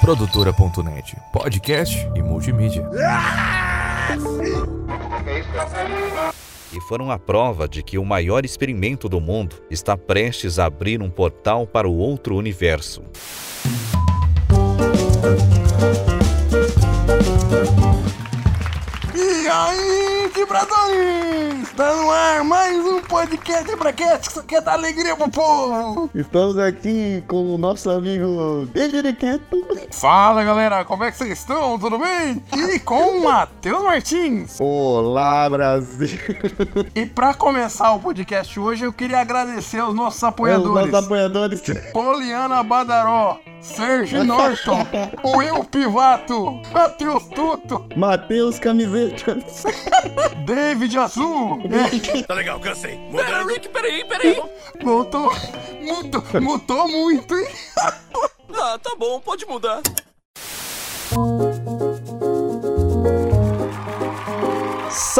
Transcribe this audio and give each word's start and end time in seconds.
Produtora.net, 0.00 1.16
podcast 1.30 2.08
e 2.14 2.22
multimídia. 2.22 2.88
E 6.72 6.80
foram 6.88 7.10
a 7.10 7.18
prova 7.18 7.68
de 7.68 7.82
que 7.82 7.98
o 7.98 8.04
maior 8.04 8.46
experimento 8.46 9.08
do 9.08 9.20
mundo 9.20 9.56
está 9.70 9.96
prestes 9.96 10.58
a 10.58 10.64
abrir 10.64 11.02
um 11.02 11.10
portal 11.10 11.66
para 11.66 11.86
o 11.86 11.98
outro 11.98 12.34
universo. 12.36 13.02
Tá 21.76 21.96
no 21.96 22.10
ar 22.10 22.44
mais 22.44 22.76
um 22.84 23.00
podcast 23.00 23.76
pra 23.78 23.92
que 23.94 24.04
isso 24.04 24.42
quer 24.42 24.60
dar 24.60 24.74
alegria 24.74 25.16
pro 25.16 25.28
povo! 25.30 26.10
Estamos 26.14 26.58
aqui 26.58 27.24
com 27.26 27.54
o 27.54 27.56
nosso 27.58 27.88
amigo 27.90 28.68
Quieto. 29.18 29.66
Fala 29.90 30.44
galera, 30.44 30.84
como 30.84 31.02
é 31.04 31.10
que 31.10 31.16
vocês 31.16 31.38
estão? 31.38 31.78
Tudo 31.78 31.98
bem? 31.98 32.42
E 32.54 32.78
com 32.78 33.18
o 33.18 33.24
Matheus 33.24 33.82
Martins. 33.82 34.58
Olá, 34.60 35.48
Brasil. 35.48 36.18
E 36.94 37.06
pra 37.06 37.32
começar 37.32 37.92
o 37.94 38.00
podcast 38.00 38.60
hoje, 38.60 38.84
eu 38.84 38.92
queria 38.92 39.20
agradecer 39.20 39.78
aos 39.78 39.94
nossos 39.94 40.18
Os 40.18 40.24
apoiadores. 40.24 40.90
nossos 40.92 41.06
apoiadores. 41.06 41.62
Poliana 41.92 42.62
Badaró, 42.62 43.38
Sérgio 43.62 44.24
Norton, 44.24 44.86
Will 45.24 45.64
Pivato, 45.64 46.60
Matheus 46.72 47.24
Tuto, 47.28 47.86
Matheus 47.96 48.58
Camisetas. 48.58 49.64
David 50.44 50.98
Azul. 50.98 51.61
Tá 52.26 52.34
legal, 52.34 52.60
cansei. 52.60 52.98
Pera, 53.10 53.44
Rick, 53.44 53.68
peraí, 53.68 54.04
peraí. 54.04 54.42
Mutou, 54.82 55.30
mutou, 55.80 56.40
mutou 56.40 56.88
muito, 56.88 57.34
hein? 57.36 57.48
Ah, 58.54 58.78
tá 58.78 58.94
bom, 58.96 59.20
pode 59.20 59.46
mudar. 59.46 59.80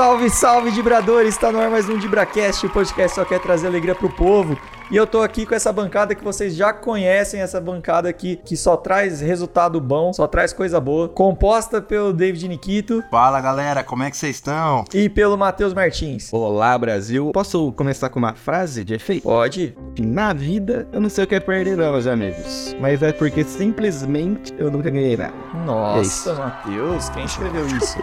Salve, 0.02 0.30
salve, 0.30 0.70
Dibradores! 0.72 1.32
Está 1.32 1.52
no 1.52 1.60
ar 1.60 1.70
mais 1.70 1.88
um 1.88 1.96
Dibracast, 1.96 2.66
o 2.66 2.70
podcast 2.70 3.14
só 3.14 3.24
quer 3.24 3.38
trazer 3.38 3.68
alegria 3.68 3.94
pro 3.94 4.10
povo. 4.10 4.58
E 4.90 4.96
eu 4.96 5.06
tô 5.06 5.22
aqui 5.22 5.46
com 5.46 5.54
essa 5.54 5.72
bancada 5.72 6.12
que 6.12 6.24
vocês 6.24 6.56
já 6.56 6.72
conhecem, 6.72 7.40
essa 7.40 7.60
bancada 7.60 8.08
aqui 8.08 8.40
que 8.44 8.56
só 8.56 8.76
traz 8.76 9.20
resultado 9.20 9.80
bom, 9.80 10.12
só 10.12 10.26
traz 10.26 10.52
coisa 10.52 10.80
boa, 10.80 11.08
composta 11.08 11.80
pelo 11.80 12.12
David 12.12 12.48
Nikito 12.48 13.00
Fala 13.12 13.40
galera, 13.40 13.84
como 13.84 14.02
é 14.02 14.10
que 14.10 14.16
vocês 14.16 14.34
estão? 14.34 14.84
e 14.92 15.08
pelo 15.08 15.38
Matheus 15.38 15.72
Martins. 15.72 16.32
Olá, 16.32 16.76
Brasil. 16.76 17.30
Posso 17.32 17.70
começar 17.70 18.08
com 18.08 18.18
uma 18.18 18.34
frase 18.34 18.84
de 18.84 18.94
efeito? 18.94 19.22
Pode? 19.22 19.72
Na 20.00 20.32
vida, 20.32 20.88
eu 20.92 21.00
não 21.00 21.08
sei 21.08 21.22
o 21.22 21.26
que 21.28 21.36
é 21.36 21.40
perder, 21.40 21.76
não, 21.76 21.92
meus 21.92 22.08
amigos. 22.08 22.74
Mas 22.80 23.00
é 23.04 23.12
porque 23.12 23.44
simplesmente 23.44 24.52
eu 24.58 24.68
nunca 24.68 24.90
ganhei 24.90 25.16
nada. 25.16 25.32
É 25.54 25.64
Nossa, 25.64 26.02
isso. 26.02 26.34
Matheus, 26.34 27.08
quem 27.10 27.24
escreveu 27.24 27.66
isso? 27.68 27.98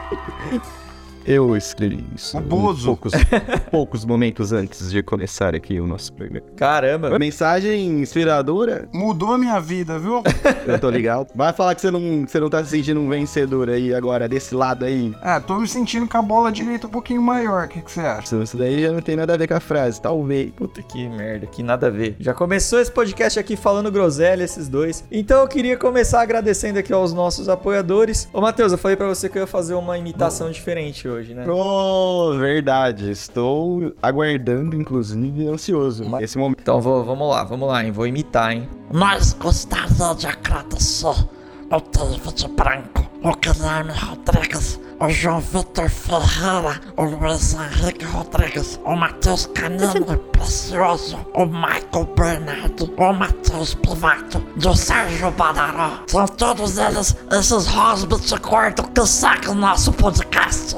Eu 1.30 1.56
escrevi 1.56 2.04
isso. 2.16 2.36
O 2.36 2.42
Bozo. 2.42 2.86
Poucos, 2.88 3.14
poucos 3.70 4.04
momentos 4.04 4.52
antes 4.52 4.90
de 4.90 5.04
começar 5.04 5.54
aqui 5.54 5.80
o 5.80 5.86
nosso 5.86 6.12
programa. 6.12 6.48
Caramba! 6.58 7.20
Mensagem 7.20 8.02
inspiradora. 8.02 8.90
Mudou 8.92 9.34
a 9.34 9.38
minha 9.38 9.60
vida, 9.60 10.00
viu? 10.00 10.24
Eu 10.66 10.80
tô 10.80 10.90
ligado. 10.90 11.28
Vai 11.36 11.54
falar 11.54 11.76
que 11.76 11.82
você 11.82 11.92
não, 11.92 12.26
você 12.28 12.40
não 12.40 12.50
tá 12.50 12.64
se 12.64 12.72
sentindo 12.72 13.00
um 13.00 13.08
vencedor 13.08 13.70
aí 13.70 13.94
agora, 13.94 14.28
desse 14.28 14.56
lado 14.56 14.86
aí. 14.86 15.14
Ah, 15.22 15.40
tô 15.40 15.60
me 15.60 15.68
sentindo 15.68 16.08
com 16.08 16.18
a 16.18 16.22
bola 16.24 16.52
direita 16.52 16.88
um 16.88 16.90
pouquinho 16.90 17.22
maior, 17.22 17.66
o 17.66 17.70
que, 17.70 17.82
que 17.84 17.92
você 17.92 18.00
acha? 18.00 18.36
Isso 18.42 18.58
daí 18.58 18.82
já 18.82 18.92
não 18.92 19.00
tem 19.00 19.16
nada 19.16 19.36
a 19.36 19.38
ver 19.38 19.48
com 19.48 19.54
a 19.54 19.60
frase, 19.60 20.02
talvez. 20.02 20.50
Puta 20.54 20.82
que 20.82 21.08
merda, 21.08 21.46
que 21.46 21.62
nada 21.62 21.86
a 21.86 21.92
ver. 21.92 22.16
Já 22.20 22.34
começou 22.34 22.80
esse 22.80 22.92
podcast 22.92 23.38
aqui 23.38 23.56
falando 23.56 23.92
groselha, 23.92 24.44
esses 24.44 24.68
dois. 24.68 25.04
Então 25.12 25.42
eu 25.42 25.48
queria 25.48 25.78
começar 25.78 26.22
agradecendo 26.22 26.80
aqui 26.80 26.92
aos 26.92 27.14
nossos 27.14 27.48
apoiadores. 27.48 28.28
Ô 28.34 28.42
Matheus, 28.42 28.72
eu 28.72 28.80
falei 28.80 28.98
pra 28.98 29.08
você 29.08 29.30
que 29.30 29.38
eu 29.38 29.44
ia 29.44 29.48
fazer 29.48 29.76
uma 29.76 29.96
imitação 29.96 30.50
diferente 30.50 31.08
hoje, 31.08 31.19
né? 31.28 31.46
Oh, 31.48 32.34
verdade. 32.38 33.12
Estou 33.12 33.94
aguardando, 34.02 34.76
inclusive, 34.76 35.48
ansioso. 35.48 36.04
Esse 36.20 36.38
momento. 36.38 36.60
Então 36.62 36.82
vou, 36.82 37.04
vamos 37.04 37.30
lá, 37.30 37.44
vamos 37.44 37.68
lá, 37.68 37.84
hein? 37.84 37.92
Vou 37.92 38.08
imitar, 38.08 38.54
hein? 38.54 38.70
Nós 38.92 39.34
gostaria 39.34 40.16
de 40.16 40.28
agradecer 40.28 41.08
o 41.72 41.80
David 41.80 42.48
Branco, 42.56 43.08
o 43.24 43.36
Guilherme 43.36 43.92
Rodrigues, 43.92 44.80
o 45.00 45.10
João 45.10 45.40
Vitor 45.40 45.90
Ferreira, 45.90 46.82
o 46.98 47.04
Luiz 47.04 47.54
Henrique 47.54 48.06
Rodrigues, 48.06 48.80
o 48.84 48.96
Matheus 48.96 49.46
Canino 49.48 50.18
Precioso, 50.32 51.18
o 51.36 51.46
Michael 51.46 52.10
Bernardo, 52.18 52.94
o 52.98 53.14
Matheus 53.14 53.76
Pivato 53.76 54.44
e 54.62 54.68
o 54.68 54.76
Sérgio 54.76 55.32
Badaró. 55.32 55.92
São 56.08 56.28
todos 56.28 56.78
eles 56.78 57.16
esses 57.32 57.68
hobbits 57.68 58.34
gordos 58.34 58.86
que 58.94 59.06
seguem 59.06 59.56
nosso 59.56 59.94
podcast. 59.94 60.76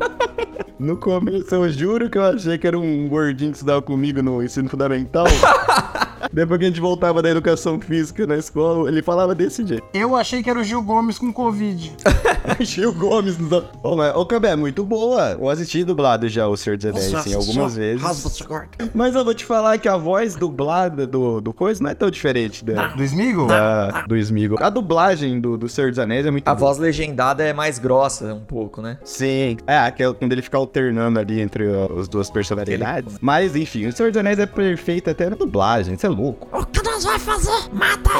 No 0.78 0.96
começo, 0.96 1.54
eu 1.54 1.68
juro 1.70 2.08
que 2.08 2.16
eu 2.16 2.24
achei 2.24 2.56
que 2.56 2.66
era 2.66 2.78
um 2.78 3.06
gordinho 3.06 3.50
que 3.50 3.58
estudava 3.58 3.82
comigo 3.82 4.22
no 4.22 4.42
ensino 4.42 4.66
fundamental. 4.66 5.26
Depois 6.32 6.58
que 6.58 6.64
a 6.64 6.68
gente 6.68 6.80
voltava 6.80 7.22
da 7.22 7.30
educação 7.30 7.80
física 7.80 8.26
na 8.26 8.36
escola, 8.36 8.88
ele 8.88 9.02
falava 9.02 9.34
desse 9.34 9.66
jeito. 9.66 9.84
Eu 9.94 10.14
achei 10.16 10.42
que 10.42 10.50
era 10.50 10.58
o 10.58 10.64
Gil 10.64 10.82
Gomes 10.82 11.18
com 11.18 11.32
Covid. 11.32 11.92
Gil 12.60 12.92
Gomes. 12.92 13.38
Nos... 13.38 13.64
Ô, 13.82 13.96
mas, 13.96 14.14
ô, 14.14 14.24
Cabé, 14.26 14.56
muito 14.56 14.84
boa. 14.84 15.32
Eu 15.32 15.48
assisti 15.48 15.84
dublado 15.84 16.28
já 16.28 16.46
o 16.48 16.56
Senhor 16.56 16.76
dos 16.76 16.86
Anéis, 16.86 17.14
assim, 17.14 17.34
algumas 17.34 17.76
vezes. 17.76 18.02
Hobbit 18.02 18.44
gordo. 18.44 18.68
Mas 18.94 19.14
eu 19.14 19.24
vou 19.24 19.34
te 19.34 19.44
falar 19.44 19.78
que 19.78 19.88
a 19.88 19.96
voz 19.96 20.34
dublada 20.34 21.06
do, 21.06 21.40
do 21.40 21.52
coisa 21.52 21.82
não 21.82 21.90
é 21.90 21.94
tão 21.94 22.10
diferente 22.10 22.64
da, 22.64 22.88
Do 22.88 23.02
Smigo? 23.04 23.46
da- 23.46 24.02
do 24.06 24.16
Smigo. 24.16 24.56
A 24.60 24.70
dublagem 24.70 25.40
do, 25.40 25.56
do 25.56 25.68
Senhor 25.68 25.90
dos 25.90 25.98
Anéis 25.98 26.26
é 26.26 26.30
muito 26.30 26.46
A 26.48 26.54
boa. 26.54 26.68
voz 26.68 26.78
legendada 26.78 27.42
é 27.44 27.52
mais 27.52 27.78
grossa 27.78 28.34
um 28.34 28.40
pouco, 28.44 28.80
né? 28.82 28.98
Sim. 29.04 29.56
É, 29.66 29.78
aquela, 29.78 30.14
quando 30.14 30.32
ele 30.32 30.42
fica 30.42 30.56
alternando 30.58 31.18
ali 31.18 31.40
entre 31.40 31.64
as 31.98 32.08
duas 32.08 32.30
personalidades. 32.30 33.16
Mas, 33.20 33.54
enfim, 33.56 33.86
o 33.86 33.92
Senhor 33.92 34.10
dos 34.10 34.18
Anéis 34.18 34.38
é 34.38 34.46
perfeito 34.46 35.10
até 35.10 35.28
na 35.30 35.36
dublagem. 35.36 35.96
Você 35.96 36.08
é 36.10 36.14
louco. 36.14 36.48
O 36.56 36.66
que 36.66 36.82
nós 36.82 37.04
vamos 37.04 37.22
fazer? 37.22 37.72
Mata 37.72 38.10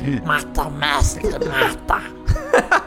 ele! 0.00 0.20
Mata 0.22 0.62
o 0.62 0.70
mestre, 0.70 1.30
mata! 1.30 2.21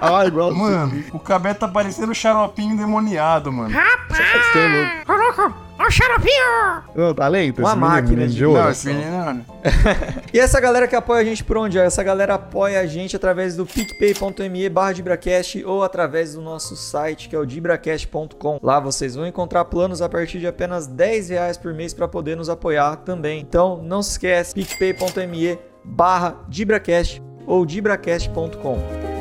Ah, 0.02 0.26
igual. 0.26 0.54
Mano, 0.54 1.04
o 1.14 1.20
Cabé 1.20 1.54
tá 1.54 1.68
parecendo 1.68 2.12
o 2.12 2.16
xaropinho 2.16 2.74
endemoniado, 2.74 3.52
mano. 3.52 3.74
Você 4.10 4.60
é 4.60 4.68
louco. 4.68 5.06
Coloca 5.06 5.54
o 5.78 5.92
xaropinho! 5.92 7.10
Ô, 7.10 7.14
talento? 7.14 7.60
Uma 7.60 7.70
esse 7.70 7.78
menino 7.78 7.94
máquina 7.96 8.28
de- 8.28 8.46
ouro. 8.46 8.62
Não, 8.64 8.70
esse 8.72 8.88
menino 8.88 9.12
não. 9.26 9.46
E 10.34 10.40
essa 10.40 10.60
galera 10.60 10.88
que 10.88 10.96
apoia 10.96 11.22
a 11.22 11.24
gente 11.24 11.44
por 11.44 11.58
onde? 11.58 11.78
Essa 11.80 12.04
galera 12.04 12.36
apoia 12.36 12.80
a 12.80 12.86
gente 12.86 13.16
através 13.16 13.56
do 13.56 13.66
picpay.me 13.66 14.70
barra 14.70 14.94
Dibracast 14.94 15.64
ou 15.66 15.84
através 15.84 16.34
do 16.36 16.42
nosso 16.42 16.76
site 16.76 17.28
que 17.30 17.36
é 17.36 17.40
o 17.40 17.46
dibracast.com. 17.46 18.60
Lá 18.62 18.80
vocês 18.80 19.16
vão 19.16 19.26
encontrar 19.26 19.66
planos 19.66 20.02
a 20.02 20.10
partir 20.10 20.40
de 20.40 20.48
apenas 20.48 20.88
10 20.88 21.30
reais 21.30 21.58
por 21.58 21.74
mês 21.74 21.94
para 21.94 22.08
poder 22.08 22.36
nos 22.38 22.50
apoiar 22.50 22.98
também. 22.98 23.40
Então 23.42 23.82
não 23.82 24.04
se 24.04 24.12
esquece, 24.12 24.54
picpay.me 24.54 25.58
barra 25.84 26.36
Dibracast 26.48 27.22
ou 27.48 27.66
dibracast.com. 27.66 29.15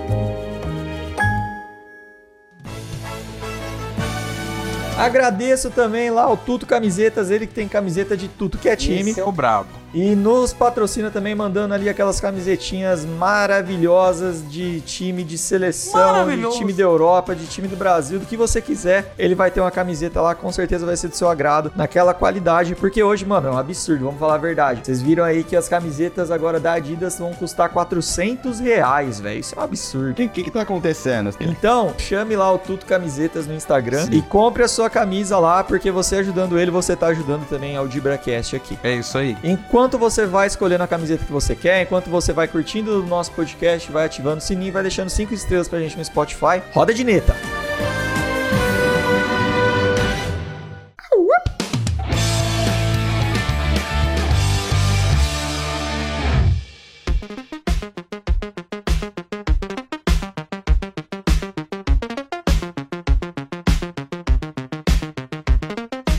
Agradeço 4.97 5.71
também 5.71 6.11
lá 6.11 6.33
o 6.33 6.37
Tuto 6.37 6.67
Camisetas, 6.67 7.31
ele 7.31 7.47
que 7.47 7.53
tem 7.53 7.69
camiseta 7.69 8.17
de 8.17 8.29
tudo 8.29 8.57
que 8.57 8.69
é 8.69 8.77
time. 8.77 9.11
Esse 9.11 9.21
é 9.21 9.25
o 9.25 9.33
brabo. 9.33 9.84
E 9.95 10.17
nos 10.17 10.53
patrocina 10.53 11.09
também 11.09 11.37
mandando 11.37 11.73
ali 11.73 11.89
aquelas 11.89 12.21
camisetinhas 12.21 13.05
maravilhosas 13.05 14.43
de 14.51 14.81
time 14.81 15.23
de 15.23 15.39
seleção, 15.39 16.27
de 16.29 16.59
time 16.59 16.73
da 16.73 16.83
Europa, 16.83 17.35
de 17.35 17.47
time 17.47 17.69
do 17.69 17.77
Brasil, 17.77 18.19
do 18.19 18.27
que 18.27 18.37
você 18.37 18.61
quiser. 18.61 19.15
Ele 19.17 19.37
vai 19.37 19.53
ter 19.53 19.61
uma 19.61 19.71
camiseta 19.71 20.21
lá, 20.21 20.35
com 20.35 20.51
certeza 20.51 20.85
vai 20.85 20.97
ser 20.97 21.09
do 21.09 21.17
seu 21.17 21.29
agrado, 21.29 21.71
naquela 21.77 22.13
qualidade, 22.13 22.75
porque 22.75 23.03
hoje, 23.03 23.25
mano, 23.25 23.49
é 23.49 23.51
um 23.53 23.59
absurdo, 23.59 24.07
vamos 24.07 24.19
falar 24.19 24.35
a 24.35 24.39
verdade. 24.39 24.81
Vocês 24.85 25.01
viram 25.01 25.23
aí 25.23 25.45
que 25.45 25.55
as 25.55 25.69
camisetas 25.69 26.31
agora 26.31 26.59
da 26.59 26.73
Adidas 26.73 27.17
vão 27.17 27.33
custar 27.33 27.69
400 27.69 28.59
reais, 28.59 29.21
velho. 29.21 29.39
Isso 29.39 29.55
é 29.55 29.61
um 29.61 29.63
absurdo. 29.63 30.11
O 30.11 30.15
que, 30.15 30.27
que 30.27 30.43
que 30.43 30.51
tá 30.51 30.63
acontecendo? 30.63 31.31
Então, 31.41 31.95
chame 31.99 32.35
lá 32.35 32.53
o 32.53 32.59
Tuto 32.59 32.85
Camisetas 32.85 33.47
no 33.47 33.55
Instagram 33.55 34.09
e 34.11 34.21
compre 34.23 34.65
a 34.65 34.69
sua 34.69 34.91
camisa 34.91 35.39
lá, 35.39 35.63
porque 35.63 35.91
você 35.91 36.17
ajudando 36.17 36.59
ele, 36.59 36.71
você 36.71 36.97
tá 36.97 37.07
ajudando 37.09 37.47
também 37.49 37.77
ao 37.77 37.87
Dibracast 37.87 38.57
aqui. 38.57 38.77
É 38.83 38.97
isso 38.97 39.17
aí. 39.17 39.37
Enquanto 39.45 39.84
você 39.93 40.27
vai 40.27 40.47
escolhendo 40.47 40.83
a 40.83 40.87
camiseta 40.89 41.25
que 41.25 41.33
você 41.33 41.55
quer, 41.55 41.83
enquanto 41.83 42.09
você 42.09 42.33
vai 42.33 42.49
curtindo 42.49 43.01
o 43.01 43.07
nosso 43.07 43.31
podcast, 43.33 43.93
vai 43.93 44.07
ativando 44.07 44.39
o 44.39 44.41
sininho, 44.41 44.73
vai 44.73 44.83
deixando 44.83 45.11
5 45.11 45.35
estrelas 45.35 45.69
pra 45.69 45.79
gente 45.79 45.97
no 45.97 46.05
Spotify, 46.05 46.63
roda 46.73 46.95
de 46.95 47.05
neta. 47.05 47.37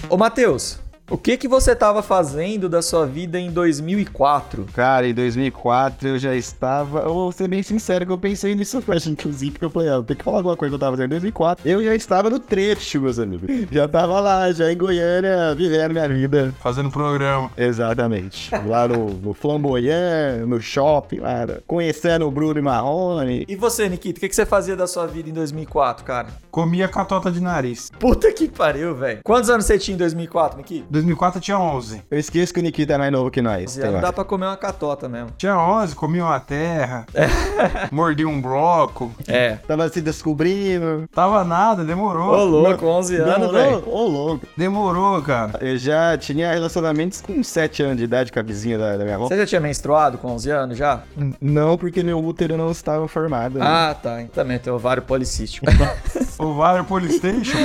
Ô 0.07 0.18
Matheus, 0.18 0.79
O 1.07 1.19
que 1.19 1.38
que 1.38 1.48
você 1.48 1.75
tava 1.75 2.02
fazendo 2.02 2.68
da 2.68 2.81
sua 2.81 3.06
vida 3.06 3.40
em 3.40 3.52
2004? 3.52 4.66
Cara, 4.74 5.07
em 5.07 5.13
2004 5.13 6.07
eu 6.07 6.18
já 6.18 6.36
estava. 6.36 7.02
Eu 7.02 7.13
vou 7.13 7.31
ser 7.31 7.48
bem 7.48 7.62
sincero 7.62 8.07
que 8.07 8.12
eu 8.12 8.18
pensei 8.18 8.56
nisso 8.56 8.81
hoje, 8.88 9.12
inclusive, 9.12 9.52
porque 9.52 9.66
eu 9.66 9.69
falei, 9.69 9.90
ah, 9.90 10.02
tem 10.02 10.18
que 10.18 10.24
falar 10.24 10.38
alguma 10.38 10.57
coisa 10.57 10.72
que 10.72 10.75
eu 10.75 10.80
tava 10.80 10.98
fazendo 10.98 11.06
em 11.06 11.10
2004. 11.10 11.69
Eu 11.69 11.84
já 11.84 11.94
estava 11.94 12.28
no 12.28 12.40
trecho, 12.40 13.00
meus 13.00 13.19
amigos. 13.19 13.48
Já 13.72 13.88
tava 13.88 14.19
lá, 14.19 14.52
já 14.52 14.72
em 14.72 14.75
Goiânia, 14.75 15.54
vivendo 15.54 15.92
minha 15.92 16.10
vida. 16.10 16.52
Fazendo 16.60 16.90
programa. 16.90 17.52
Exatamente. 17.56 18.50
Lá 18.66 18.88
no, 18.88 19.13
no 19.13 19.34
Flamboyant, 19.36 20.48
no 20.48 20.60
shopping, 20.60 21.19
lá, 21.19 21.46
conhecendo 21.68 22.28
o 22.28 22.31
Bruno 22.31 22.57
e 22.57 22.63
Marrone. 22.63 23.46
E 23.48 23.56
você, 23.56 23.88
Nikito, 23.88 24.18
o 24.18 24.22
que 24.22 24.30
que 24.30 24.36
você 24.36 24.46
fazia 24.46 24.75
da 24.75 24.88
sua 24.88 25.06
vida 25.06 25.30
em 25.30 25.34
2004, 25.34 26.04
cara? 26.04 26.30
Comia 26.50 26.88
catota 26.88 27.31
de 27.31 27.40
nariz. 27.40 27.92
Puta 28.00 28.31
que 28.34 28.48
pariu, 28.48 28.96
velho. 28.96 29.19
Quantos 29.24 29.52
anos 29.52 29.66
você 29.66 29.78
tinha 29.78 29.94
em 29.94 30.00
2004, 30.00 30.57
Nikito? 30.57 30.94
2004 30.95 31.38
eu 31.38 31.42
tinha 31.42 31.59
11. 31.59 32.01
Eu 32.09 32.18
esqueço 32.19 32.53
que 32.53 32.59
o 32.59 32.63
Nikita 32.63 32.94
é 32.94 32.97
mais 32.97 33.12
novo 33.12 33.30
que 33.30 33.42
nós. 33.42 33.74
Já 33.74 33.92
dá 33.92 34.13
pra 34.13 34.24
comer 34.24 34.45
uma 34.45 34.57
catota 34.57 35.07
mesmo. 35.09 35.30
Tinha 35.38 35.57
11, 35.57 35.95
comia 35.95 36.24
uma 36.24 36.39
terra. 36.39 37.06
mordi 37.92 38.25
um 38.25 38.42
bloco. 38.42 39.12
É. 39.27 39.56
Tava 39.68 39.88
se 39.89 40.01
descobrindo. 40.01 41.07
Tava 41.13 41.44
nada, 41.44 41.81
Ô, 41.81 41.86
demorou. 41.86 42.45
louco, 42.45 42.86
11 42.86 43.15
anos, 43.18 43.51
velho. 43.51 43.83
Ô, 43.88 44.07
louco. 44.07 44.45
Demorou, 44.57 45.21
cara. 45.21 45.59
Eu 45.62 45.77
já 45.77 46.18
tinha 46.18 46.51
relacionamentos 46.53 47.21
com 47.21 47.44
7 47.44 47.83
anos 47.83 47.97
de 47.97 48.03
idade 48.03 48.31
com 48.31 48.39
a 48.39 48.44
vizinha 48.44 48.77
da, 48.77 48.97
da 48.97 49.03
minha 49.03 49.15
avó. 49.15 49.27
Você 49.27 49.38
já 49.38 49.45
tinha 49.45 49.62
menstruado 49.62 50.18
com 50.18 50.30
11 50.30 50.50
anos 50.51 50.77
já? 50.77 51.01
Não, 51.42 51.77
porque 51.77 52.03
meu 52.03 52.24
útero 52.24 52.57
não 52.57 52.71
estava 52.71 53.07
formado. 53.07 53.59
né? 53.59 53.65
Ah, 53.65 53.95
tá. 54.01 54.24
Também 54.33 54.57
tem 54.59 54.71
ovário 54.71 55.03
policístico. 55.03 55.65
Ovário 56.37 56.83
Polystation. 56.85 57.57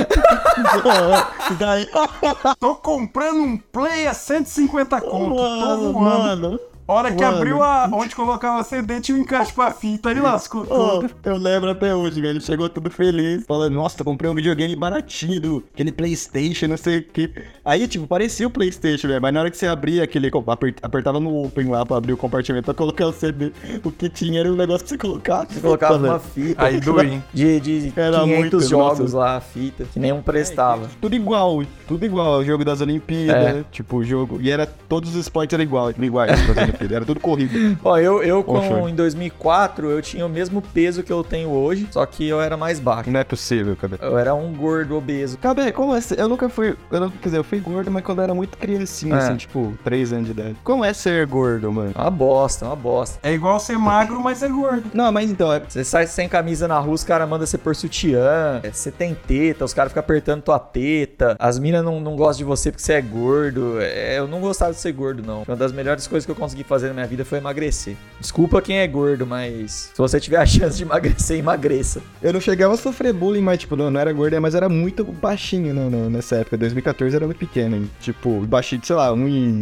Daí... 1.57 1.87
Tô 2.59 2.75
comprando 2.75 3.39
um 3.41 3.57
Play 3.57 4.07
a 4.07 4.13
150 4.13 5.01
conto. 5.01 5.35
Tô 5.35 5.41
Mano, 5.41 5.93
voando. 5.93 6.51
mano. 6.51 6.59
Hora 6.91 7.11
que 7.11 7.23
mano. 7.23 7.37
abriu 7.37 7.63
a. 7.63 7.89
Onde 7.91 8.15
colocava 8.15 8.61
o 8.61 8.63
CD 8.63 8.99
tinha 9.01 9.17
um 9.17 9.21
encaixe 9.21 9.53
pra 9.53 9.71
fita. 9.71 10.11
Ele 10.11 10.19
lascou 10.21 10.65
tudo. 10.65 11.09
eu 11.23 11.37
lembro 11.37 11.69
até 11.71 11.95
hoje, 11.95 12.19
velho. 12.21 12.31
Ele 12.33 12.41
chegou 12.41 12.67
tudo 12.69 12.89
feliz, 12.89 13.45
falando, 13.45 13.73
nossa, 13.73 14.03
comprei 14.03 14.29
um 14.29 14.35
videogame 14.35 14.75
baratinho, 14.75 15.63
aquele 15.73 15.91
Playstation, 15.91 16.67
não 16.67 16.77
sei 16.77 16.99
o 16.99 17.03
que. 17.03 17.31
Aí, 17.63 17.87
tipo, 17.87 18.07
parecia 18.07 18.47
o 18.47 18.49
Playstation, 18.49 19.07
velho. 19.07 19.21
Mas 19.21 19.33
na 19.33 19.39
hora 19.41 19.51
que 19.51 19.57
você 19.57 19.67
abria 19.67 20.03
aquele. 20.03 20.29
aper- 20.47 20.75
Apertava 20.81 21.19
no 21.19 21.45
Open 21.45 21.67
lá 21.69 21.85
pra 21.85 21.97
abrir 21.97 22.13
o 22.13 22.17
compartimento 22.17 22.65
pra 22.65 22.73
colocar 22.73 23.07
o 23.07 23.13
CD. 23.13 23.51
O 23.83 23.91
que 23.91 24.09
tinha 24.09 24.39
era 24.41 24.51
um 24.51 24.55
negócio 24.55 24.81
pra 24.85 24.89
você 24.89 24.97
colocar. 24.97 25.45
Você 25.47 25.59
colocava 25.59 25.97
uma 25.97 26.19
fita 26.19 26.63
Aí 26.65 26.75
hein? 27.05 27.23
de, 27.33 27.59
de 27.59 27.93
Era 27.95 28.19
500 28.21 28.27
muito, 28.39 28.59
jogos 28.61 28.99
nossa. 28.99 29.17
lá, 29.17 29.37
a 29.37 29.41
fita, 29.41 29.85
que 29.85 29.99
nenhum 29.99 30.21
prestava. 30.21 30.89
Tudo 30.99 31.15
igual, 31.15 31.63
tudo 31.87 32.05
igual. 32.05 32.39
O 32.39 32.43
jogo 32.45 32.65
das 32.65 32.81
Olimpíadas, 32.81 33.57
É. 33.57 33.63
tipo, 33.71 33.97
o 33.97 34.03
jogo. 34.03 34.39
E 34.41 34.49
era. 34.49 34.65
Todos 34.65 35.11
os 35.11 35.15
esportes 35.15 35.53
eram 35.53 35.63
igual, 35.63 35.91
iguais 35.91 36.31
Era 36.91 37.05
tudo 37.05 37.19
corrido. 37.19 37.77
Ó, 37.83 37.97
eu, 37.97 38.21
eu 38.23 38.43
com, 38.43 38.87
em 38.87 38.95
2004, 38.95 39.89
eu 39.89 40.01
tinha 40.01 40.25
o 40.25 40.29
mesmo 40.29 40.61
peso 40.61 41.03
que 41.03 41.11
eu 41.11 41.23
tenho 41.23 41.49
hoje, 41.49 41.87
só 41.91 42.05
que 42.05 42.27
eu 42.27 42.41
era 42.41 42.55
mais 42.57 42.79
baixo. 42.79 43.09
Não 43.09 43.19
é 43.19 43.23
possível, 43.23 43.75
cara. 43.75 43.97
Eu 44.01 44.17
era 44.17 44.33
um 44.33 44.53
gordo 44.53 44.95
obeso. 44.95 45.37
Cabé, 45.37 45.71
como 45.71 45.95
é 45.95 46.01
ser? 46.01 46.19
Eu 46.19 46.27
nunca 46.27 46.49
fui. 46.49 46.75
Eu 46.91 46.99
não, 46.99 47.09
quer 47.09 47.25
dizer, 47.29 47.37
eu 47.37 47.43
fui 47.43 47.59
gordo, 47.59 47.89
mas 47.91 48.03
quando 48.03 48.19
eu 48.19 48.23
era 48.23 48.33
muito 48.33 48.57
criancinha, 48.57 49.15
É. 49.15 49.17
assim, 49.19 49.35
tipo, 49.37 49.77
3 49.83 50.13
anos 50.13 50.25
de 50.25 50.31
idade. 50.31 50.55
Como 50.63 50.83
é 50.85 50.93
ser 50.93 51.25
gordo, 51.27 51.71
mano? 51.71 51.91
Uma 51.95 52.09
bosta, 52.11 52.65
uma 52.65 52.75
bosta. 52.75 53.19
É 53.23 53.33
igual 53.33 53.59
ser 53.59 53.77
magro, 53.77 54.19
mas 54.21 54.41
é 54.43 54.47
gordo. 54.47 54.83
Não, 54.93 55.11
mas 55.11 55.29
então, 55.29 55.51
é. 55.51 55.59
Você 55.59 55.83
sai 55.83 56.07
sem 56.07 56.27
camisa 56.27 56.67
na 56.67 56.79
rua, 56.79 56.93
os 56.93 57.03
caras 57.03 57.27
mandam 57.27 57.45
você 57.45 57.57
por 57.57 57.75
sutiã. 57.75 58.59
É, 58.63 58.71
Você 58.71 58.91
tem 58.91 59.13
teta, 59.15 59.63
os 59.65 59.73
caras 59.73 59.91
ficam 59.91 60.01
apertando 60.01 60.41
tua 60.41 60.59
teta. 60.59 61.35
As 61.39 61.59
minas 61.59 61.83
não, 61.83 61.99
não 61.99 62.15
gostam 62.15 62.37
de 62.39 62.43
você 62.43 62.71
porque 62.71 62.83
você 62.83 62.93
é 62.93 63.01
gordo. 63.01 63.75
É, 63.79 64.17
eu 64.19 64.27
não 64.27 64.39
gostava 64.39 64.71
de 64.73 64.79
ser 64.79 64.91
gordo, 64.91 65.23
não. 65.25 65.43
Uma 65.47 65.55
das 65.55 65.71
melhores 65.71 66.07
coisas 66.07 66.25
que 66.25 66.31
eu 66.31 66.35
consegui 66.35 66.63
fazer 66.71 66.87
na 66.87 66.93
minha 66.93 67.07
vida 67.07 67.25
foi 67.25 67.37
emagrecer. 67.39 67.95
Desculpa 68.19 68.61
quem 68.61 68.77
é 68.79 68.87
gordo, 68.87 69.25
mas 69.27 69.91
se 69.93 69.97
você 69.97 70.19
tiver 70.19 70.37
a 70.37 70.45
chance 70.45 70.77
de 70.77 70.83
emagrecer, 70.83 71.37
emagreça. 71.37 72.01
Eu 72.21 72.31
não 72.33 72.39
chegava 72.41 72.73
a 72.73 72.77
sofrer 72.77 73.13
bullying, 73.13 73.41
mas, 73.41 73.59
tipo, 73.59 73.75
não, 73.75 73.91
não 73.91 73.99
era 73.99 74.13
gordo, 74.13 74.39
mas 74.41 74.55
era 74.55 74.69
muito 74.69 75.03
baixinho 75.03 75.73
no, 75.73 75.89
no- 75.89 76.09
nessa 76.09 76.37
época. 76.37 76.57
2014 76.57 77.15
era 77.15 77.25
muito 77.25 77.37
pequeno, 77.37 77.75
hein? 77.75 77.89
Tipo, 77.99 78.41
baixinho, 78.41 78.81
sei 78.83 78.95
lá, 78.95 79.11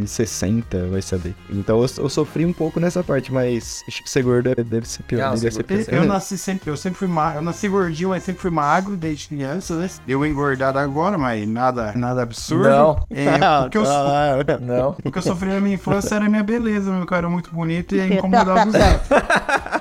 1,60 0.04 0.90
vai 0.90 1.02
saber. 1.02 1.34
Então 1.50 1.82
eu, 1.82 1.90
eu 1.98 2.10
sofri 2.10 2.46
um 2.46 2.54
pouco 2.54 2.80
nessa 2.80 3.04
parte, 3.04 3.32
mas 3.34 3.84
acho 3.88 4.04
que 4.04 4.10
ser 4.10 4.24
gordo 4.24 4.54
deve 4.64 4.88
ser 4.88 5.04
pior. 5.04 5.28
Não, 5.30 5.34
devia 5.36 5.52
ser 5.52 5.58
ser 5.58 5.64
pior. 5.64 5.86
Eu 5.90 6.06
nasci 6.06 6.38
sempre, 6.38 6.70
eu 6.70 6.78
sempre 6.78 7.00
fui 7.00 7.08
magro. 7.08 7.40
Eu 7.40 7.42
nasci 7.44 7.68
gordinho, 7.68 8.10
mas 8.10 8.24
sempre 8.24 8.42
fui 8.42 8.52
magro 8.52 8.96
desde 8.96 9.28
criança, 9.30 9.76
né? 9.76 9.90
Deu 10.06 10.20
uma 10.20 10.28
engordada 10.28 10.80
agora, 10.80 11.18
mas 11.18 11.48
nada, 11.48 11.94
nada 11.96 12.22
absurdo. 12.24 12.70
Não. 12.70 13.00
É, 13.10 13.66
o 13.66 13.70
que 13.70 13.78
eu, 13.78 13.84
Ah, 13.90 14.38
Não. 14.62 14.96
o 15.04 15.12
que 15.12 15.18
eu 15.18 15.22
sofri 15.22 15.50
na 15.50 15.60
minha 15.60 15.76
infância 15.76 16.16
era 16.16 16.26
a 16.26 16.30
minha 16.30 16.44
beleza, 16.44 16.89
meu. 16.92 17.06
Que 17.06 17.14
eu 17.14 17.18
era 17.18 17.30
muito 17.30 17.52
bonito 17.52 17.96
e 17.96 18.14
incomodava 18.14 18.68
os 18.68 18.76
outros. 18.76 19.79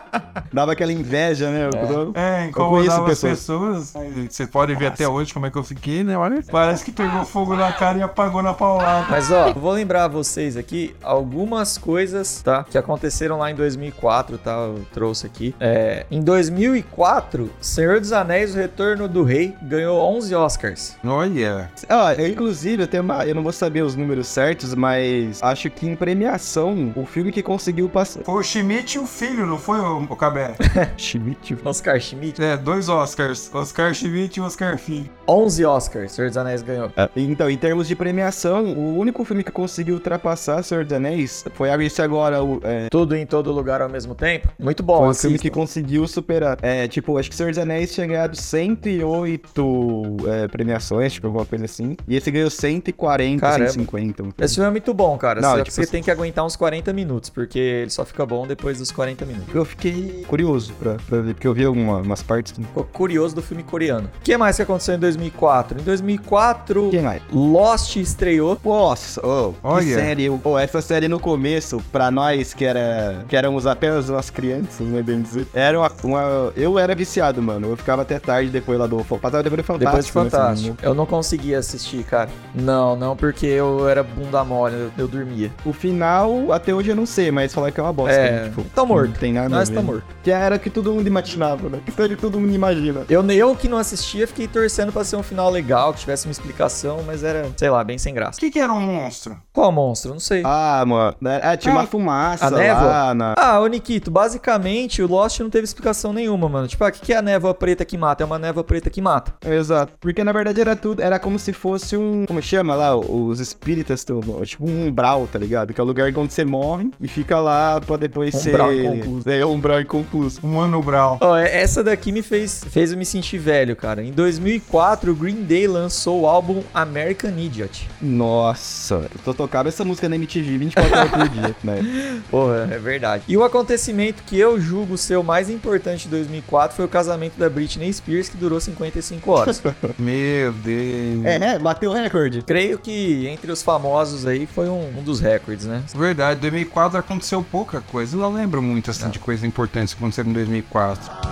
Dava 0.53 0.73
aquela 0.73 0.93
inveja, 0.93 1.51
né? 1.51 1.69
Eu- 1.69 2.13
É, 2.15 2.45
Eu 2.45 2.49
incomodava 2.49 3.05
conheço 3.05 3.27
as 3.27 3.39
pessoas. 3.39 3.95
Você 4.29 4.47
pode 4.47 4.75
ver 4.75 4.87
até 4.87 5.09
hoje 5.09 5.33
como 5.33 5.47
é 5.47 5.51
que 5.51 5.57
eu 5.59 5.65
fiquei, 5.65 6.03
né? 6.05 6.17
Olha, 6.17 6.43
parece 6.51 6.85
que 6.85 6.93
pegou 6.93 7.25
fogo 7.25 7.55
na 7.57 7.73
cara 7.73 7.99
e 7.99 8.03
apagou 8.03 8.43
na 8.43 8.55
paulada. 8.55 9.07
Mas 9.11 9.31
ó, 9.31 9.49
eu 9.49 9.55
vou 9.55 9.73
lembrar 9.73 10.09
vocês 10.09 10.57
aqui 10.57 10.95
algumas 11.03 11.77
coisas, 11.79 12.43
tá? 12.43 12.65
Que 12.65 12.79
aconteceram 12.79 13.39
lá 13.39 13.51
em 13.51 13.55
2004, 13.55 14.39
tá? 14.39 14.53
Eu 14.53 14.85
trouxe 14.93 15.27
aqui. 15.27 15.55
É, 15.61 16.07
em 16.11 16.21
2004, 16.23 17.51
Senhor 17.61 18.01
dos 18.01 18.13
Anéis, 18.13 18.55
O 18.55 18.59
Retorno 18.59 19.09
do 19.09 19.23
Rei, 19.25 19.55
ganhou 19.63 20.01
11 20.17 20.35
Oscars. 20.35 20.97
Olha. 21.05 21.71
Ah, 21.89 22.15
eu, 22.15 22.27
inclusive, 22.29 22.83
eu 22.83 22.87
tenho 22.87 23.03
uma. 23.03 23.25
Eu 23.27 23.35
não 23.35 23.43
vou 23.43 23.53
saber 23.53 23.83
os 23.83 23.95
números 23.97 24.27
certos, 24.29 24.75
mas 24.75 25.43
acho 25.43 25.71
que 25.71 25.87
em 25.87 25.95
premiação, 25.97 26.93
o 26.97 27.05
filme 27.07 27.33
que 27.33 27.43
conseguiu 27.43 27.89
passar. 27.89 28.21
Foi 28.25 28.41
o 28.41 28.43
Schmidt 28.43 28.97
e 28.97 29.01
o 29.01 29.07
filho, 29.07 29.47
não 29.47 29.59
foi 29.59 29.79
o, 29.81 30.03
o 30.09 30.17
Cabé? 30.39 30.55
Schmidt. 30.97 31.57
Oscar 31.65 32.01
Schmidt. 32.01 32.43
É, 32.43 32.57
dois 32.57 32.89
Oscars. 32.89 33.51
Oscar 33.53 33.93
Schmidt 33.95 34.39
e 34.39 34.43
Oscar 34.43 34.79
Filho. 34.79 35.09
11 35.27 35.65
Oscars, 35.67 36.13
Senhor 36.13 36.29
dos 36.29 36.37
Anéis 36.37 36.63
ganhou. 36.63 36.91
Ah, 36.97 37.09
Então, 37.17 37.51
em 37.51 37.57
termos 37.57 37.87
de 37.89 37.95
premiação, 37.95 38.65
o 38.73 38.97
único 38.99 39.25
filme 39.25 39.45
que 39.45 39.51
conseguiu 39.53 39.95
ultrapassar 39.95 40.63
Senhor 40.63 40.85
dos 40.85 40.93
Anéis 40.93 41.45
foi 41.55 41.69
esse 41.85 42.01
agora, 42.01 42.43
o, 42.43 42.61
é, 42.63 42.89
Tudo 42.89 43.15
em 43.17 43.27
todo 43.27 43.53
lugar 43.53 43.83
ao 43.83 43.89
mesmo 43.89 44.15
tempo. 44.15 44.49
Muito 44.59 44.83
bom, 44.83 44.99
foi 44.99 45.09
o 45.09 45.15
filme 45.15 45.39
que 45.39 45.51
conseguiu 45.51 46.07
superar. 46.09 46.59
É, 46.63 46.89
tipo, 46.89 47.19
acho 47.19 47.29
que 47.29 47.37
Senhor 47.37 47.51
dos 47.51 47.59
Anéis 47.59 47.93
tinha 47.93 48.07
ganhado 48.07 48.37
108 48.37 50.17
é, 50.27 50.49
premiações, 50.49 51.13
tipo, 51.13 51.27
alguma 51.27 51.45
coisa 51.45 51.65
assim. 51.65 51.97
E 52.07 52.17
esse 52.17 52.31
ganhou 52.31 52.51
140, 52.51 53.41
Caramba. 53.41 53.71
150. 53.71 54.23
um 54.23 54.33
Esse 54.41 54.55
filme 54.55 54.69
é 54.69 54.71
muito 54.71 54.95
bom, 54.95 55.17
cara. 55.19 55.41
Não, 55.41 55.51
Só 55.51 55.57
tipo 55.57 55.67
que 55.67 55.73
você 55.75 55.81
assim- 55.83 55.91
tem 55.91 56.03
que 56.03 56.11
aguentar 56.11 56.45
uns 56.45 56.57
40 56.57 56.93
minutos, 56.93 57.31
porque 57.31 57.59
ele 57.59 57.91
só 57.91 58.05
fica 58.05 58.25
bom 58.25 58.47
depois 58.47 58.79
dos 58.79 58.91
40 58.91 59.25
minutos. 59.27 59.55
Eu 59.55 59.65
fiquei 59.65 60.25
curioso 60.29 60.73
pra, 60.79 60.97
pra 61.09 61.21
ver, 61.21 61.35
porque 61.35 61.47
eu 61.49 61.55
vi 61.55 61.65
alguma- 61.65 61.99
umas 61.99 62.23
partes. 62.23 62.53
Ficou 62.53 62.85
curioso 62.85 63.35
do 63.35 63.43
filme 63.43 63.63
coreano. 63.63 64.09
O 64.21 64.23
que 64.23 64.37
mais 64.37 64.57
que 64.57 64.63
aconteceu 64.63 64.95
em 64.95 64.99
2004? 64.99 65.81
Em 65.81 65.83
2004, 65.83 66.89
Quem 66.91 67.03
mais? 67.03 67.23
Lost 67.33 67.97
estreou. 67.97 68.59
Nossa, 68.65 69.21
oh, 69.27 69.53
que 69.53 69.59
Olha. 69.63 69.95
série. 69.95 70.29
Oh, 70.45 70.59
essa 70.59 70.81
série 70.81 71.09
no 71.09 71.19
começo, 71.19 71.83
pra 71.91 72.11
nós 72.11 72.53
que, 72.55 72.65
era, 72.65 73.25
que 73.29 73.35
éramos 73.37 73.67
apenas 73.67 74.09
umas 74.09 74.31
crianças, 74.31 74.87
né, 74.87 75.03
bem 75.03 75.21
dizer, 75.23 75.47
era 75.55 75.79
uma, 75.79 75.91
uma- 76.05 76.53
Eu 76.57 76.79
era 76.79 76.95
viciado, 76.95 77.43
mano. 77.43 77.69
Eu 77.71 77.77
ficava 77.77 78.03
até 78.03 78.19
tarde 78.19 78.51
depois 78.51 78.79
lá 78.79 78.87
do. 78.87 78.99
Passava 79.05 79.43
depois 79.43 79.63
do 79.63 79.65
Fantástico. 79.65 79.79
Depois 79.79 80.07
de 80.07 80.13
né, 80.15 80.21
assim, 80.23 80.31
Fantástico. 80.31 80.77
Eu 80.83 80.95
não 80.95 81.07
conseguia 81.07 81.59
assistir, 81.59 82.05
cara. 82.05 82.29
Não, 82.55 82.95
não, 82.97 83.17
porque 83.17 83.47
eu 83.47 83.89
era 83.89 84.03
bunda 84.03 84.45
mole, 84.45 84.75
eu, 84.75 84.91
eu 84.99 85.09
dormia. 85.09 85.51
o 85.65 85.73
final, 85.73 86.53
até 86.53 86.75
hoje 86.75 86.91
eu 86.91 86.97
não 86.97 87.07
sei, 87.07 87.31
mas 87.31 87.53
falar 87.55 87.71
que 87.71 87.81
é 87.81 87.83
uma 87.83 87.93
bosta. 87.93 88.15
É, 88.15 88.31
né, 88.43 88.49
tipo, 88.49 88.65
tá 88.75 88.85
morto. 88.85 89.09
Não 89.11 89.17
tem 89.17 89.33
nada 89.33 89.49
Nós 89.49 89.69
a 89.69 89.73
ver. 89.73 89.77
tá 89.77 89.83
morto. 89.83 90.05
Que 90.29 90.33
era 90.33 90.57
o 90.57 90.59
que 90.59 90.69
todo 90.69 90.93
mundo 90.93 91.07
imaginava, 91.07 91.71
né? 91.71 91.81
Que 91.87 92.17
todo 92.17 92.39
mundo 92.39 92.53
imagina. 92.55 93.01
Eu, 93.09 93.25
eu 93.31 93.57
que 93.57 93.67
não 93.67 93.79
assistia, 93.79 94.27
fiquei 94.27 94.47
torcendo 94.47 94.93
pra 94.93 95.03
ser 95.03 95.17
um 95.17 95.23
final 95.23 95.49
legal, 95.51 95.95
que 95.95 96.01
tivesse 96.01 96.27
uma 96.27 96.33
explicação, 96.33 97.03
mas 97.07 97.25
era, 97.25 97.49
sei 97.57 97.71
lá, 97.71 97.83
bem 97.83 97.97
sem 97.97 98.13
O 98.13 98.15
graça. 98.15 98.39
que, 98.39 98.51
que 98.51 98.59
era 98.59 98.71
um 98.71 98.79
monstro? 98.81 99.39
Qual 99.55 99.73
monstro? 99.73 100.13
Não 100.13 100.21
sei. 100.21 100.43
Ah, 100.45 100.85
mano. 100.87 101.17
né, 101.19 101.41
É, 101.43 101.57
tinha 101.57 101.73
uma 101.73 101.85
Ah, 101.85 101.87
fumaça 101.87 102.47
a 102.47 102.51
névoa? 102.51 102.87
lá 102.87 103.15
na. 103.15 103.35
Ah, 103.39 103.59
ô 103.59 103.67
Nikito, 103.67 104.11
basicamente 104.11 105.01
o 105.03 105.07
Lost 105.09 105.41
não 105.41 105.49
teve 105.49 105.65
explicação 105.65 106.13
nenhuma, 106.13 106.47
mano. 106.47 106.69
Tipo, 106.69 106.85
ah, 106.85 106.89
o 106.89 106.93
que 106.93 107.01
que 107.01 107.13
é 107.15 107.17
a 107.17 107.23
névoa 107.23 107.55
preta 107.55 107.83
que 107.87 107.97
mata? 107.97 108.23
É 108.23 108.27
uma 108.27 108.39
névoa 108.39 108.63
preta 108.63 108.91
que 108.91 109.01
mata. 109.01 109.33
Exato. 109.51 109.95
Porque 109.99 110.23
na 110.23 110.33
verdade 110.33 110.61
era 110.61 110.77
tudo, 110.77 111.01
era 111.01 111.19
como 111.19 111.39
se 111.39 111.55
fosse 111.55 111.97
um. 111.97 112.27
Como 112.27 112.43
chama 112.43 112.75
lá? 112.75 112.95
Os 112.95 113.41
espíritas, 113.41 114.05
tipo 114.45 114.69
um 114.69 114.89
umbral, 114.89 115.27
tá 115.33 115.39
ligado? 115.39 115.73
Que 115.73 115.81
é 115.81 115.85
o 115.85 115.87
lugar 115.87 116.13
onde 116.19 116.35
você 116.35 116.45
morre 116.45 116.91
e 117.01 117.09
fica 117.09 117.41
lá 117.41 117.81
pra 117.81 117.97
depois 117.97 118.35
Umbral 118.47 118.69
ser. 118.69 118.85
inconcluso. 118.85 119.31
É, 119.31 119.47
umbral 119.47 119.81
inconcluso. 119.81 120.18
Plus. 120.19 120.39
Um 120.43 120.55
Mano 120.55 120.83
Brown. 120.83 121.19
Ó, 121.21 121.37
é- 121.37 121.61
essa 121.61 121.83
daqui 121.85 122.11
me 122.11 122.23
fez, 122.23 122.65
fez 122.71 122.91
eu 122.93 122.99
me 122.99 123.05
sentir 123.05 123.39
velho, 123.39 123.77
cara. 123.77 124.03
Em 124.03 124.11
2004, 124.13 125.13
o 125.13 125.15
Green 125.15 125.43
Day 125.45 125.67
lançou 125.67 126.23
o 126.23 126.27
álbum 126.27 126.63
American 126.75 127.31
Idiot. 127.39 127.89
Nossa, 128.01 128.95
eu 128.95 129.21
tô 129.25 129.33
tocando 129.33 129.69
essa 129.69 129.85
música 129.85 130.09
na 130.09 130.17
MTV 130.17 130.59
24 130.59 130.99
horas 130.99 131.11
por 131.11 131.29
dia, 131.29 131.57
né? 131.63 132.21
Porra, 132.31 132.69
é 132.71 132.79
verdade. 132.79 133.25
E 133.29 133.37
o 133.37 133.45
acontecimento 133.45 134.23
que 134.25 134.39
eu 134.39 134.61
julgo 134.61 134.97
ser 134.99 135.17
o 135.17 135.23
mais 135.23 135.49
importante 135.49 136.05
de 136.05 136.09
2004 136.09 136.77
foi 136.77 136.85
o 136.85 136.89
casamento 136.89 137.39
da 137.39 137.49
Britney 137.49 137.93
Spears, 137.93 138.29
que 138.29 138.37
durou 138.37 138.61
55 138.61 139.31
horas. 139.31 139.63
Meu 139.99 140.53
Deus. 140.53 141.25
É, 141.25 141.39
né? 141.39 141.59
Bateu 141.59 141.91
o 141.91 141.95
recorde. 141.95 142.43
Creio 142.43 142.79
que 142.79 143.27
entre 143.29 143.53
os 143.53 143.63
famosos 143.63 144.27
aí 144.27 144.47
foi 144.47 144.69
um, 144.69 144.99
um 144.99 145.03
dos 145.03 145.21
recordes, 145.21 145.67
né? 145.67 145.83
Verdade, 145.95 146.41
2004 146.41 146.99
aconteceu 146.99 147.43
pouca 147.43 147.81
coisa. 147.81 148.17
Eu 148.17 148.21
não 148.21 148.33
lembro 148.33 148.61
muito 148.61 148.91
assim 148.91 149.09
de 149.11 149.19
coisas 149.19 149.45
importantes 149.45 149.95
aconteceram 149.99 150.31
em 150.31 150.35
2004. 150.35 151.28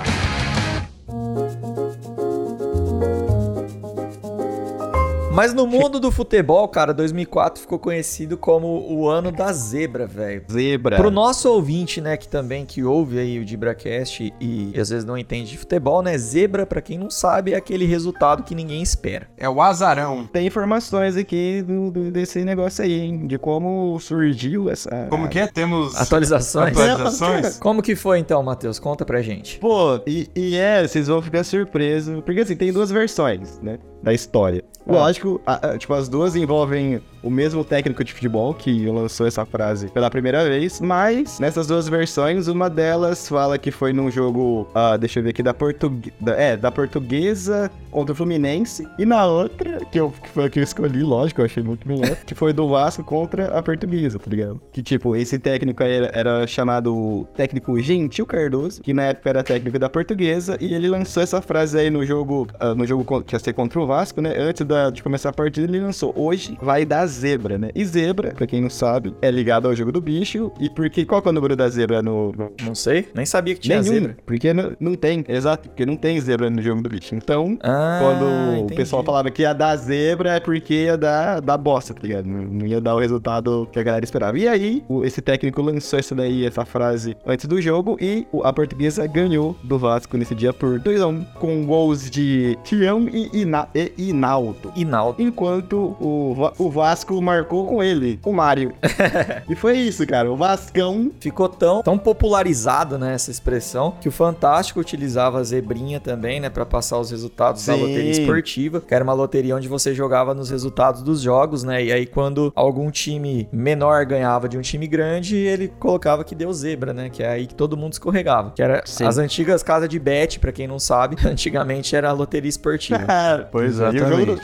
Mas 5.36 5.52
no 5.52 5.66
mundo 5.66 6.00
do 6.00 6.10
futebol, 6.10 6.66
cara, 6.66 6.94
2004 6.94 7.60
ficou 7.60 7.78
conhecido 7.78 8.38
como 8.38 8.66
o 8.90 9.06
ano 9.06 9.30
da 9.30 9.52
zebra, 9.52 10.06
velho. 10.06 10.42
Zebra. 10.50 10.96
Pro 10.96 11.10
nosso 11.10 11.50
ouvinte, 11.52 12.00
né, 12.00 12.16
que 12.16 12.26
também 12.26 12.64
que 12.64 12.82
ouve 12.82 13.18
aí 13.18 13.38
o 13.38 13.44
DibraCast 13.44 14.32
e, 14.40 14.70
e 14.74 14.80
às 14.80 14.88
vezes 14.88 15.04
não 15.04 15.18
entende 15.18 15.50
de 15.50 15.58
futebol, 15.58 16.00
né, 16.00 16.16
zebra, 16.16 16.64
pra 16.64 16.80
quem 16.80 16.96
não 16.96 17.10
sabe, 17.10 17.52
é 17.52 17.56
aquele 17.56 17.84
resultado 17.84 18.44
que 18.44 18.54
ninguém 18.54 18.80
espera. 18.82 19.28
É 19.36 19.46
o 19.46 19.60
azarão. 19.60 20.26
Tem 20.26 20.46
informações 20.46 21.18
aqui 21.18 21.60
do, 21.62 21.90
do- 21.90 22.10
desse 22.10 22.42
negócio 22.42 22.82
aí, 22.82 22.98
hein? 22.98 23.26
De 23.26 23.38
como 23.38 24.00
surgiu 24.00 24.70
essa. 24.70 25.06
Como 25.10 25.28
que 25.28 25.38
é? 25.38 25.46
Temos 25.46 25.94
Atualizações? 26.00 26.70
atualizações? 26.78 27.58
Como 27.58 27.82
que 27.82 27.94
foi 27.94 28.20
então, 28.20 28.42
Matheus? 28.42 28.78
Conta 28.78 29.04
pra 29.04 29.20
gente. 29.20 29.58
Pô, 29.58 30.00
e, 30.06 30.30
e 30.34 30.56
é, 30.56 30.88
vocês 30.88 31.08
vão 31.08 31.20
ficar 31.20 31.44
surpresos. 31.44 32.22
Porque 32.24 32.40
assim, 32.40 32.56
tem 32.56 32.72
duas 32.72 32.90
versões, 32.90 33.60
né? 33.60 33.78
Da 34.06 34.14
história. 34.14 34.62
Lógico, 34.86 35.40
a- 35.44 35.70
a- 35.70 35.78
tipo, 35.78 35.92
as 35.92 36.08
duas 36.08 36.36
envolvem 36.36 37.02
o 37.26 37.30
mesmo 37.30 37.64
técnico 37.64 38.04
de 38.04 38.12
futebol 38.12 38.54
que 38.54 38.86
lançou 38.86 39.26
essa 39.26 39.44
frase 39.44 39.88
pela 39.88 40.08
primeira 40.08 40.48
vez, 40.48 40.80
mas 40.80 41.40
nessas 41.40 41.66
duas 41.66 41.88
versões, 41.88 42.46
uma 42.46 42.70
delas 42.70 43.28
fala 43.28 43.58
que 43.58 43.70
foi 43.72 43.92
num 43.92 44.10
jogo, 44.10 44.68
ah, 44.74 44.96
deixa 44.96 45.18
eu 45.18 45.24
ver 45.24 45.30
aqui, 45.30 45.42
da, 45.42 45.52
Portugue... 45.52 46.12
da, 46.20 46.32
é, 46.34 46.56
da 46.56 46.70
Portuguesa 46.70 47.70
contra 47.90 48.12
o 48.12 48.16
Fluminense, 48.16 48.86
e 48.98 49.04
na 49.04 49.26
outra, 49.26 49.78
que, 49.90 49.98
eu, 49.98 50.10
que 50.22 50.28
foi 50.28 50.44
a 50.44 50.50
que 50.50 50.58
eu 50.58 50.62
escolhi, 50.62 51.02
lógico, 51.02 51.40
eu 51.40 51.46
achei 51.46 51.62
muito 51.62 51.88
melhor, 51.88 52.14
que 52.26 52.34
foi 52.34 52.52
do 52.52 52.68
Vasco 52.68 53.02
contra 53.02 53.58
a 53.58 53.62
Portuguesa, 53.62 54.18
tá 54.18 54.30
ligado? 54.30 54.60
Que 54.70 54.82
tipo, 54.82 55.16
esse 55.16 55.38
técnico 55.38 55.82
era, 55.82 56.10
era 56.14 56.46
chamado 56.46 57.26
técnico 57.34 57.78
Gentil 57.80 58.26
Cardoso, 58.26 58.82
que 58.82 58.92
na 58.92 59.04
época 59.04 59.30
era 59.30 59.42
técnico 59.42 59.78
da 59.78 59.88
Portuguesa, 59.88 60.56
e 60.60 60.74
ele 60.74 60.88
lançou 60.88 61.22
essa 61.22 61.40
frase 61.42 61.78
aí 61.78 61.90
no 61.90 62.04
jogo, 62.04 62.46
ah, 62.60 62.74
no 62.74 62.86
jogo 62.86 63.22
que 63.22 63.34
ia 63.34 63.38
ser 63.38 63.52
contra 63.52 63.80
o 63.80 63.86
Vasco, 63.86 64.20
né? 64.20 64.34
Antes 64.38 64.64
da- 64.64 64.90
de 64.90 65.02
começar 65.02 65.30
a 65.30 65.32
partida, 65.32 65.66
ele 65.66 65.80
lançou, 65.80 66.12
hoje 66.16 66.56
vai 66.60 66.84
dar 66.84 67.06
zebra, 67.16 67.58
né? 67.58 67.70
E 67.74 67.84
zebra, 67.84 68.32
pra 68.32 68.46
quem 68.46 68.60
não 68.60 68.70
sabe, 68.70 69.14
é 69.22 69.30
ligado 69.30 69.66
ao 69.68 69.74
jogo 69.74 69.92
do 69.92 70.00
bicho, 70.00 70.52
e 70.60 70.68
porque, 70.70 71.04
qual 71.04 71.20
que 71.22 71.28
é 71.28 71.30
o 71.30 71.34
número 71.34 71.56
da 71.56 71.68
zebra 71.68 72.02
no... 72.02 72.32
Não 72.64 72.74
sei, 72.74 73.08
nem 73.14 73.24
sabia 73.26 73.54
que 73.54 73.60
tinha 73.60 73.80
Nenhum, 73.80 73.94
zebra. 73.94 74.16
porque 74.26 74.52
não, 74.52 74.72
não 74.78 74.94
tem, 74.94 75.24
exato, 75.28 75.68
porque 75.68 75.84
não 75.86 75.96
tem 75.96 76.20
zebra 76.20 76.48
no 76.50 76.60
jogo 76.62 76.82
do 76.82 76.88
bicho. 76.88 77.14
Então, 77.14 77.58
Ah, 77.62 77.98
quando 78.02 78.24
o 78.24 78.56
entendi. 78.58 78.74
pessoal 78.74 79.02
falava 79.02 79.30
que 79.30 79.42
ia 79.42 79.52
dar 79.52 79.76
zebra, 79.76 80.34
é 80.34 80.40
porque 80.40 80.74
ia 80.84 80.96
dar, 80.96 81.40
dar 81.40 81.56
bosta, 81.58 81.94
tá 81.94 82.00
ligado? 82.02 82.26
Não, 82.26 82.66
ia 82.66 82.80
dar 82.80 82.94
o 82.94 82.98
resultado 82.98 83.68
que 83.72 83.78
a 83.78 83.82
galera 83.82 84.04
esperava. 84.04 84.38
E 84.38 84.46
aí, 84.48 84.84
o- 84.88 85.04
esse 85.04 85.20
técnico 85.20 85.62
lançou 85.62 85.98
essa 85.98 86.14
daí, 86.14 86.44
essa 86.44 86.64
frase 86.64 87.16
antes 87.26 87.46
do 87.46 87.60
jogo, 87.60 87.96
e 88.00 88.26
o- 88.32 88.42
a 88.44 88.52
portuguesa 88.52 89.06
ganhou 89.06 89.56
do 89.62 89.78
Vasco 89.78 90.16
nesse 90.16 90.34
dia 90.34 90.52
por 90.52 90.78
2x1, 90.80 91.24
com 91.34 91.64
gols 91.66 92.10
de 92.10 92.56
Tião 92.64 93.08
e, 93.08 93.42
Ina, 93.42 93.68
e 93.74 93.92
Inaldo. 94.10 94.72
Inaldo. 94.76 95.22
Enquanto 95.22 95.96
o, 96.00 96.50
o 96.58 96.70
Vasco 96.70 96.95
marcou 97.22 97.66
com 97.66 97.82
ele, 97.82 98.18
o 98.24 98.32
Mário. 98.32 98.72
e 99.48 99.54
foi 99.54 99.76
isso, 99.78 100.06
cara. 100.06 100.30
O 100.30 100.36
Vascão 100.36 101.10
Ficou 101.20 101.48
tão, 101.48 101.82
tão 101.82 101.98
popularizado, 101.98 102.98
né, 102.98 103.14
essa 103.14 103.30
expressão, 103.30 103.96
que 104.00 104.08
o 104.08 104.12
Fantástico 104.12 104.80
utilizava 104.80 105.38
a 105.38 105.42
zebrinha 105.42 105.98
também, 105.98 106.40
né, 106.40 106.48
pra 106.48 106.64
passar 106.64 106.98
os 106.98 107.10
resultados 107.10 107.64
da 107.66 107.74
Sim. 107.74 107.80
loteria 107.80 108.10
esportiva, 108.10 108.80
que 108.80 108.94
era 108.94 109.02
uma 109.02 109.12
loteria 109.12 109.56
onde 109.56 109.68
você 109.68 109.94
jogava 109.94 110.34
nos 110.34 110.50
resultados 110.50 111.02
dos 111.02 111.20
jogos, 111.20 111.64
né, 111.64 111.84
e 111.84 111.92
aí 111.92 112.06
quando 112.06 112.52
algum 112.54 112.90
time 112.90 113.48
menor 113.52 114.04
ganhava 114.04 114.48
de 114.48 114.56
um 114.58 114.60
time 114.60 114.86
grande, 114.86 115.36
ele 115.36 115.68
colocava 115.80 116.24
que 116.24 116.34
deu 116.34 116.52
zebra, 116.52 116.92
né, 116.92 117.10
que 117.10 117.22
é 117.22 117.28
aí 117.28 117.46
que 117.46 117.54
todo 117.54 117.76
mundo 117.76 117.94
escorregava, 117.94 118.52
que 118.54 118.62
era 118.62 118.82
Sim. 118.84 119.04
as 119.04 119.18
antigas 119.18 119.62
casas 119.62 119.88
de 119.88 119.98
bet, 119.98 120.38
pra 120.38 120.52
quem 120.52 120.66
não 120.66 120.78
sabe, 120.78 121.16
antigamente 121.26 121.96
era 121.96 122.10
a 122.10 122.12
loteria 122.12 122.48
esportiva. 122.48 123.04
pois 123.50 123.80
é. 123.80 123.90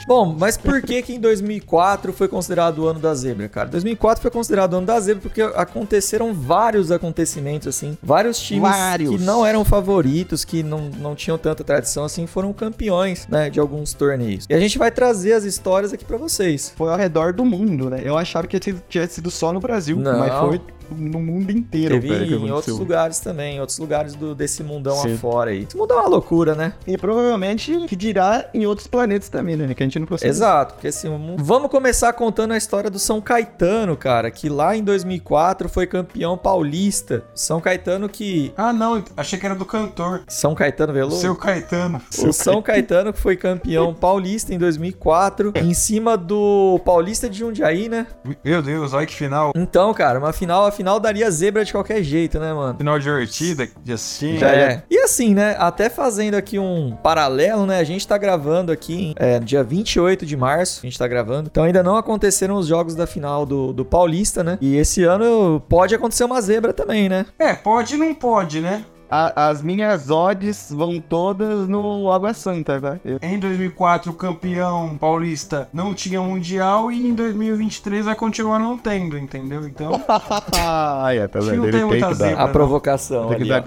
Bom, 0.07 0.35
mas 0.37 0.57
por 0.57 0.81
que 0.81 1.01
que 1.01 1.13
em 1.13 1.19
2004 1.19 2.11
foi 2.13 2.27
considerado 2.43 2.79
o 2.79 2.87
ano 2.87 2.99
da 2.99 3.13
zebra, 3.15 3.47
cara? 3.47 3.69
2004 3.69 4.21
foi 4.21 4.29
considerado 4.31 4.73
o 4.73 4.77
ano 4.77 4.85
da 4.85 4.99
zebra 4.99 5.21
porque 5.21 5.41
aconteceram 5.41 6.33
vários 6.33 6.91
acontecimentos, 6.91 7.67
assim. 7.67 7.97
Vários 8.03 8.39
times 8.39 8.63
Vários. 8.69 9.09
que 9.11 9.17
não 9.23 9.45
eram 9.45 9.63
favoritos, 9.63 10.43
que 10.43 10.61
não, 10.61 10.89
não 10.99 11.15
tinham 11.15 11.37
tanta 11.37 11.63
tradição, 11.63 12.03
assim, 12.05 12.27
foram 12.27 12.51
campeões, 12.53 13.27
né, 13.27 13.49
de 13.49 13.59
alguns 13.59 13.93
torneios. 13.93 14.45
E 14.49 14.53
a 14.53 14.59
gente 14.59 14.77
vai 14.77 14.91
trazer 14.91 15.33
as 15.33 15.43
histórias 15.43 15.93
aqui 15.93 16.03
pra 16.05 16.17
vocês. 16.17 16.73
foi 16.75 16.89
ao 16.91 16.97
redor 16.97 17.33
do 17.33 17.45
mundo, 17.45 17.89
né? 17.89 18.01
Eu 18.03 18.17
achava 18.17 18.45
que 18.47 18.59
tinha 18.59 18.75
sido- 18.75 18.83
tinha 18.89 19.07
sido 19.07 19.31
só 19.31 19.53
no 19.53 19.59
Brasil, 19.59 19.97
Não. 19.97 20.19
mas 20.19 20.33
foi 20.33 20.61
no 20.93 21.19
mundo 21.19 21.51
inteiro, 21.51 21.95
Teve 21.95 22.07
velho, 22.07 22.39
que 22.39 22.45
em 22.45 22.51
outros 22.51 22.77
lugares 22.77 23.19
também, 23.19 23.57
em 23.57 23.59
outros 23.59 23.77
lugares 23.77 24.15
do, 24.15 24.33
desse 24.35 24.63
mundão 24.63 24.95
Sim. 24.97 25.15
afora 25.15 25.51
aí. 25.51 25.63
Esse 25.63 25.77
mundão 25.77 25.97
é 25.97 26.01
uma 26.01 26.09
loucura, 26.09 26.55
né? 26.55 26.73
E 26.87 26.97
provavelmente 26.97 27.85
que 27.87 27.95
dirá 27.95 28.49
em 28.53 28.65
outros 28.65 28.87
planetas 28.87 29.29
também, 29.29 29.55
né? 29.55 29.73
Que 29.73 29.83
a 29.83 29.85
gente 29.85 29.99
não 29.99 30.07
consegue. 30.07 30.29
Exato, 30.29 30.75
porque 30.75 30.87
assim, 30.87 31.09
vamos 31.37 31.69
começar 31.69 32.13
contando 32.13 32.51
a 32.51 32.57
história 32.57 32.89
do 32.89 32.99
São 32.99 33.21
Caetano, 33.21 33.95
cara, 33.95 34.29
que 34.31 34.49
lá 34.49 34.75
em 34.75 34.83
2004 34.83 35.69
foi 35.69 35.87
campeão 35.87 36.37
paulista. 36.37 37.23
São 37.33 37.59
Caetano 37.59 38.09
que. 38.09 38.53
Ah, 38.55 38.73
não, 38.73 39.03
achei 39.15 39.39
que 39.39 39.45
era 39.45 39.55
do 39.55 39.65
cantor. 39.65 40.23
São 40.27 40.53
Caetano 40.55 40.93
Veloso? 40.93 41.21
Seu 41.21 41.35
Caetano. 41.35 42.01
O 42.19 42.31
São 42.31 42.61
Caetano 42.61 43.13
que 43.13 43.19
foi 43.19 43.35
campeão 43.35 43.93
paulista 43.93 44.53
em 44.53 44.57
2004, 44.57 45.53
em 45.55 45.73
cima 45.73 46.17
do 46.17 46.79
Paulista 46.85 47.29
de 47.29 47.39
Jundiaí, 47.39 47.89
né? 47.89 48.07
Meu 48.43 48.61
Deus, 48.61 48.93
olha 48.93 49.05
que 49.05 49.13
final. 49.13 49.51
Então, 49.55 49.93
cara, 49.93 50.19
uma 50.19 50.33
final, 50.33 50.65
a 50.65 50.71
final 50.71 50.82
daria 50.99 51.29
zebra 51.31 51.63
de 51.65 51.71
qualquer 51.71 52.03
jeito, 52.03 52.39
né, 52.39 52.53
mano? 52.53 52.77
Final 52.77 52.99
divertida, 52.99 53.67
de 53.83 53.93
assim. 53.93 54.37
Já 54.37 54.49
é. 54.55 54.83
E 54.89 54.97
assim, 54.99 55.33
né? 55.33 55.55
Até 55.57 55.89
fazendo 55.89 56.35
aqui 56.35 56.59
um 56.59 56.95
paralelo, 57.01 57.65
né? 57.65 57.79
A 57.79 57.83
gente 57.83 58.07
tá 58.07 58.17
gravando 58.17 58.71
aqui 58.71 58.93
em, 58.93 59.15
é, 59.17 59.39
dia 59.39 59.63
28 59.63 60.25
de 60.25 60.37
março. 60.37 60.81
A 60.83 60.85
gente 60.85 60.97
tá 60.97 61.07
gravando. 61.07 61.49
Então 61.51 61.63
ainda 61.63 61.81
não 61.81 61.95
aconteceram 61.95 62.55
os 62.55 62.67
jogos 62.67 62.95
da 62.95 63.07
final 63.07 63.45
do, 63.45 63.73
do 63.73 63.85
Paulista, 63.85 64.43
né? 64.43 64.57
E 64.61 64.75
esse 64.75 65.03
ano 65.03 65.61
pode 65.67 65.95
acontecer 65.95 66.23
uma 66.23 66.41
zebra 66.41 66.73
também, 66.73 67.09
né? 67.09 67.25
É, 67.39 67.53
pode 67.53 67.95
e 67.95 67.97
não 67.97 68.13
pode, 68.13 68.59
né? 68.59 68.83
A- 69.15 69.49
as 69.49 69.61
minhas 69.61 70.09
odds 70.09 70.71
vão 70.71 70.99
todas 70.99 71.67
no 71.67 72.11
Água 72.11 72.33
Santa, 72.33 72.81
tá? 72.81 72.97
Eu- 73.05 73.19
Em 73.21 73.37
2004, 73.37 74.11
o 74.11 74.15
campeão 74.15 74.97
paulista 74.99 75.69
não 75.71 75.93
tinha 75.93 76.19
mundial 76.21 76.91
e 76.91 77.07
em 77.07 77.13
2023 77.13 78.05
vai 78.05 78.15
continuar 78.15 78.57
não 78.57 78.75
tendo, 78.77 79.15
entendeu? 79.17 79.67
Então, 79.67 80.01
ah, 80.57 81.09
é, 81.13 81.27
tá 81.27 81.39
vendo? 81.39 81.67
Ele 81.67 81.71
tem 81.71 81.89
que 82.07 82.13
zebra. 82.15 82.35
dar. 82.37 82.43
A 82.43 82.47
provocação. 82.47 83.27
Tem 83.27 83.37
que 83.37 83.43
ali, 83.43 83.49
dar 83.49 83.63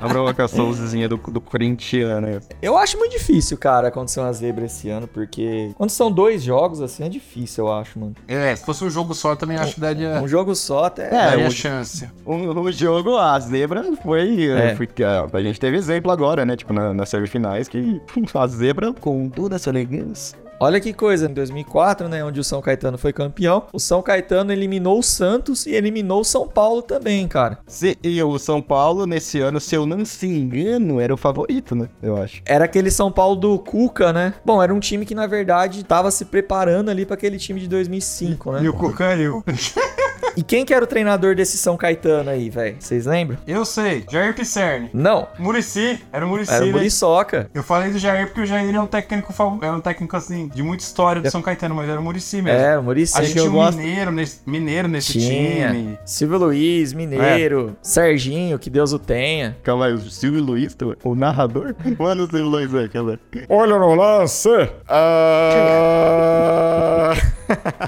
a 0.00 0.08
provocaçãozinha 0.08 1.08
do, 1.08 1.16
do 1.16 1.40
corintiano. 1.40 2.26
né? 2.26 2.40
Eu 2.62 2.76
acho 2.76 2.96
muito 2.98 3.12
difícil, 3.12 3.56
cara, 3.58 3.88
acontecer 3.88 4.20
uma 4.20 4.32
zebra 4.32 4.66
esse 4.66 4.88
ano, 4.88 5.06
porque 5.08 5.72
quando 5.76 5.90
são 5.90 6.10
dois 6.12 6.42
jogos, 6.42 6.80
assim, 6.80 7.04
é 7.04 7.08
difícil, 7.08 7.66
eu 7.66 7.72
acho, 7.72 7.98
mano. 7.98 8.14
é, 8.28 8.54
se 8.54 8.64
fosse 8.64 8.84
um 8.84 8.90
jogo 8.90 9.14
só, 9.14 9.34
também 9.34 9.56
acho 9.56 9.74
que 9.74 9.80
daria, 9.80 10.20
Um 10.22 10.28
jogo 10.28 10.54
só 10.54 10.84
até. 10.84 11.06
É, 11.08 11.10
daria 11.10 11.48
o- 11.48 11.50
chance. 11.50 12.08
O, 12.24 12.34
o 12.34 12.72
jogo, 12.72 13.16
a 13.16 13.38
zebra 13.40 13.84
foi. 14.02 14.46
É. 14.48 14.59
que, 14.94 15.04
ah, 15.04 15.26
a 15.32 15.42
gente 15.42 15.60
teve 15.60 15.76
exemplo 15.76 16.10
agora, 16.10 16.44
né? 16.44 16.56
Tipo, 16.56 16.72
na, 16.72 16.94
nas 16.94 17.08
semifinais, 17.08 17.68
que 17.68 18.00
a 18.34 18.46
zebra, 18.46 18.92
com 18.92 19.28
toda 19.28 19.56
essa 19.56 19.70
elegância. 19.70 20.38
Olha 20.62 20.78
que 20.78 20.92
coisa, 20.92 21.24
em 21.24 21.32
2004, 21.32 22.06
né, 22.06 22.22
onde 22.22 22.38
o 22.38 22.44
São 22.44 22.60
Caetano 22.60 22.98
foi 22.98 23.14
campeão, 23.14 23.64
o 23.72 23.80
São 23.80 24.02
Caetano 24.02 24.52
eliminou 24.52 24.98
o 24.98 25.02
Santos 25.02 25.64
e 25.64 25.70
eliminou 25.70 26.20
o 26.20 26.24
São 26.24 26.46
Paulo 26.46 26.82
também, 26.82 27.26
cara. 27.26 27.60
Se, 27.66 27.96
e 28.04 28.22
o 28.22 28.38
São 28.38 28.60
Paulo, 28.60 29.06
nesse 29.06 29.40
ano, 29.40 29.58
se 29.58 29.74
eu 29.74 29.86
não 29.86 30.04
se 30.04 30.26
engano, 30.26 31.00
era 31.00 31.14
o 31.14 31.16
favorito, 31.16 31.74
né? 31.74 31.88
Eu 32.02 32.14
acho. 32.22 32.42
Era 32.44 32.66
aquele 32.66 32.90
São 32.90 33.10
Paulo 33.10 33.36
do 33.36 33.58
Cuca, 33.58 34.12
né? 34.12 34.34
Bom, 34.44 34.62
era 34.62 34.74
um 34.74 34.78
time 34.78 35.06
que 35.06 35.14
na 35.14 35.26
verdade 35.26 35.82
tava 35.82 36.10
se 36.10 36.26
preparando 36.26 36.90
ali 36.90 37.06
pra 37.06 37.14
aquele 37.14 37.38
time 37.38 37.58
de 37.58 37.66
2005, 37.66 38.52
né? 38.52 38.62
E 38.62 38.68
o 38.68 38.74
Cuca 38.74 38.98
caiu. 38.98 39.42
E 40.36 40.42
quem 40.42 40.64
que 40.64 40.72
era 40.72 40.84
o 40.84 40.86
treinador 40.86 41.34
desse 41.34 41.58
São 41.58 41.76
Caetano 41.76 42.30
aí, 42.30 42.48
velho? 42.50 42.76
Vocês 42.78 43.06
lembram? 43.06 43.38
Eu 43.46 43.64
sei, 43.64 44.04
Jair 44.10 44.34
Pisserni. 44.34 44.90
Não, 44.92 45.26
Murici, 45.38 46.00
era 46.12 46.24
o 46.24 46.28
Murici, 46.28 46.52
era 46.52 46.64
o 46.64 46.68
né? 46.68 46.72
Muriçoca. 46.72 47.50
Eu 47.54 47.62
falei 47.62 47.90
do 47.90 47.98
Jair 47.98 48.26
porque 48.26 48.42
o 48.42 48.46
Jair 48.46 48.74
é 48.74 48.80
um 48.80 48.86
técnico, 48.86 49.32
é 49.62 49.70
um 49.70 49.80
técnico 49.80 50.16
assim, 50.16 50.48
de 50.48 50.62
muita 50.62 50.84
história 50.84 51.20
do 51.22 51.30
São 51.30 51.42
Caetano, 51.42 51.74
mas 51.74 51.88
era 51.88 52.00
o 52.00 52.02
Murici 52.02 52.40
mesmo. 52.42 52.60
É, 52.60 52.78
o 52.78 52.82
Murici. 52.82 53.18
A 53.18 53.22
gente 53.22 53.32
tinha 53.32 53.44
um 53.50 53.54
gosto- 53.54 53.78
mineiro 53.78 54.10
nesse, 54.10 54.40
mineiro 54.46 54.88
nesse 54.88 55.12
Tinha. 55.12 55.70
time. 55.72 55.98
Silvio 56.04 56.38
Luiz, 56.38 56.92
Mineiro, 56.92 57.76
Serginho, 57.82 58.58
que 58.58 58.70
Deus 58.70 58.92
o 58.92 58.98
tenha. 58.98 59.56
Calma 59.62 59.86
aí, 59.86 59.92
o 59.92 59.98
Silvio 60.00 60.42
Luiz, 60.42 60.74
tu- 60.74 60.96
o 61.04 61.14
narrador? 61.14 61.74
Manda 61.98 62.22
o 62.22 62.26
Silvio 62.26 62.48
Luiz 62.48 62.74
aí, 62.74 62.88
calma 62.88 63.12
aí. 63.32 63.44
Olha 63.48 63.78
no 63.78 63.94
lance. 63.94 64.48
Ah, 64.88 65.10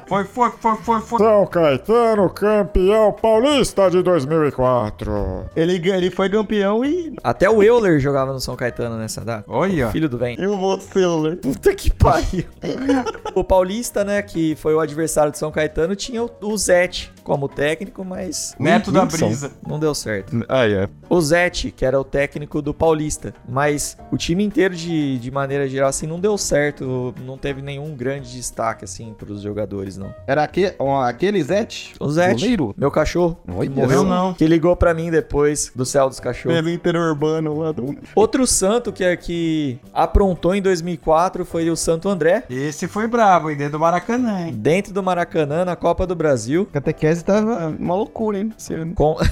Foi, 0.07 0.25
foi, 0.25 0.51
foi, 0.59 0.77
foi, 0.77 1.01
foi. 1.01 1.19
São 1.19 1.47
Caetano, 1.47 2.29
campeão 2.33 3.13
paulista 3.13 3.91
de 3.91 4.03
2004. 4.03 5.47
Ele, 5.55 5.91
ele 5.91 6.11
foi 6.11 6.29
campeão 6.29 6.85
e... 6.85 7.15
Até 7.23 7.49
o 7.49 7.63
Euler 7.63 8.01
jogava 8.01 8.33
no 8.33 8.41
São 8.41 8.57
Caetano 8.57 8.97
nessa 8.97 9.25
data. 9.25 9.45
Olha. 9.47 9.91
Filho 9.91 10.09
do 10.09 10.19
bem. 10.19 10.37
E 10.39 10.47
o 10.47 10.57
Vocelo, 10.57 11.37
Puta 11.37 11.75
que 11.75 11.91
pariu. 11.93 12.45
o 13.35 13.45
Paulista, 13.45 14.05
né, 14.05 14.23
que 14.23 14.55
foi 14.57 14.75
o 14.75 14.81
adversário 14.81 15.31
de 15.31 15.39
São 15.39 15.51
Caetano, 15.51 15.95
tinha 15.95 16.23
o, 16.23 16.31
o 16.41 16.57
Zete 16.57 17.13
como 17.23 17.49
técnico, 17.49 18.05
mas 18.05 18.55
Neto 18.59 18.91
da 18.91 19.03
Wilson. 19.03 19.27
Brisa. 19.27 19.51
não 19.67 19.79
deu 19.79 19.95
certo. 19.95 20.45
Ah, 20.49 20.67
é. 20.69 20.89
O 21.09 21.21
Zete, 21.21 21.71
que 21.71 21.85
era 21.85 21.99
o 22.01 22.05
técnico 22.05 22.61
do 22.63 22.73
Paulista, 22.75 23.35
mas 23.49 23.97
o 24.11 24.17
time 24.17 24.43
inteiro, 24.45 24.75
de, 24.75 25.19
de 25.19 25.31
maneira 25.31 25.69
geral, 25.69 25.89
assim, 25.89 26.07
não 26.07 26.19
deu 26.19 26.37
certo. 26.39 27.15
Não 27.25 27.37
teve 27.37 27.63
nenhum 27.63 27.95
grande 27.95 28.33
destaque, 28.33 28.85
assim, 28.85 29.15
pros 29.15 29.43
jogadores, 29.43 29.97
não. 29.97 30.15
Era 30.27 30.43
aquele, 30.43 30.75
aquele 31.07 31.43
Zete? 31.43 31.95
O 32.01 32.11
Zete, 32.11 32.41
Goleiro? 32.41 32.75
meu 32.77 32.91
cachorro, 32.91 33.39
que 33.45 33.53
Olha 33.53 33.71
morreu. 33.71 34.05
Não. 34.05 34.35
que 34.35 34.47
ligou 34.47 34.75
pra 34.77 34.93
mim 34.95 35.11
depois 35.11 35.71
do 35.75 35.85
céu 35.85 36.09
dos 36.09 36.19
cachorros. 36.21 36.57
Pelo 36.57 36.71
interurbano 36.71 37.59
lá 37.59 37.73
do... 37.73 37.97
Outro 38.15 38.47
santo 38.47 38.93
que, 38.93 39.17
que 39.17 39.79
aprontou 39.93 40.55
em 40.55 40.63
2004 40.63 41.45
foi 41.45 41.71
o 41.71 41.77
Santo 41.77 42.09
André, 42.09 42.45
Esse 42.51 42.89
foi 42.89 43.07
brabo, 43.07 43.51
hein? 43.51 43.57
Dentro 43.57 43.73
do 43.73 43.81
Maracanã, 43.81 44.47
hein? 44.47 44.53
dentro 44.55 44.93
do 44.93 45.03
Maracanã, 45.03 45.65
na 45.65 45.77
Copa 45.77 46.07
do 46.07 46.15
Brasil. 46.15 46.69
A 46.75 46.81
catequese 47.13 47.25
tava 47.25 47.69
uma 47.79 47.95
loucura, 47.95 48.39
hein? 48.39 48.53
esse 48.59 48.75
ano. 48.75 48.95
Com... 48.95 49.17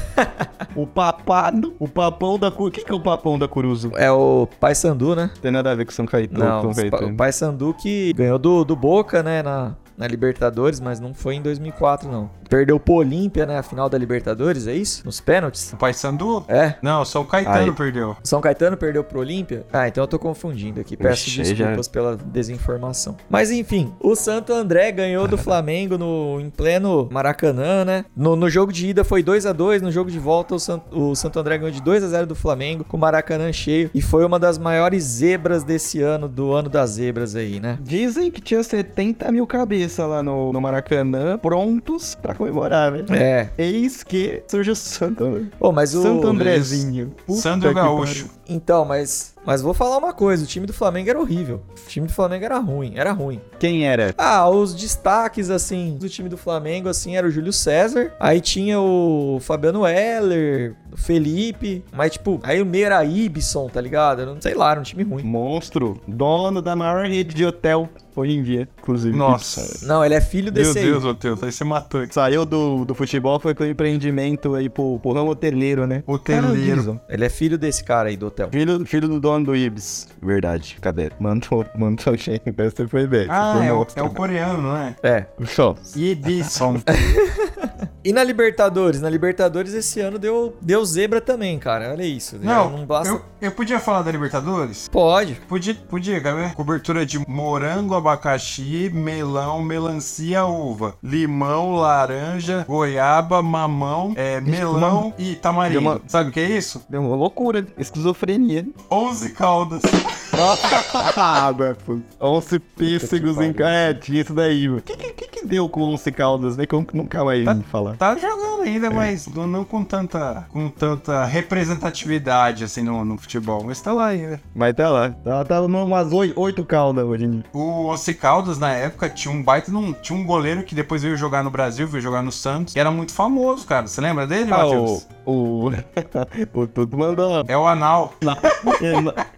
O 0.77 0.87
papado, 0.87 1.75
o 1.81 1.89
papão 1.89 2.39
da 2.39 2.49
Curuzu. 2.49 2.69
O 2.69 2.71
que, 2.71 2.85
que 2.85 2.93
é 2.93 2.95
o 2.95 3.01
papão 3.01 3.37
da 3.37 3.49
Curuzu? 3.49 3.91
é 3.97 4.11
o 4.13 4.47
Paysandu, 4.61 5.17
né? 5.17 5.29
Tem 5.43 5.51
nada 5.51 5.73
a 5.73 5.75
ver 5.75 5.85
com 5.85 5.91
São 5.91 6.07
Caetano. 6.07 6.45
Não, 6.45 6.73
São 6.73 6.75
Caetano. 6.75 7.13
o 7.13 7.17
Paysandu 7.17 7.75
que 7.75 8.13
ganhou 8.13 8.39
do, 8.39 8.65
do 8.65 8.77
Boca, 8.77 9.21
né, 9.21 9.43
na, 9.43 9.75
na 10.01 10.07
Libertadores, 10.09 10.81
mas 10.81 10.99
não 10.99 11.13
foi 11.13 11.35
em 11.35 11.43
2004, 11.43 12.11
não. 12.11 12.31
Perdeu 12.49 12.81
pro 12.81 12.95
Olímpia, 12.95 13.45
né, 13.47 13.59
a 13.59 13.63
final 13.63 13.89
da 13.89 13.97
Libertadores, 13.99 14.67
é 14.67 14.75
isso? 14.75 15.03
Nos 15.05 15.21
pênaltis? 15.21 15.73
O 15.73 15.77
Paysandu? 15.77 16.43
É. 16.49 16.75
Não, 16.83 17.05
só 17.05 17.21
o 17.21 17.25
Caetano 17.25 17.71
Aí. 17.71 17.73
perdeu. 17.73 18.17
São 18.25 18.41
Caetano 18.41 18.77
perdeu 18.77 19.05
pro 19.05 19.21
Olímpia? 19.21 19.65
Ah, 19.73 19.87
então 19.87 20.03
eu 20.03 20.09
tô 20.09 20.19
confundindo 20.19 20.81
aqui. 20.81 20.97
Peço 20.97 21.29
Ixi, 21.29 21.43
desculpas 21.55 21.87
pela 21.87 22.17
desinformação. 22.17 23.17
Mas 23.29 23.51
enfim, 23.51 23.93
o 24.01 24.17
Santo 24.17 24.53
André 24.53 24.91
ganhou 24.91 25.29
do 25.29 25.37
Flamengo 25.39 25.97
no, 25.99 26.41
em 26.41 26.49
pleno 26.51 27.09
Maracanã, 27.13 27.85
né? 27.85 28.05
No, 28.17 28.35
no 28.35 28.49
jogo 28.49 28.73
de 28.73 28.89
ida 28.89 29.05
foi 29.05 29.23
2 29.23 29.45
a 29.47 29.53
2 29.53 29.83
no 29.83 29.93
jogo 29.93 30.11
de 30.11 30.19
volta 30.19 30.55
o, 30.55 30.59
San- 30.59 30.81
o 30.91 31.15
Santo 31.15 31.39
André 31.39 31.59
ganhou 31.59 31.71
de 31.71 31.83
2 31.83 32.03
a 32.03 32.09
0 32.09 32.27
do 32.27 32.35
Flamengo, 32.35 32.83
com 32.85 32.97
o 32.97 33.01
Maracanã 33.01 33.53
cheio. 33.53 33.91
E 33.95 34.01
foi 34.01 34.25
uma 34.25 34.39
das 34.39 34.59
maiores 34.59 35.05
zebras 35.05 35.63
desse 35.63 36.01
ano, 36.01 36.27
do 36.27 36.53
ano 36.53 36.69
das 36.69 36.91
zebras 36.91 37.37
aí, 37.37 37.61
né? 37.61 37.79
Dizem 37.83 38.31
que 38.31 38.41
tinha 38.41 38.63
70 38.63 39.31
mil 39.31 39.47
cabeças 39.47 39.90
lá 39.99 40.23
no, 40.23 40.53
no 40.53 40.61
Maracanã, 40.61 41.39
prontos 41.39 42.15
pra 42.15 42.35
comemorar, 42.35 42.93
né? 42.93 43.05
É. 43.11 43.51
Eis 43.59 44.03
que 44.03 44.43
surge 44.49 44.71
o 44.71 44.77
Santo. 44.77 45.49
Pô, 45.59 45.73
mas 45.73 45.95
o... 45.95 46.03
Santo 46.03 46.27
Andrezinho. 46.27 47.15
Puta 47.27 47.41
Sandro 47.41 47.69
que 47.69 47.75
Gaúcho. 47.75 48.29
Então, 48.49 48.85
mas... 48.85 49.35
Mas 49.45 49.63
vou 49.63 49.73
falar 49.75 49.97
uma 49.99 50.13
coisa, 50.13 50.45
o 50.45 50.47
time 50.47 50.67
do 50.67 50.73
Flamengo 50.73 51.09
era 51.11 51.19
horrível. 51.21 51.63
O 51.85 51.89
time 51.89 52.07
do 52.07 52.13
Flamengo 52.13 52.45
era 52.45 52.59
ruim, 52.59 52.93
era 52.97 53.11
ruim. 53.13 53.41
Quem 53.59 53.87
era? 53.87 54.15
Ah, 54.19 54.49
os 54.49 54.75
destaques, 54.75 55.51
assim, 55.51 55.97
do 55.99 56.09
time 56.09 56.29
do 56.29 56.37
Flamengo, 56.37 56.89
assim, 56.89 57.17
era 57.17 57.27
o 57.27 57.31
Júlio 57.31 57.53
César. 57.53 58.13
Aí 58.21 58.41
tinha 58.41 58.79
o 58.81 59.39
Fabiano 59.41 59.87
Heller, 59.87 60.75
o 60.93 60.97
Felipe. 60.97 61.83
Mas, 61.93 62.13
tipo, 62.13 62.39
aí 62.43 62.61
o 62.61 62.67
meio 62.67 62.87
era 62.87 63.05
Ibson, 63.05 63.69
tá 63.69 63.81
ligado? 63.81 64.21
Era, 64.23 64.31
um- 64.33 64.41
sei 64.41 64.55
lá, 64.55 64.73
era 64.73 64.81
um 64.81 64.85
time 64.85 65.03
ruim. 65.03 65.23
Monstro. 65.23 66.01
Dono 66.07 66.61
da 66.63 66.77
maior 66.77 67.07
rede 67.07 67.35
de 67.35 67.45
hotel 67.45 67.89
hoje 68.15 68.33
em 68.37 68.43
dia, 68.43 68.69
inclusive. 68.79 69.17
Nossa. 69.17 69.87
Não, 69.87 70.05
ele 70.05 70.15
é 70.15 70.21
filho 70.21 70.53
Meu 70.53 70.63
desse 70.63 70.79
aí. 70.79 70.85
Deus, 70.85 71.05
Matheus, 71.05 71.43
aí 71.43 71.51
você 71.53 71.65
matou. 71.65 72.07
Saiu 72.11 72.45
do, 72.45 72.85
do 72.85 72.95
futebol, 72.95 73.41
foi 73.41 73.55
com 73.55 73.63
o 73.65 73.67
empreendimento 73.67 74.55
aí 74.55 74.69
pro, 74.69 74.99
pro 74.99 75.13
ramo 75.13 75.31
hoteleiro, 75.31 75.87
né? 75.87 76.03
Hoteleiro. 76.07 77.01
Ele 77.09 77.25
é 77.25 77.29
filho 77.29 77.57
desse 77.57 77.83
cara 77.83 78.09
aí 78.11 78.17
do 78.17 78.27
hotel. 78.27 78.49
Filho, 78.53 78.85
filho 78.85 79.09
do 79.09 79.30
dono 79.31 79.45
do 79.47 79.57
Ibis. 79.57 80.09
Verdade. 80.21 80.77
Cadê? 80.81 81.11
Mandou, 81.21 81.65
mandou 81.77 82.17
gente. 82.17 82.51
Você 82.51 82.89
foi 82.89 83.07
bem. 83.07 83.27
Ah, 83.29 83.55
foi 83.57 83.67
é 83.67 83.73
o, 83.73 83.87
é 83.97 84.03
o 84.03 84.11
coreano, 84.11 84.63
não 84.63 84.77
é? 84.77 84.97
É. 85.03 85.27
Só. 85.47 85.77
Edison. 85.97 86.81
E 88.03 88.13
na 88.15 88.25
Libertadores? 88.25 89.01
Na 89.01 89.11
Libertadores 89.11 89.75
esse 89.75 90.01
ano 90.01 90.19
deu, 90.19 90.57
deu 90.63 90.83
zebra 90.87 91.21
também, 91.21 91.59
cara. 91.59 91.91
Olha 91.93 92.03
isso. 92.03 92.39
Não, 92.41 92.71
não 92.71 92.87
basta. 92.87 93.13
eu, 93.13 93.23
eu 93.43 93.53
podia 93.53 93.79
falar 93.79 94.01
da 94.03 94.11
Libertadores? 94.11 94.89
Pode. 94.89 95.35
Podia, 95.47 95.75
podia, 95.75 96.19
galera. 96.19 96.51
Cobertura 96.55 97.05
de 97.05 97.19
morango, 97.29 97.95
abacaxi, 97.95 98.91
melão, 98.93 99.63
melancia, 99.63 100.47
uva, 100.47 100.95
limão, 101.03 101.75
laranja, 101.75 102.65
goiaba, 102.67 103.43
mamão, 103.43 104.15
é, 104.17 104.41
melão 104.41 105.13
e 105.19 105.35
tamarindo. 105.35 105.81
Uma- 105.81 106.01
Sabe 106.07 106.31
o 106.31 106.33
que 106.33 106.41
é 106.41 106.49
isso? 106.49 106.83
Deu 106.89 107.03
uma 107.03 107.15
loucura. 107.17 107.67
Esquizofrenia. 107.77 108.67
11 108.91 109.31
caldas. 109.35 109.83
ah, 111.17 111.53
Beto. 111.53 112.03
11 112.21 112.59
pêssegos 112.59 113.39
em. 113.39 113.55
É, 113.59 113.95
tinha 113.95 114.21
isso 114.23 114.33
daí, 114.35 114.67
mano. 114.69 114.79
O 114.79 114.83
que, 114.83 114.97
que, 114.97 115.29
que 115.29 115.47
deu 115.47 115.69
com 115.69 115.83
11 115.83 116.13
caldas, 116.13 116.57
né? 116.57 116.67
Como 116.67 116.85
que 116.85 116.97
nunca 116.97 117.25
mais 117.25 117.45
Tá- 117.45 117.55
me 117.55 117.63
falar? 117.65 117.97
Tá 117.97 118.15
jogando 118.17 118.63
ainda, 118.63 118.91
mas 118.91 119.27
não, 119.27 119.47
não 119.47 119.65
com 119.65 119.83
tanta 119.85 120.47
com 120.51 120.69
tanta 120.69 121.25
representatividade 121.25 122.65
assim 122.65 122.83
no, 122.83 123.05
no 123.05 123.17
futebol. 123.19 123.65
Mas 123.65 123.81
tá 123.81 123.93
lá 123.93 124.07
ainda. 124.09 124.41
Mas 124.55 124.75
tá 124.75 124.89
lá. 124.89 125.11
Tá, 125.11 125.45
tá 125.45 125.61
umas 125.63 126.09
8 126.13 126.65
caldas 126.65 127.05
hoje 127.05 127.25
em 127.25 127.31
dia. 127.31 127.45
O 127.53 127.87
Once 127.89 128.13
Caldas, 128.15 128.59
na 128.59 128.71
época, 128.73 129.09
tinha 129.09 129.33
um 129.33 129.43
baita. 129.43 129.71
Num, 129.73 129.93
tinha 129.93 130.19
um 130.19 130.25
goleiro 130.25 130.63
que 130.63 130.75
depois 130.75 131.03
veio 131.03 131.17
jogar 131.17 131.43
no 131.43 131.51
Brasil, 131.51 131.87
veio 131.87 132.03
jogar 132.03 132.23
no 132.23 132.33
Santos, 132.33 132.75
que 132.75 132.81
era 132.81 132.91
muito 132.91 133.13
famoso, 133.13 133.67
cara. 133.67 133.87
Você 133.87 134.01
lembra 134.01 134.27
dele, 134.27 134.51
Ah, 134.53 134.59
Matheus? 134.59 135.07
o. 135.20 135.20
O. 135.31 135.71
o 136.55 136.67
Tudo 136.67 136.99
mandou. 136.99 137.45
É 137.47 137.57
o 137.57 137.67
Anal. 137.67 138.15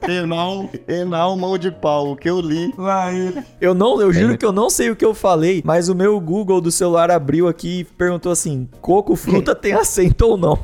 Enal, 0.09 0.71
Enal, 0.89 1.37
mão 1.37 1.59
de 1.59 1.71
pau. 1.71 2.13
O 2.13 2.17
que 2.17 2.31
eu 2.31 2.41
li. 2.41 2.73
Lá 2.79 3.13
ele. 3.13 3.43
Eu 3.61 3.75
não, 3.75 4.01
eu 4.01 4.13
juro 4.13 4.39
que 4.39 4.45
eu 4.45 4.53
não 4.53 4.71
sei 4.71 4.91
o 4.91 4.97
que 4.97 5.05
eu 5.05 5.15
falei, 5.15 5.63
mas 5.65 5.89
o 5.89 5.95
meu 5.95 6.19
Google 6.19 6.61
do 6.61 6.71
celular 6.71 7.11
abriu 7.11 7.47
aqui 7.47 7.81
e 7.81 7.85
perguntou 7.85 8.33
assim: 8.33 8.69
coco 8.81 9.15
fruta 9.15 9.55
tem 9.55 9.73
acento 9.73 10.27
ou 10.27 10.37
não? 10.37 10.59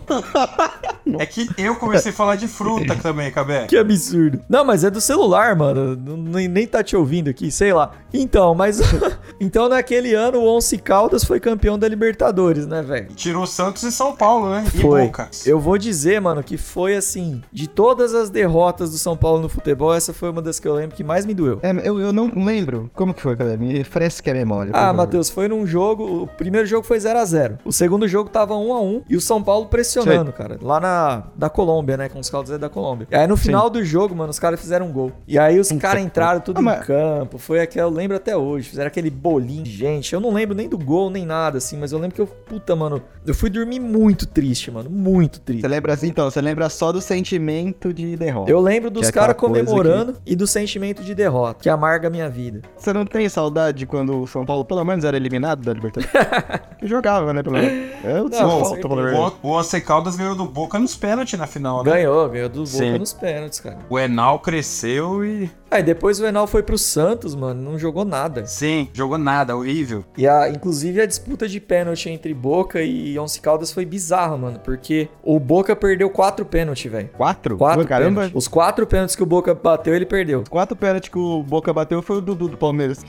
É 1.19 1.27
que 1.27 1.49
eu 1.57 1.77
comecei 1.77 2.11
a 2.11 2.15
falar 2.15 2.37
de 2.37 2.49
fruta 2.49 2.95
também, 3.03 3.31
Cabé. 3.31 3.67
Que 3.67 3.77
absurdo. 3.77 4.41
Não, 4.49 4.65
mas 4.65 4.85
é 4.85 4.91
do 4.91 5.01
celular, 5.01 5.57
mano. 5.57 5.97
Nem, 5.97 6.49
nem 6.49 6.67
tá 6.67 6.83
te 6.83 6.97
ouvindo 6.97 7.31
aqui, 7.31 7.51
sei 7.51 7.73
lá. 7.73 7.93
Então, 8.13 8.55
mas. 8.55 8.81
então, 9.41 9.69
naquele 9.69 10.15
ano, 10.15 10.39
o 10.39 10.57
Once 10.57 10.77
Caldas 10.79 11.25
foi 11.25 11.39
campeão 11.41 11.79
da 11.79 11.87
Libertadores, 11.89 12.67
né, 12.67 12.83
velho? 12.83 13.09
Tirou 13.15 13.47
Santos 13.47 13.83
e 13.83 13.93
São 13.93 14.15
Paulo, 14.15 14.51
né? 14.51 14.65
E 14.75 14.79
Foi. 14.81 15.05
Boca. 15.07 15.29
Eu 15.47 15.59
vou 15.61 15.79
dizer, 15.79 16.21
mano, 16.21 16.43
que 16.43 16.57
foi 16.57 16.97
assim. 16.97 17.43
De 17.53 17.69
todas 17.69 18.15
as 18.15 18.31
derrotas 18.31 18.91
do 18.91 18.99
São 18.99 19.17
Paulo 19.17 19.41
no 19.41 19.49
futebol, 19.49 19.95
essa 19.95 20.13
foi 20.13 20.31
uma 20.31 20.43
das 20.43 20.59
que 20.61 20.67
eu 20.69 20.75
lembro 20.75 20.97
que 20.97 21.05
mais 21.05 21.25
me 21.27 21.35
doeu. 21.35 21.59
É, 21.63 21.71
eu, 21.89 22.01
eu 22.01 22.13
não 22.13 22.31
lembro. 22.37 22.91
Como 22.95 23.15
que 23.15 23.23
foi, 23.23 23.37
cara? 23.37 23.57
Me 23.57 23.85
fresca 23.85 24.31
a 24.31 24.35
memória. 24.35 24.73
Ah. 24.75 24.93
Matheus, 24.93 25.31
foi 25.31 25.49
num 25.49 25.67
jogo. 25.67 26.23
O 26.23 26.27
primeiro 26.27 26.67
jogo 26.67 26.87
foi 26.87 26.99
0 26.99 27.19
a 27.19 27.25
0 27.25 27.59
O 27.65 27.73
segundo 27.73 28.07
jogo 28.09 28.29
tava 28.31 28.57
1 28.57 28.73
a 28.73 28.81
1 28.81 29.03
E 29.09 29.17
o 29.17 29.21
São 29.21 29.43
Paulo 29.43 29.67
pressionando, 29.67 30.33
cara. 30.33 30.59
Lá 30.61 30.81
na 30.81 31.23
da 31.37 31.49
Colômbia, 31.49 31.97
né? 31.97 32.09
Com 32.09 32.19
os 32.19 32.29
caldos 32.31 32.51
é 32.51 32.59
da 32.59 32.69
Colômbia. 32.69 33.07
E 33.11 33.15
aí 33.15 33.27
no 33.27 33.37
final 33.37 33.71
do 33.71 33.85
jogo, 33.85 34.15
mano, 34.15 34.31
os 34.31 34.39
caras 34.39 34.61
fizeram 34.61 34.87
um 34.87 34.93
gol. 34.93 35.13
E 35.27 35.39
aí 35.39 35.59
os 35.61 35.71
caras 35.73 36.03
entraram 36.03 36.41
tudo 36.41 36.59
Ah, 36.59 36.61
em 36.61 36.65
mas- 36.65 36.87
campo. 36.87 37.39
Foi 37.39 37.61
aquele, 37.61 37.85
eu 37.85 37.91
lembro 37.91 38.17
até 38.17 38.37
hoje. 38.37 38.69
Fizeram 38.69 38.89
aquele 38.89 39.11
bolinho 39.29 39.63
de 39.63 39.71
gente. 39.71 40.13
Eu 40.13 40.21
não 40.21 40.33
lembro 40.33 40.57
nem 40.57 40.69
do 40.69 40.79
gol, 40.79 41.11
nem 41.11 41.27
nada, 41.27 41.59
assim. 41.59 41.77
Mas 41.77 41.93
eu 41.93 41.99
lembro 41.99 42.15
que 42.15 42.21
eu, 42.21 42.27
puta, 42.27 42.75
mano, 42.75 43.03
eu 43.27 43.35
fui 43.35 43.51
dormir 43.51 43.79
muito 43.79 44.27
triste, 44.27 44.71
mano. 44.71 44.89
Muito 44.89 45.41
triste. 45.41 45.61
Você 45.63 45.69
lembra 45.69 45.93
assim, 45.93 46.09
então? 46.09 46.31
Você 46.31 46.41
lembra 46.41 46.69
só 46.69 46.91
do 46.91 47.01
sentimento 47.01 47.93
de 47.93 48.17
derrota. 48.17 48.51
Eu 48.51 48.61
lembro 48.61 48.91
dos 48.91 49.03
Que 49.03 49.09
é 49.09 49.13
caras 49.13 49.37
comemorando 49.37 50.17
e 50.25 50.35
do 50.35 50.47
sentimento 50.47 51.03
de 51.03 51.15
derrota, 51.15 51.61
que 51.63 51.69
amarga 51.69 52.09
a 52.09 52.11
minha 52.11 52.29
vida. 52.29 52.63
Você 52.77 52.93
não 52.93 53.05
tem 53.05 53.29
saudade 53.29 53.87
quando 53.87 54.23
o 54.23 54.27
São 54.27 54.45
Paulo 54.45 54.65
pelo 54.65 54.85
menos 54.85 55.05
era 55.05 55.17
eliminado 55.17 55.63
da 55.63 55.73
Libertadores? 55.73 56.11
que 56.79 56.87
jogava, 56.87 57.33
né? 57.33 57.43
Pelo 57.43 57.57
menos. 57.57 57.89
É 58.05 58.21
o 58.21 58.29
Não, 58.29 58.65
São 58.65 58.81
Paulo. 58.81 59.33
O, 59.43 59.49
o 59.49 59.59
Once 59.59 59.81
Caldas 59.81 60.17
ganhou 60.17 60.35
do 60.35 60.45
Boca 60.45 60.79
nos 60.79 60.97
pênaltis 60.97 61.39
na 61.39 61.47
final, 61.47 61.85
né? 61.85 61.91
Ganhou, 61.91 62.29
ganhou 62.29 62.49
do 62.49 62.61
Boca 62.61 62.67
Sim. 62.67 62.99
nos 62.99 63.13
pênaltis, 63.13 63.61
cara. 63.61 63.79
O 63.89 63.99
Enal 63.99 64.39
cresceu 64.39 65.25
e 65.25 65.51
Aí 65.71 65.83
depois 65.83 66.19
o 66.21 66.27
Enal 66.27 66.47
foi 66.47 66.63
pro 66.63 66.79
Santos, 66.79 67.35
mano, 67.35 67.61
não 67.63 67.79
jogou 67.79 68.05
nada. 68.05 68.47
Sim, 68.47 68.89
jogou 68.93 69.19
nada, 69.19 69.57
horrível. 69.57 70.05
E 70.17 70.27
a, 70.27 70.49
inclusive 70.49 71.01
a 71.01 71.07
disputa 71.07 71.47
de 71.49 71.61
pênalti 71.61 72.09
entre 72.09 72.33
Boca 72.33 72.83
e 72.83 73.19
Once 73.19 73.41
Caldas 73.41 73.71
foi 73.73 73.85
bizarra, 73.85 74.37
mano, 74.37 74.59
porque 74.65 75.09
o 75.23 75.39
Boca 75.39 75.77
perdeu 75.77 76.09
quatro 76.11 76.45
pênaltis, 76.45 76.91
velho. 76.91 77.09
Quatro? 77.17 77.57
Quatro 77.59 77.83
Pô, 77.83 77.89
Caramba. 77.89 78.11
pênaltis. 78.23 78.37
Os 78.37 78.49
quatro 78.49 78.87
pênaltis 78.87 79.15
que 79.15 79.23
o 79.23 79.27
Boca 79.27 79.55
bateu, 79.55 79.95
ele 79.95 80.07
perdeu. 80.07 80.45
Quatro 80.49 80.77
pênaltis 80.77 81.11
que 81.11 81.19
o 81.19 81.43
Boca 81.43 81.73
bateu 81.73 82.01
foi 82.03 82.17
o 82.19 82.21
Dudu 82.21 82.49
do 82.49 82.57
Palmeiras. 82.57 83.05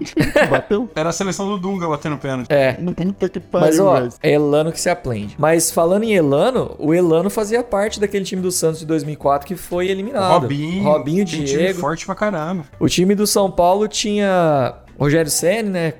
bateu? 0.49 0.89
Era 0.95 1.09
a 1.09 1.13
seleção 1.13 1.47
do 1.47 1.57
Dunga 1.57 1.87
batendo 1.87 2.17
pênalti. 2.17 2.47
É. 2.51 2.73
Puta 2.73 3.29
que 3.29 3.39
pariu, 3.39 3.67
Mas 3.67 3.79
ó, 3.79 3.93
velho. 3.95 4.13
é 4.21 4.31
Elano 4.33 4.71
que 4.71 4.79
se 4.79 4.89
aprende. 4.89 5.35
Mas 5.37 5.71
falando 5.71 6.03
em 6.03 6.13
Elano, 6.13 6.75
o 6.77 6.93
Elano 6.93 7.29
fazia 7.29 7.63
parte 7.63 7.99
daquele 7.99 8.25
time 8.25 8.41
do 8.41 8.51
Santos 8.51 8.79
de 8.79 8.85
2004 8.85 9.47
que 9.47 9.55
foi 9.55 9.87
eliminado. 9.87 10.41
Robinho. 10.41 10.83
Robinho, 10.83 11.17
tem 11.25 11.25
time 11.25 11.45
Diego. 11.45 11.79
forte 11.79 12.05
pra 12.05 12.15
caramba. 12.49 12.65
O 12.79 12.87
time 12.87 13.15
do 13.15 13.27
São 13.27 13.49
Paulo 13.51 13.87
tinha 13.87 14.75
Rogério 14.97 15.31
Ceni, 15.31 15.69
né? 15.69 15.93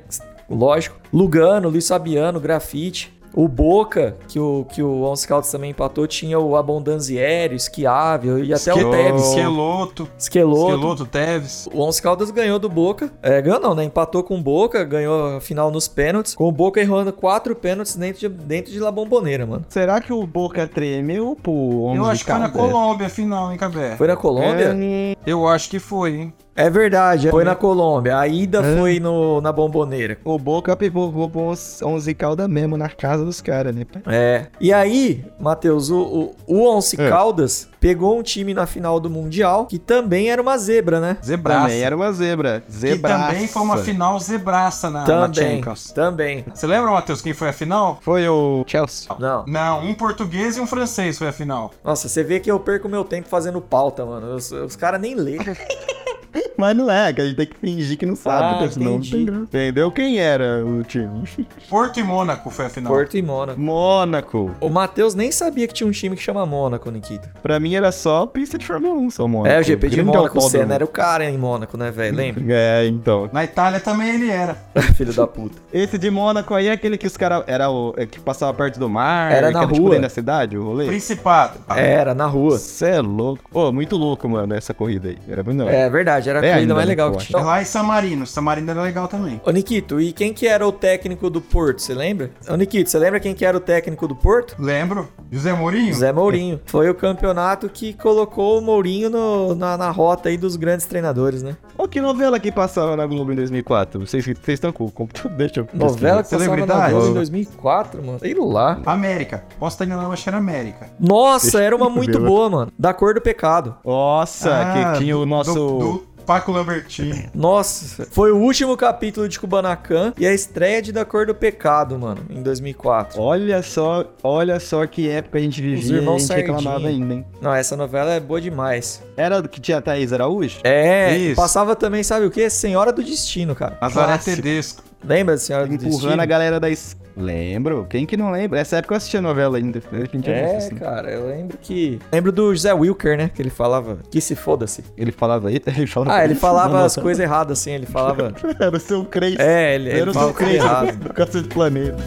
Lógico. 0.50 0.98
Lugano, 1.14 1.70
Luiz 1.70 1.88
Fabiano, 1.88 2.40
Grafite. 2.40 3.14
O 3.34 3.48
Boca, 3.48 4.16
que 4.28 4.40
o, 4.40 4.66
que 4.72 4.82
o 4.82 5.04
Once 5.04 5.28
Caldas 5.28 5.52
também 5.52 5.72
empatou, 5.72 6.08
tinha 6.08 6.40
o 6.40 6.56
Abondanzieri, 6.56 7.56
o 7.56 7.60
Schiavio 7.60 8.44
e 8.44 8.54
até 8.54 8.74
o 8.74 8.90
Tevez. 8.92 9.30
Esqueloto. 9.30 10.10
Esqueloto. 10.18 10.74
Esqueloto, 10.74 11.06
Teves. 11.06 11.70
O 11.74 11.82
Once 11.82 12.02
Caldas 12.02 12.32
ganhou 12.32 12.60
do 12.60 12.70
Boca. 12.70 13.12
É, 13.22 13.42
ganhou 13.42 13.60
não, 13.60 13.76
né? 13.76 13.84
Empatou 13.84 14.24
com 14.24 14.38
o 14.38 14.42
Boca, 14.42 14.84
ganhou 14.84 15.38
a 15.38 15.42
final 15.42 15.72
nos 15.72 15.88
pênaltis. 15.88 16.36
Com 16.36 16.48
o 16.48 16.52
Boca 16.52 16.80
errando 16.80 17.14
quatro 17.14 17.56
pênaltis 17.56 17.96
dentro 17.96 18.20
de, 18.22 18.30
dentro 18.30 18.72
de 18.72 18.80
La 18.80 18.92
Bombonera, 18.92 19.46
mano. 19.46 19.66
Será 19.70 20.02
que 20.02 20.12
o 20.12 20.26
Boca 20.26 20.68
tremeu 20.68 21.38
pro 21.42 21.52
11 21.52 21.98
Eu 21.98 22.06
acho 22.06 22.26
que 22.26 22.32
foi 22.32 22.40
na 22.40 22.50
Caldas? 22.50 22.72
Colômbia 22.72 23.08
a 23.08 23.10
final, 23.10 23.52
hein, 23.52 23.58
Cabé? 23.58 23.96
Foi 23.96 24.08
na 24.08 24.16
Colômbia? 24.16 24.76
É, 24.76 25.16
Eu 25.26 25.48
acho 25.48 25.70
que 25.70 25.80
foi, 25.80 26.16
hein? 26.16 26.34
É, 26.60 26.70
verdade, 26.70 27.30
foi 27.32 27.46
na 27.46 27.56
Colômbia. 27.56 28.18
A 28.18 28.28
ida 28.28 28.62
foi 28.62 29.00
no, 29.00 29.40
na 29.40 29.50
Bomboneira. 29.50 30.18
O 30.26 30.38
Boca 30.38 30.76
pro 30.76 31.54
11 31.84 32.14
Caldas 32.16 32.50
mesmo 32.50 32.76
na 32.76 32.90
casa 32.90 33.24
dos 33.24 33.40
caras, 33.40 33.74
né? 33.74 33.86
É. 34.06 34.48
E 34.60 34.74
aí, 34.74 35.24
Matheus, 35.40 35.90
o, 35.90 36.02
o, 36.02 36.36
o 36.46 36.68
Once 36.68 37.00
É. 37.00 37.10
Caldas 37.10 37.70
pegou 37.80 38.20
um 38.20 38.22
time 38.22 38.54
na 38.54 38.66
final 38.66 39.00
do 39.00 39.10
Mundial 39.10 39.68
que 39.68 39.80
também 39.80 40.30
era 40.30 40.42
uma 40.42 40.58
zebra, 40.58 41.00
né? 41.00 41.16
Zebraça. 41.24 41.62
Também 41.68 41.82
era 41.82 41.96
uma 41.96 42.12
zebra. 42.12 42.62
Que 42.66 42.72
Zebraça. 42.74 43.28
também 43.32 43.48
foi 43.48 43.62
uma 43.62 43.78
final 43.78 44.20
zebraça 44.20 44.90
na, 44.90 45.00
na 45.00 45.06
Também. 45.06 45.56
Champions. 45.56 45.92
Também. 45.94 46.46
Você 46.54 46.68
lembra, 46.68 46.92
Matheus, 46.92 47.22
quem 47.22 47.34
foi 47.34 47.48
a 47.48 47.54
final? 47.54 48.00
Foi 48.02 48.28
o 48.28 48.66
Chelsea. 48.68 49.10
Não. 49.18 49.46
Não, 49.48 49.86
um 49.86 49.94
português 49.94 50.58
e 50.58 50.60
um 50.60 50.68
francês 50.68 51.18
foi 51.18 51.30
a 51.30 51.32
final. 51.32 51.72
Nossa, 51.82 52.10
você 52.10 52.22
vê 52.22 52.38
que 52.42 52.52
eu 52.52 52.60
perco 52.60 52.90
meu 52.90 53.06
tempo 53.06 53.30
fazendo 53.30 53.62
pauta, 53.62 54.06
mano. 54.06 54.36
Os, 54.36 54.52
os 54.52 54.76
caras 54.76 55.00
nem 55.00 55.16
lêem. 55.16 55.40
Mas 56.58 56.76
não 56.76 56.92
é, 56.92 57.14
que 57.14 57.22
a 57.22 57.26
gente 57.26 57.36
tem 57.38 57.46
que 57.48 57.56
fingir 57.56 57.98
que 57.98 58.06
não 58.06 58.16
sabe, 58.16 58.44
Ah, 58.44 58.58
porque 58.60 58.74
senão 58.74 58.94
não 58.94 59.02
tem 59.02 59.26
graça. 59.26 59.42
Entendeu? 59.44 59.92
Quem 59.92 60.20
era 60.20 60.64
o 60.66 60.84
time? 60.84 61.24
Porto 61.70 62.00
e 62.00 62.04
Mônaco 62.04 62.50
foi 62.50 62.66
a 62.66 62.70
final. 62.70 62.92
Porto 62.92 63.18
e 63.18 63.22
Mônaco. 63.22 63.60
Mônaco. 63.60 64.52
O 64.60 64.70
Matheus 64.70 65.16
nem 65.16 65.32
sabia 65.32 65.68
que 65.68 65.74
tinha 65.74 65.88
um 65.88 65.92
time 65.92 66.16
que 66.16 66.22
chama 66.22 66.46
Mônaco, 66.46 66.90
Nikita. 66.92 67.32
Pra 67.42 67.60
mim 67.60 67.76
era 67.76 67.92
só 67.92 68.26
pista 68.26 68.58
de 68.58 68.66
Fórmula 68.66 68.96
1, 68.96 69.12
só 69.12 69.28
Mônaco. 69.28 69.56
É, 69.56 69.60
o 69.60 69.64
GP 69.64 69.90
de 69.90 69.96
Grande 69.98 70.12
Mônaco. 70.18 70.38
O. 70.38 70.42
Senna 70.42 70.76
era 70.76 70.84
o 70.84 70.88
cara 70.88 71.30
em 71.30 71.38
Mônaco, 71.38 71.78
né, 71.78 71.92
velho? 71.92 72.16
Lembra? 72.16 72.44
É, 72.52 72.86
então. 72.88 73.30
Na 73.32 73.44
Itália 73.44 73.80
também 73.80 74.16
ele 74.16 74.30
era. 74.30 74.56
Filho 74.96 75.14
da 75.14 75.26
puta. 75.28 75.56
Esse 75.72 75.98
de 75.98 76.10
Mônaco 76.10 76.54
aí 76.54 76.68
é 76.68 76.72
aquele 76.72 76.98
que 76.98 77.08
os 77.08 77.16
caras. 77.16 77.44
Era 77.48 77.70
o. 77.70 77.94
é 77.96 78.06
que 78.06 78.20
passava 78.20 78.54
perto 78.54 78.80
do 78.80 78.90
mar. 78.90 79.32
Era 79.32 79.52
na 79.52 79.62
tipo, 79.62 79.76
rua. 79.76 79.90
dentro 79.92 80.04
da 80.04 80.10
cidade, 80.10 80.58
o 80.58 80.64
rolê. 80.64 80.88
Principado. 80.88 81.60
Era, 81.70 82.14
na 82.14 82.26
rua. 82.26 82.58
Você 82.58 82.88
é 82.88 83.02
louco. 83.02 83.44
Pô, 83.52 83.72
muito 83.72 83.96
louco, 83.96 84.28
mano, 84.28 84.54
essa 84.56 84.74
corrida 84.74 85.10
aí. 85.10 85.18
Era 85.30 85.44
muito 85.44 85.58
não. 85.58 85.70
É 85.70 85.90
verdade, 85.90 86.19
era 86.28 86.40
a 86.40 86.44
É 86.44 86.48
corrida 86.50 86.62
ainda, 86.62 86.74
mais 86.74 86.86
né, 86.88 86.92
legal 86.92 87.12
que 87.12 87.26
tinha. 87.28 87.40
É 87.40 87.44
lá 87.44 87.62
em 87.62 87.66
San 87.66 87.84
Marino. 87.84 88.26
San 88.26 88.42
Marino 88.42 88.72
era 88.72 88.82
legal 88.82 89.08
também. 89.08 89.40
Ô, 89.46 89.52
Nikito, 89.52 90.02
e 90.02 90.12
quem 90.12 90.34
que 90.34 90.48
era 90.48 90.68
o 90.68 90.72
técnico 90.72 91.30
do 91.30 91.40
Porto, 91.40 91.82
você 91.82 91.94
lembra? 91.94 92.32
Ô, 92.50 92.56
Nikito, 92.56 92.90
você 92.90 92.98
lembra 93.00 93.20
quem 93.20 93.34
que 93.36 93.46
era 93.46 93.56
o 93.56 93.60
técnico 93.60 94.08
do 94.08 94.16
Porto? 94.16 94.56
Lembro? 94.60 95.08
José 95.32 95.54
Mourinho? 95.54 95.94
Zé 95.94 96.12
Mourinho. 96.12 96.60
Foi 96.66 96.90
o 96.90 96.96
campeonato 96.96 97.70
que 97.70 97.94
colocou 97.94 98.58
o 98.60 98.62
Mourinho 98.62 99.10
no- 99.10 99.54
na, 99.56 99.78
na 99.78 99.92
rota 99.92 100.30
aí 100.30 100.38
dos 100.38 100.56
grandes 100.56 100.86
treinadores, 100.88 101.44
né? 101.44 101.56
Ô, 101.78 101.88
que 101.88 102.02
novela 102.02 102.40
que 102.40 102.52
passava 102.52 102.96
na 102.96 103.06
Globo 103.06 103.32
em 103.32 103.36
2004? 103.36 104.00
Vocês 104.06 104.28
estão 104.48 104.72
com 104.72 104.86
o 104.86 104.92
computador? 104.92 105.32
Deixa 105.38 105.60
eu 105.62 105.68
Novela 105.74 106.24
que 106.24 106.30
passava 106.32 106.40
na 106.40 106.46
Celebridade. 106.56 106.94
Globo 106.94 107.08
em 107.10 107.14
2004, 107.14 108.04
mano. 108.04 108.20
Sei 108.20 108.34
lá. 108.34 108.82
América. 108.86 109.44
Posso 109.60 109.76
estar 109.76 109.86
enganado, 109.86 110.14
que 110.16 110.28
era 110.30 110.38
América. 110.38 110.90
Nossa, 111.00 111.62
era 111.62 111.76
uma 111.76 111.90
muito 111.90 112.20
boa, 112.20 112.50
mano. 112.50 112.72
Da 112.78 112.94
cor 112.94 113.14
do 113.14 113.22
pecado. 113.22 113.76
Nossa, 113.86 114.50
Ah, 114.50 114.94
que 114.94 115.00
tinha 115.00 115.18
o 115.18 115.26
nosso. 115.26 115.54
Do, 115.54 115.78
do 115.80 116.04
Paco 116.30 116.52
Lambertini. 116.52 117.28
Nossa, 117.34 118.06
foi 118.12 118.32
o 118.32 118.38
último 118.38 118.78
capítulo 118.78 119.28
de 119.28 119.40
Kubanacan 119.40 120.14
e 120.16 120.28
a 120.28 120.32
estreia 120.32 120.80
de 120.80 120.92
Da 120.92 121.04
Cor 121.04 121.26
do 121.26 121.34
Pecado, 121.34 121.98
mano, 121.98 122.24
em 122.30 122.44
2004. 122.44 123.20
Olha 123.20 123.64
só, 123.64 124.06
olha 124.22 124.60
só 124.60 124.86
que 124.86 125.10
época 125.10 125.40
a 125.40 125.42
gente 125.42 125.60
vivia 125.60 125.92
e 125.92 125.96
a 125.96 125.98
irmãos 125.98 126.22
gente 126.22 126.36
reclamava 126.36 126.88
ainda, 126.88 127.16
hein? 127.16 127.26
Não, 127.42 127.52
essa 127.52 127.76
novela 127.76 128.14
é 128.14 128.20
boa 128.20 128.40
demais. 128.40 129.02
Era 129.18 129.42
do 129.42 129.50
que 129.50 129.60
tinha 129.60 129.80
a 129.80 129.82
Thaís 129.82 130.14
Araújo? 130.14 130.60
É, 130.64 131.18
Isso. 131.18 131.36
passava 131.36 131.76
também, 131.76 132.04
sabe 132.04 132.28
o 132.28 132.30
quê? 132.30 132.48
Senhora 132.48 132.94
do 132.94 133.02
Destino, 133.02 133.56
cara. 133.56 133.80
Nazaré. 133.82 134.20
Tedesco. 134.20 134.84
Lembra 135.04 135.38
Senhora 135.38 135.66
do 135.66 135.74
Empurrando 135.74 135.92
Destino? 136.02 136.22
a 136.22 136.26
galera 136.26 136.60
da. 136.60 136.70
es- 136.70 136.98
Lembro? 137.18 137.86
Quem 137.90 138.06
que 138.06 138.16
não 138.16 138.32
lembra? 138.32 138.60
Essa 138.60 138.78
época 138.78 138.94
eu 138.94 138.98
assistia 138.98 139.20
novela 139.22 139.58
ainda. 139.58 139.82
É, 140.26 140.56
assim. 140.58 140.76
cara, 140.76 141.10
eu 141.12 141.28
lembro 141.28 141.58
que. 141.58 142.00
Lembro 142.12 142.32
do 142.32 142.54
José 142.56 142.74
Wilker, 142.74 143.18
né? 143.18 143.30
Que 143.34 143.42
ele 143.42 143.50
falava 143.50 144.00
que 144.10 144.22
se 144.22 144.36
foda-se. 144.36 144.84
Ele 144.98 145.12
falava 145.12 145.50
aí, 145.50 145.62
ele 145.76 145.88
falava. 145.88 146.14
Ah, 146.16 146.24
ele 146.24 146.36
falava 146.36 146.78
Não, 146.80 146.86
as 146.86 146.96
não, 146.96 147.04
coisas 147.04 147.22
erradas, 147.22 147.60
assim. 147.60 147.72
Ele 147.72 147.86
falava. 147.86 148.34
Era 148.60 148.76
o 148.76 148.80
seu 148.80 149.04
crente. 149.04 149.42
É, 149.42 149.76
ele, 149.76 149.90
ele 149.90 150.00
Era 150.00 150.10
o 150.12 150.14
seu 150.14 150.34
crente 150.34 150.56
errado. 150.56 150.96
do 151.00 151.14
Cacete 151.14 151.48
Planeta. 151.50 151.98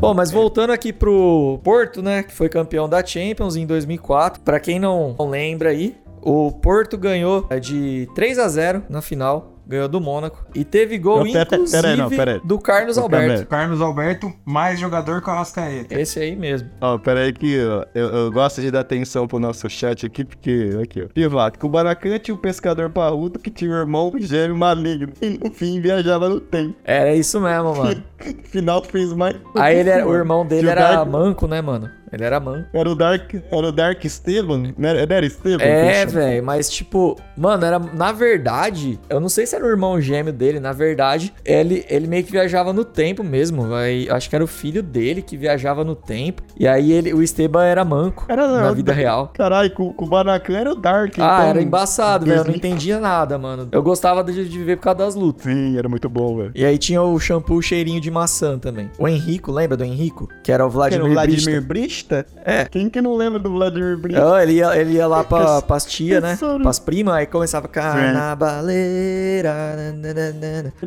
Bom, 0.00 0.14
mas 0.14 0.30
voltando 0.30 0.70
aqui 0.70 0.94
pro 0.94 1.60
Porto, 1.62 2.00
né, 2.00 2.22
que 2.22 2.32
foi 2.32 2.48
campeão 2.48 2.88
da 2.88 3.04
Champions 3.04 3.54
em 3.54 3.66
2004. 3.66 4.40
Pra 4.40 4.58
quem 4.58 4.78
não 4.78 5.14
não 5.18 5.28
lembra 5.28 5.68
aí, 5.68 5.94
o 6.22 6.50
Porto 6.50 6.96
ganhou 6.96 7.46
é, 7.50 7.60
de 7.60 8.08
3 8.14 8.38
a 8.38 8.48
0 8.48 8.82
na 8.88 9.02
final, 9.02 9.49
ganhou 9.70 9.88
do 9.88 10.00
Mônaco 10.00 10.44
e 10.54 10.64
teve 10.64 10.98
gol 10.98 11.24
Não, 11.24 11.32
pera- 11.32 11.42
inclusive 11.52 11.80
pera 11.82 11.92
aí, 11.92 11.96
não, 11.96 12.08
pera 12.10 12.32
aí. 12.34 12.40
do 12.44 12.58
Carlos 12.58 12.98
Alberto. 12.98 13.46
Carlos 13.46 13.80
Alberto, 13.80 14.32
mais 14.44 14.78
jogador 14.80 15.22
que 15.22 15.28
o 15.28 15.32
Arrascaeta. 15.32 15.98
Esse 15.98 16.18
aí 16.18 16.34
mesmo. 16.36 16.68
Ó, 16.80 16.98
pera 16.98 17.20
aí 17.20 17.32
que 17.32 17.52
eu, 17.52 17.84
eu 17.94 18.32
gosto 18.32 18.60
de 18.60 18.70
dar 18.70 18.80
atenção 18.80 19.26
pro 19.28 19.38
nosso 19.38 19.68
chat 19.70 20.04
aqui, 20.04 20.24
porque, 20.24 20.70
aqui, 20.82 21.02
ó. 21.02 21.06
Pivato, 21.06 21.58
que 21.58 21.64
o 21.64 21.68
Baracan 21.68 22.18
tinha 22.18 22.34
um 22.34 22.38
pescador 22.38 22.90
parrudo 22.90 23.38
que 23.38 23.50
tinha 23.50 23.70
um 23.70 23.74
irmão 23.78 24.12
gêmeo 24.18 24.56
maligno. 24.56 25.12
E 25.22 25.38
no 25.38 25.50
fim 25.52 25.80
viajava 25.80 26.28
no 26.28 26.40
tempo. 26.40 26.74
Era 26.84 27.14
isso 27.14 27.40
mesmo, 27.40 27.76
mano. 27.76 28.02
Final 28.44 28.82
fez 28.82 29.12
mais. 29.12 29.36
Aí 29.54 29.78
ele 29.78 29.90
era, 29.90 30.06
o 30.08 30.14
irmão 30.14 30.44
dele 30.44 30.68
era 30.68 31.04
manco, 31.04 31.46
né, 31.46 31.60
mano? 31.62 31.88
Ele 32.12 32.24
era 32.24 32.40
manco. 32.40 32.68
Era 32.72 32.88
o 32.90 32.94
Dark. 32.94 33.34
Era 33.34 33.66
o 33.66 33.72
Dark 33.72 34.04
Esteban? 34.04 34.72
Não 34.76 34.88
era, 34.88 35.00
era 35.14 35.26
Esteban? 35.26 35.62
É, 35.62 36.04
velho, 36.06 36.44
mas 36.44 36.68
tipo, 36.68 37.16
mano, 37.36 37.64
era 37.64 37.78
na 37.78 38.12
verdade, 38.12 38.98
eu 39.08 39.20
não 39.20 39.28
sei 39.28 39.46
se 39.46 39.54
era 39.54 39.64
o 39.64 39.68
irmão 39.68 40.00
gêmeo 40.00 40.32
dele, 40.32 40.58
na 40.60 40.72
verdade, 40.72 41.32
ele, 41.44 41.84
ele 41.88 42.06
meio 42.06 42.24
que 42.24 42.30
viajava 42.32 42.72
no 42.72 42.84
tempo 42.84 43.22
mesmo. 43.22 43.62
Acho 44.10 44.28
que 44.28 44.34
era 44.34 44.44
o 44.44 44.48
filho 44.48 44.82
dele 44.82 45.22
que 45.22 45.36
viajava 45.36 45.84
no 45.84 45.94
tempo. 45.94 46.42
E 46.58 46.66
aí 46.66 46.92
ele, 46.92 47.12
o 47.14 47.22
Esteban 47.22 47.64
era 47.64 47.84
manco 47.84 48.24
Era 48.28 48.46
na 48.48 48.68
não, 48.68 48.74
vida 48.74 48.92
da- 48.92 48.98
real. 48.98 49.28
Caralho, 49.34 49.70
com, 49.72 49.94
o 49.96 50.06
Baracan 50.06 50.56
era 50.56 50.72
o 50.72 50.74
Dark. 50.74 51.14
Ah, 51.18 51.38
então- 51.38 51.48
era 51.50 51.62
embaçado, 51.62 52.24
velho. 52.26 52.34
Eu 52.40 52.44
não 52.44 52.52
2000. 52.52 52.56
entendia 52.70 52.98
nada, 53.00 53.38
mano. 53.38 53.68
Eu 53.70 53.82
gostava 53.82 54.22
de, 54.24 54.48
de 54.48 54.64
ver 54.64 54.76
por 54.76 54.84
causa 54.84 54.98
das 54.98 55.14
lutas. 55.14 55.44
Sim, 55.44 55.76
era 55.78 55.88
muito 55.88 56.08
bom, 56.08 56.36
velho. 56.36 56.52
E 56.54 56.64
aí 56.64 56.76
tinha 56.78 57.02
o 57.02 57.18
shampoo 57.18 57.60
cheirinho 57.62 58.00
de 58.00 58.10
maçã 58.10 58.58
também. 58.58 58.90
O 58.98 59.06
Henrico, 59.06 59.52
lembra 59.52 59.76
do 59.76 59.84
Henrico? 59.84 60.28
Que 60.42 60.50
era 60.52 60.64
o 60.64 60.66
Era 60.66 60.72
Vladimir, 60.72 61.06
o 61.06 61.12
Vladimir 61.12 61.44
Brista. 61.44 61.60
Brista? 61.68 61.99
É. 62.44 62.64
Quem 62.64 62.88
que 62.88 63.00
não 63.00 63.16
lembra 63.16 63.38
do 63.38 63.50
Vladimir 63.50 63.96
Brista? 63.96 64.34
Ah, 64.34 64.42
ele, 64.42 64.54
ia, 64.54 64.76
ele 64.76 64.92
ia 64.94 65.06
lá 65.06 65.22
pra, 65.24 65.62
pras 65.62 65.84
tia, 65.84 66.20
né? 66.20 66.38
Pras 66.62 66.78
primas, 66.78 67.14
aí 67.14 67.26
começava 67.26 67.68
Carnavaleira. 67.68 69.54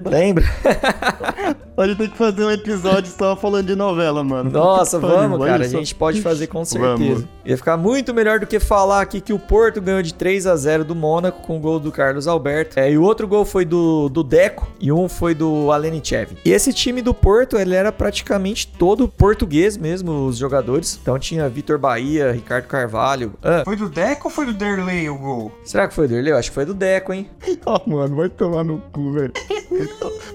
Lembra? 0.06 0.44
Gente 1.86 1.98
tem 1.98 2.10
que 2.10 2.18
fazer 2.18 2.44
um 2.44 2.52
episódio 2.52 3.12
só 3.12 3.36
falando 3.36 3.68
de 3.68 3.76
novela, 3.76 4.24
mano. 4.24 4.50
Nossa, 4.50 5.00
pariu, 5.00 5.18
vamos, 5.18 5.46
cara. 5.46 5.66
A 5.66 5.68
gente 5.68 5.96
pode 5.96 6.22
fazer 6.22 6.48
com 6.48 6.64
certeza. 6.64 6.96
Vamos. 6.98 7.26
Ia 7.46 7.58
ficar 7.58 7.78
muito 7.78 8.14
melhor 8.14 8.40
do 8.40 8.46
que 8.48 8.60
falar 8.60 9.02
aqui 9.02 9.20
que 9.20 9.34
o 9.34 9.40
Porto 9.40 9.82
ganhou 9.82 10.02
de 10.02 10.14
3 10.14 10.48
a 10.48 10.56
0 10.56 10.86
do 10.86 10.96
Mônaco 10.96 11.42
com 11.42 11.58
o 11.58 11.60
gol 11.60 11.80
do 11.80 11.92
Carlos 11.92 12.28
Alberto. 12.28 12.80
É, 12.80 12.92
e 12.92 12.98
o 12.98 13.04
outro 13.04 13.28
gol 13.28 13.44
foi 13.44 13.66
do, 13.66 14.08
do 14.08 14.24
Deco 14.24 14.72
e 14.80 14.92
um 14.92 15.10
foi 15.10 15.34
do 15.34 15.72
Alenichev. 15.72 16.38
E 16.46 16.52
esse 16.52 16.72
time 16.72 17.02
do 17.02 17.14
Porto, 17.14 17.58
ele 17.58 17.74
era 17.74 17.92
praticamente 17.92 18.68
todo 18.68 19.08
português 19.08 19.76
mesmo, 19.76 20.28
os 20.28 20.38
jogadores. 20.38 21.00
Então 21.04 21.20
tinha 21.20 21.50
Vitor 21.50 21.78
Bahia, 21.78 22.32
Ricardo 22.32 22.66
Carvalho. 22.66 23.34
Ah, 23.44 23.64
Foi 23.66 23.76
do 23.76 23.90
Deco 23.90 24.30
ou 24.30 24.34
foi 24.34 24.46
do 24.46 24.54
Derley 24.54 25.10
o 25.10 25.18
gol? 25.18 25.52
será 25.66 25.86
que 25.86 25.94
foi 25.94 26.08
do 26.08 26.16
Erleu? 26.16 26.38
Acho 26.38 26.50
que 26.50 26.56
foi 26.56 26.64
do 26.66 26.74
Deco, 26.74 27.12
hein? 27.12 27.30
Ó, 27.66 27.82
mano, 27.86 28.16
vai 28.16 28.30
tomar 28.30 28.64
no 28.64 28.80
cu, 28.80 29.12
velho. 29.12 29.34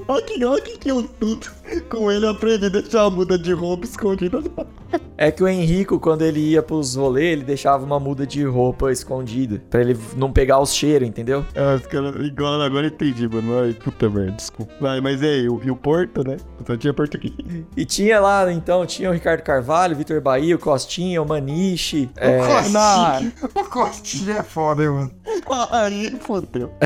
Olha 0.07 0.23
que, 0.23 0.45
olha 0.45 0.63
que, 0.63 0.79
que 0.79 0.91
eu 0.91 1.03
tudo. 1.03 1.47
Com 1.91 2.11
ele 2.11 2.25
eu 2.25 2.31
aprendi 2.31 2.67
a 2.67 2.69
deixar 2.69 3.03
a 3.03 3.11
muda 3.11 3.39
de 3.39 3.53
roupa 3.53 3.85
escondida. 3.85 4.43
É 5.17 5.31
que 5.31 5.43
o 5.43 5.49
Henrico, 5.49 6.01
quando 6.01 6.23
ele 6.23 6.41
ia 6.41 6.63
pros 6.63 6.95
rolês, 6.95 7.33
ele 7.33 7.45
deixava 7.45 7.85
uma 7.85 8.01
muda 8.01 8.27
de 8.27 8.45
roupa 8.45 8.91
escondida. 8.91 9.63
Pra 9.69 9.81
ele 9.81 9.99
não 10.17 10.33
pegar 10.33 10.61
os 10.61 10.73
cheiros, 10.73 11.07
entendeu? 11.09 11.45
Ah, 11.55 11.75
os 11.75 11.87
caras, 11.87 12.15
igual 12.25 12.61
agora 12.63 12.87
eu 12.87 12.91
entendi, 12.91 13.29
mano. 13.29 13.59
Ai, 13.61 13.75
puta 13.75 14.09
merda, 14.09 14.33
desculpa. 14.33 14.73
Vai, 14.81 15.01
mas 15.01 15.21
e 15.21 15.27
aí, 15.27 15.49
o, 15.49 15.61
e 15.63 15.71
o 15.71 15.77
Porto, 15.77 16.27
né? 16.27 16.37
Só 16.67 16.77
tinha 16.77 16.95
português. 16.95 17.35
E 17.77 17.85
tinha 17.85 18.21
lá, 18.21 18.51
então, 18.53 18.87
tinha 18.87 19.11
o 19.11 19.13
Ricardo 19.13 19.43
Carvalho, 19.43 19.95
o 19.95 19.99
Vitor 19.99 20.21
Bahia, 20.21 20.57
o 20.57 20.59
Costinha, 20.59 21.21
o 21.21 21.27
Maniche. 21.27 22.09
É, 22.17 22.39
Costinha. 22.39 23.33
O 23.55 23.65
Costinha 23.65 24.37
é 24.39 24.43
foda, 24.43 24.85
hein, 24.85 24.91
mano. 24.91 25.11
Aí, 25.71 26.17
fodeu. 26.21 26.73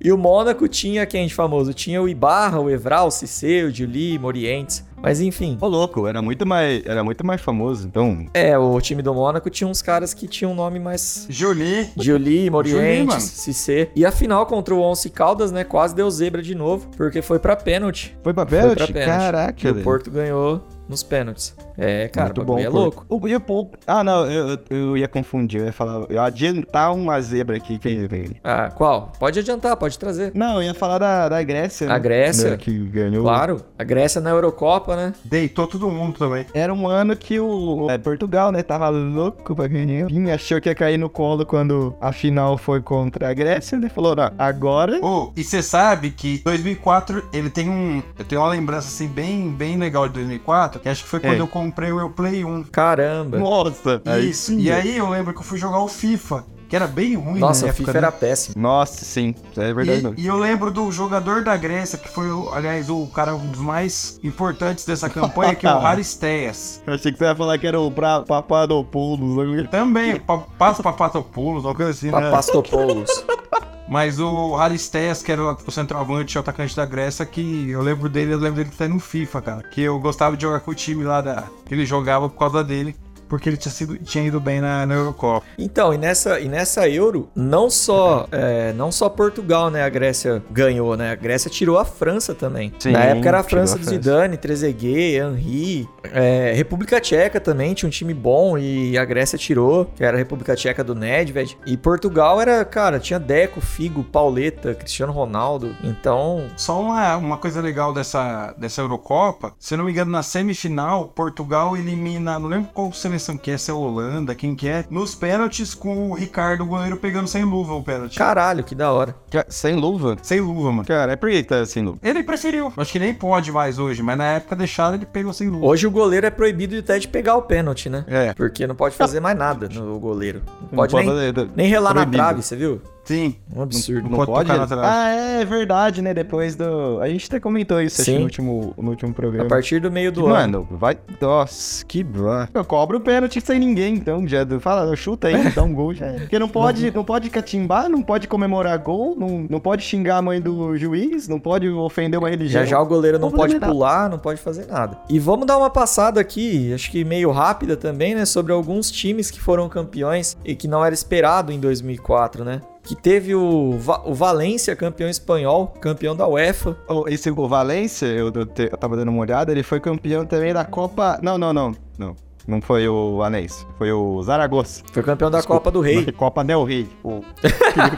E 0.00 0.12
o 0.12 0.18
Mônaco 0.18 0.66
tinha 0.68 1.02
de 1.24 1.34
famoso? 1.34 1.72
Tinha 1.72 2.02
o 2.02 2.08
Ibarra, 2.08 2.58
o 2.60 2.68
Evral, 2.68 3.06
o 3.06 3.10
Cisseu, 3.10 3.68
o 3.68 3.70
Juli, 3.70 4.18
Morientes. 4.18 4.84
Mas 5.00 5.20
enfim. 5.20 5.56
Ô, 5.60 5.68
louco, 5.68 6.06
era 6.06 6.20
muito 6.20 6.44
mais, 6.44 6.84
era 6.84 7.04
muito 7.04 7.24
mais 7.24 7.40
famoso, 7.40 7.86
então... 7.86 8.26
É, 8.34 8.58
o 8.58 8.80
time 8.80 9.02
do 9.02 9.14
Mônaco 9.14 9.48
tinha 9.48 9.68
uns 9.68 9.80
caras 9.80 10.12
que 10.12 10.26
tinham 10.26 10.50
um 10.52 10.54
nome 10.54 10.80
mais. 10.80 11.26
Julie. 11.30 11.84
Juli, 11.96 12.04
Juli, 12.04 12.50
Morientes. 12.50 13.22
Cissé. 13.22 13.90
E 13.94 14.04
a 14.04 14.10
final 14.10 14.44
contra 14.46 14.74
o 14.74 14.80
Once 14.80 15.08
Caldas, 15.08 15.52
né? 15.52 15.62
Quase 15.64 15.94
deu 15.94 16.10
zebra 16.10 16.42
de 16.42 16.54
novo, 16.54 16.88
porque 16.96 17.22
foi 17.22 17.38
pra 17.38 17.54
pênalti. 17.54 18.16
Foi 18.22 18.34
pra 18.34 18.44
Foi 18.46 18.58
pênalti? 18.58 18.76
pra 18.76 18.86
pênalti. 18.86 19.06
Caraca, 19.06 19.68
E 19.68 19.70
o. 19.70 19.82
Porto 19.82 20.10
ganhou 20.10 20.62
nos 20.88 21.02
pênaltis. 21.02 21.54
É, 21.76 22.08
cara, 22.08 22.26
Muito 22.28 22.42
o 22.42 22.44
bagulho 22.44 22.64
é 22.64 22.68
louco. 22.68 23.06
O, 23.08 23.28
e 23.28 23.34
o 23.34 23.40
Porto... 23.40 23.78
Ah, 23.86 24.02
não, 24.02 24.30
eu, 24.30 24.58
eu- 24.70 24.96
ia 24.96 25.08
confundir, 25.08 25.60
eu 25.60 25.66
ia 25.66 25.72
falar... 25.72 26.06
Eu 26.08 26.14
ia 26.14 26.22
adiantar 26.22 26.94
uma 26.94 27.20
zebra 27.20 27.56
aqui 27.56 27.78
que 27.78 28.06
veio. 28.06 28.36
Ah, 28.42 28.70
qual? 28.74 29.12
Pode 29.18 29.38
adiantar, 29.38 29.76
pode 29.76 29.98
trazer. 29.98 30.32
Não, 30.34 30.56
eu 30.56 30.62
ia 30.62 30.74
falar 30.74 30.98
da, 30.98 31.28
da 31.28 31.42
Grécia, 31.42 31.86
A 31.86 31.94
né? 31.94 31.98
Grécia. 31.98 32.50
Né, 32.52 32.56
Que 32.56 32.78
ganhou... 32.78 33.22
Claro, 33.22 33.60
a 33.78 33.84
Grécia 33.84 34.20
na 34.20 34.30
Eurocopa, 34.30 34.96
né? 34.96 35.12
Deitou 35.24 35.66
todo 35.66 35.90
mundo 35.90 36.18
também. 36.18 36.46
Era 36.54 36.72
um 36.72 36.88
ano 36.88 37.14
que 37.16 37.38
o 37.38 37.90
é, 37.90 37.98
Portugal, 37.98 38.50
né, 38.52 38.62
tava 38.62 38.88
louco 38.88 39.54
pra 39.54 39.66
ganhar. 39.66 40.06
Quem 40.06 40.30
achou 40.32 40.60
que 40.60 40.68
ia 40.68 40.74
cair 40.74 40.96
no 40.98 41.10
colo 41.10 41.44
quando 41.44 41.94
a 42.00 42.12
final 42.12 42.56
foi 42.56 42.80
contra 42.80 43.28
a 43.30 43.34
Grécia, 43.34 43.78
né? 43.78 43.88
Falou, 43.88 44.16
não, 44.16 44.30
agora... 44.38 44.98
Ô, 45.04 45.32
e 45.36 45.44
você 45.44 45.62
sabe 45.62 46.10
que 46.10 46.38
2004 46.44 47.28
ele 47.32 47.50
tem 47.50 47.68
um. 47.68 48.02
Eu 48.18 48.24
tenho 48.24 48.40
uma 48.40 48.48
lembrança 48.50 48.88
assim 48.88 49.08
bem, 49.08 49.50
bem 49.50 49.76
legal 49.76 50.06
de 50.08 50.14
2004, 50.14 50.75
que 50.78 50.88
acho 50.88 51.02
que 51.04 51.08
foi 51.08 51.20
quando 51.20 51.34
É. 51.34 51.40
eu 51.40 51.48
comprei 51.48 51.90
o 51.92 52.10
Play 52.10 52.44
1. 52.44 52.64
Caramba. 52.64 53.38
Nossa! 53.38 54.02
Isso. 54.20 54.52
E 54.54 54.70
aí 54.70 54.96
eu 54.96 55.08
lembro 55.08 55.32
que 55.32 55.38
eu 55.40 55.44
fui 55.44 55.58
jogar 55.58 55.78
o 55.80 55.88
FIFA, 55.88 56.44
que 56.68 56.74
era 56.76 56.86
bem 56.86 57.14
ruim 57.14 57.38
Nossa, 57.38 57.62
na 57.62 57.68
época, 57.68 57.78
FIFA 57.86 57.92
né? 57.92 57.98
era 57.98 58.12
péssimo. 58.12 58.54
Nossa, 58.60 59.04
sim, 59.04 59.34
é 59.56 59.72
verdade. 59.72 60.14
E, 60.16 60.22
e 60.22 60.26
eu 60.26 60.36
lembro 60.36 60.70
do 60.70 60.90
jogador 60.90 61.42
da 61.44 61.56
Grécia, 61.56 61.96
que 61.98 62.08
foi, 62.08 62.26
aliás, 62.52 62.90
o 62.90 63.06
cara 63.08 63.34
um 63.34 63.46
dos 63.46 63.60
mais 63.60 64.18
importantes 64.22 64.84
dessa 64.84 65.08
campanha, 65.08 65.54
que 65.54 65.66
é 65.66 65.72
o 65.72 65.78
Haristeas. 65.86 66.82
Eu 66.86 66.94
achei 66.94 67.12
que 67.12 67.18
você 67.18 67.24
ia 67.24 67.34
falar 67.36 67.56
que 67.58 67.66
era 67.66 67.78
o 67.80 67.90
pra, 67.90 68.22
Papadopoulos. 68.22 69.68
Também, 69.70 70.18
pa- 70.20 70.38
Passa 70.58 70.82
Papatopoulos, 70.82 71.64
uma 71.64 71.74
coisa 71.74 71.90
assim, 71.92 72.06
né? 72.10 72.12
Papastopoulos. 72.30 73.10
Mas 73.88 74.18
o 74.18 74.56
Haristeas, 74.56 75.22
que 75.22 75.30
era 75.30 75.40
o 75.44 75.56
o 75.66 75.70
centroavante, 75.70 76.36
o 76.36 76.40
atacante 76.40 76.74
da 76.74 76.84
Grécia, 76.84 77.24
que 77.24 77.70
eu 77.70 77.80
lembro 77.80 78.08
dele, 78.08 78.32
eu 78.34 78.38
lembro 78.38 78.56
dele 78.56 78.70
até 78.74 78.88
no 78.88 78.98
FIFA, 78.98 79.40
cara. 79.42 79.62
Que 79.62 79.82
eu 79.82 79.98
gostava 80.00 80.36
de 80.36 80.42
jogar 80.42 80.58
com 80.58 80.72
o 80.72 80.74
time 80.74 81.04
lá 81.04 81.20
da. 81.20 81.44
que 81.64 81.72
ele 81.72 81.86
jogava 81.86 82.28
por 82.28 82.36
causa 82.36 82.64
dele. 82.64 82.96
Porque 83.28 83.48
ele 83.48 83.56
tinha, 83.56 83.72
sido, 83.72 83.96
tinha 83.98 84.24
ido 84.24 84.40
bem 84.40 84.60
na, 84.60 84.86
na 84.86 84.94
Eurocopa. 84.94 85.46
Então, 85.58 85.92
e 85.92 85.98
nessa, 85.98 86.40
e 86.40 86.48
nessa 86.48 86.88
Euro, 86.88 87.28
não 87.34 87.68
só, 87.68 88.26
é, 88.30 88.72
não 88.72 88.92
só 88.92 89.08
Portugal, 89.08 89.70
né, 89.70 89.82
a 89.82 89.88
Grécia 89.88 90.42
ganhou, 90.50 90.96
né? 90.96 91.10
A 91.10 91.14
Grécia 91.14 91.50
tirou 91.50 91.78
a 91.78 91.84
França 91.84 92.34
também. 92.34 92.72
Sim, 92.78 92.92
Na 92.92 93.04
época 93.04 93.28
era 93.28 93.40
a 93.40 93.42
França 93.42 93.74
a 93.74 93.78
do. 93.78 93.84
Zidane, 93.84 94.36
Trezeguet, 94.36 95.16
Henry. 95.16 95.88
É, 96.04 96.52
República 96.54 97.00
Tcheca 97.00 97.40
também 97.40 97.74
tinha 97.74 97.86
um 97.86 97.90
time 97.90 98.14
bom 98.14 98.56
e 98.56 98.96
a 98.96 99.04
Grécia 99.04 99.38
tirou, 99.38 99.86
que 99.86 100.04
era 100.04 100.16
a 100.16 100.18
República 100.18 100.54
Tcheca 100.54 100.84
do 100.84 100.94
Nedved. 100.94 101.58
E 101.66 101.76
Portugal 101.76 102.40
era, 102.40 102.64
cara, 102.64 102.98
tinha 102.98 103.18
Deco, 103.18 103.60
Figo, 103.60 104.04
Pauleta, 104.04 104.74
Cristiano 104.74 105.12
Ronaldo. 105.12 105.74
Então, 105.82 106.46
Só 106.56 106.80
uma, 106.80 107.16
uma 107.16 107.38
coisa 107.38 107.60
legal 107.60 107.92
dessa, 107.92 108.54
dessa 108.58 108.80
Eurocopa, 108.80 109.54
se 109.58 109.74
eu 109.74 109.78
não 109.78 109.84
me 109.84 109.92
engano, 109.92 110.10
na 110.10 110.22
semifinal, 110.22 111.08
Portugal 111.08 111.76
elimina, 111.76 112.38
não 112.38 112.48
lembro 112.48 112.70
qual 112.72 112.92
seleção 113.18 113.36
que 113.36 113.50
é, 113.50 113.58
se 113.58 113.70
é 113.70 113.74
a 113.74 113.76
Holanda, 113.76 114.34
quem 114.34 114.54
que 114.54 114.68
é, 114.68 114.84
nos 114.90 115.14
pênaltis 115.14 115.74
com 115.74 116.10
o 116.10 116.14
Ricardo, 116.14 116.62
o 116.62 116.66
goleiro, 116.66 116.96
pegando 116.96 117.26
sem 117.26 117.44
luva 117.44 117.74
o 117.74 117.82
pênalti. 117.82 118.16
caralho, 118.18 118.62
que 118.62 118.74
da 118.74 118.92
hora. 118.92 119.14
Sem 119.48 119.74
luva? 119.74 120.16
Sem 120.22 120.40
luva, 120.40 120.70
mano. 120.70 120.84
Cara, 120.86 121.12
é 121.12 121.16
por 121.16 121.30
que 121.30 121.42
tá 121.42 121.64
sem 121.64 121.82
luva? 121.82 121.98
Ele 122.02 122.22
preferiu. 122.22 122.72
Acho 122.76 122.92
que 122.92 122.98
nem 122.98 123.14
pode 123.14 123.50
mais 123.50 123.78
hoje, 123.78 124.02
mas 124.02 124.18
na 124.18 124.24
época 124.24 124.54
deixaram 124.54 124.94
ele 124.96 125.06
pegou 125.06 125.32
sem 125.32 125.48
luva. 125.48 125.64
Hoje 125.66 125.86
o 125.86 125.90
goleiro 125.90 126.26
é 126.26 126.30
proibido 126.30 126.78
até 126.78 126.98
de 126.98 127.08
pegar 127.08 127.36
o 127.36 127.42
pênalti, 127.42 127.88
né? 127.88 128.04
É. 128.06 128.34
Porque 128.34 128.66
não 128.66 128.74
pode 128.74 128.94
fazer 128.94 129.20
mais 129.20 129.36
nada 129.36 129.68
no 129.68 129.98
goleiro. 129.98 130.42
Não 130.62 130.76
pode 130.76 130.94
Não 130.94 131.02
nem, 131.02 131.50
nem 131.56 131.68
relar 131.68 131.92
proibido. 131.92 132.16
na 132.16 132.24
trave, 132.24 132.42
você 132.42 132.56
viu? 132.56 132.80
Sim. 133.06 133.34
Um 133.54 133.62
absurdo. 133.62 134.08
Não 134.08 134.24
pode 134.24 134.48
tocar 134.48 134.58
na 134.58 134.66
trave. 134.66 134.86
Ah, 134.86 135.08
é 135.40 135.44
verdade, 135.44 136.02
né? 136.02 136.12
Depois 136.12 136.54
do. 136.54 137.00
A 137.00 137.08
gente 137.08 137.26
até 137.26 137.40
comentou 137.40 137.80
isso 137.80 138.02
acho, 138.02 138.12
no 138.12 138.20
último, 138.22 138.74
no 138.76 138.90
último 138.90 139.10
A 139.10 139.14
programa. 139.14 139.48
partir 139.48 139.80
do 139.80 139.90
meio 139.90 140.12
do 140.12 140.26
ano. 140.26 140.36
Mano, 140.36 140.68
vai. 140.70 140.96
Nossa, 141.20 141.84
que 141.84 142.04
blá. 142.04 142.48
Eu 142.52 142.64
cobro 142.64 142.98
o 142.98 143.00
pênalti 143.00 143.40
sem 143.40 143.58
ninguém, 143.58 143.94
então. 143.94 144.26
Já 144.26 144.46
fala, 144.60 144.94
chuta 144.94 145.28
aí, 145.28 145.50
dá 145.50 145.62
um 145.62 145.72
gol 145.72 145.94
já. 145.94 146.06
é. 146.06 146.18
Porque 146.20 146.38
não 146.38 146.48
pode, 146.48 146.90
não 146.90 147.04
pode 147.04 147.30
catimbar, 147.30 147.88
não 147.88 148.02
pode 148.02 148.28
comemorar 148.28 148.78
gol, 148.78 149.16
não, 149.16 149.46
não 149.48 149.60
pode 149.60 149.82
xingar 149.82 150.18
a 150.18 150.22
mãe 150.22 150.40
do 150.40 150.76
juiz, 150.76 151.28
não 151.28 151.40
pode 151.40 151.68
ofender 151.68 152.18
uma 152.18 152.28
religião. 152.28 152.64
Já 152.64 152.76
já 152.76 152.80
o 152.80 152.86
goleiro 152.86 153.18
não 153.18 153.30
Vamos 153.30 153.54
pode 153.54 153.58
pular, 153.58 154.10
não 154.10 154.18
pode 154.18 154.40
fazer 154.40 154.66
nada. 154.66 154.98
E 155.08 155.18
vamos 155.18 155.46
dar 155.46 155.56
uma 155.56 155.70
passada 155.70 156.20
aqui, 156.20 156.72
acho 156.74 156.90
que 156.90 157.04
meio 157.04 157.30
rápida 157.30 157.76
também, 157.76 158.14
né? 158.14 158.26
Sobre 158.26 158.52
alguns 158.52 158.90
times 158.90 159.30
que 159.30 159.40
foram 159.40 159.68
campeões 159.68 160.36
e 160.44 160.54
que 160.54 160.68
não 160.68 160.84
era 160.84 160.94
esperado 160.94 161.52
em 161.52 161.58
2004, 161.58 162.44
né? 162.44 162.60
Que 162.86 162.94
teve 162.94 163.34
o, 163.34 163.72
Va- 163.78 164.02
o 164.06 164.14
Valência, 164.14 164.76
campeão 164.76 165.10
espanhol, 165.10 165.66
campeão 165.80 166.14
da 166.14 166.26
UEFA. 166.28 166.76
Oh, 166.88 167.04
Esse 167.08 167.30
o 167.30 167.48
Valência, 167.48 168.06
eu, 168.06 168.30
eu, 168.32 168.46
te- 168.46 168.68
eu 168.70 168.76
tava 168.78 168.96
dando 168.96 169.08
uma 169.08 169.20
olhada, 169.20 169.50
ele 169.50 169.64
foi 169.64 169.80
campeão 169.80 170.24
também 170.24 170.54
da 170.54 170.64
Copa. 170.64 171.18
Não, 171.20 171.36
não, 171.36 171.52
não. 171.52 171.72
Não. 171.98 172.14
Não 172.46 172.60
foi 172.60 172.88
o 172.88 173.22
Anéis, 173.22 173.66
foi 173.76 173.92
o 173.92 174.22
Zaragoza. 174.22 174.82
Foi 174.92 175.02
campeão 175.02 175.30
da 175.30 175.42
Copa 175.42 175.70
do 175.70 175.80
Rei. 175.80 176.10
Copa 176.12 176.44
Del 176.44 176.64
Rey. 176.64 176.88
O 177.02 177.20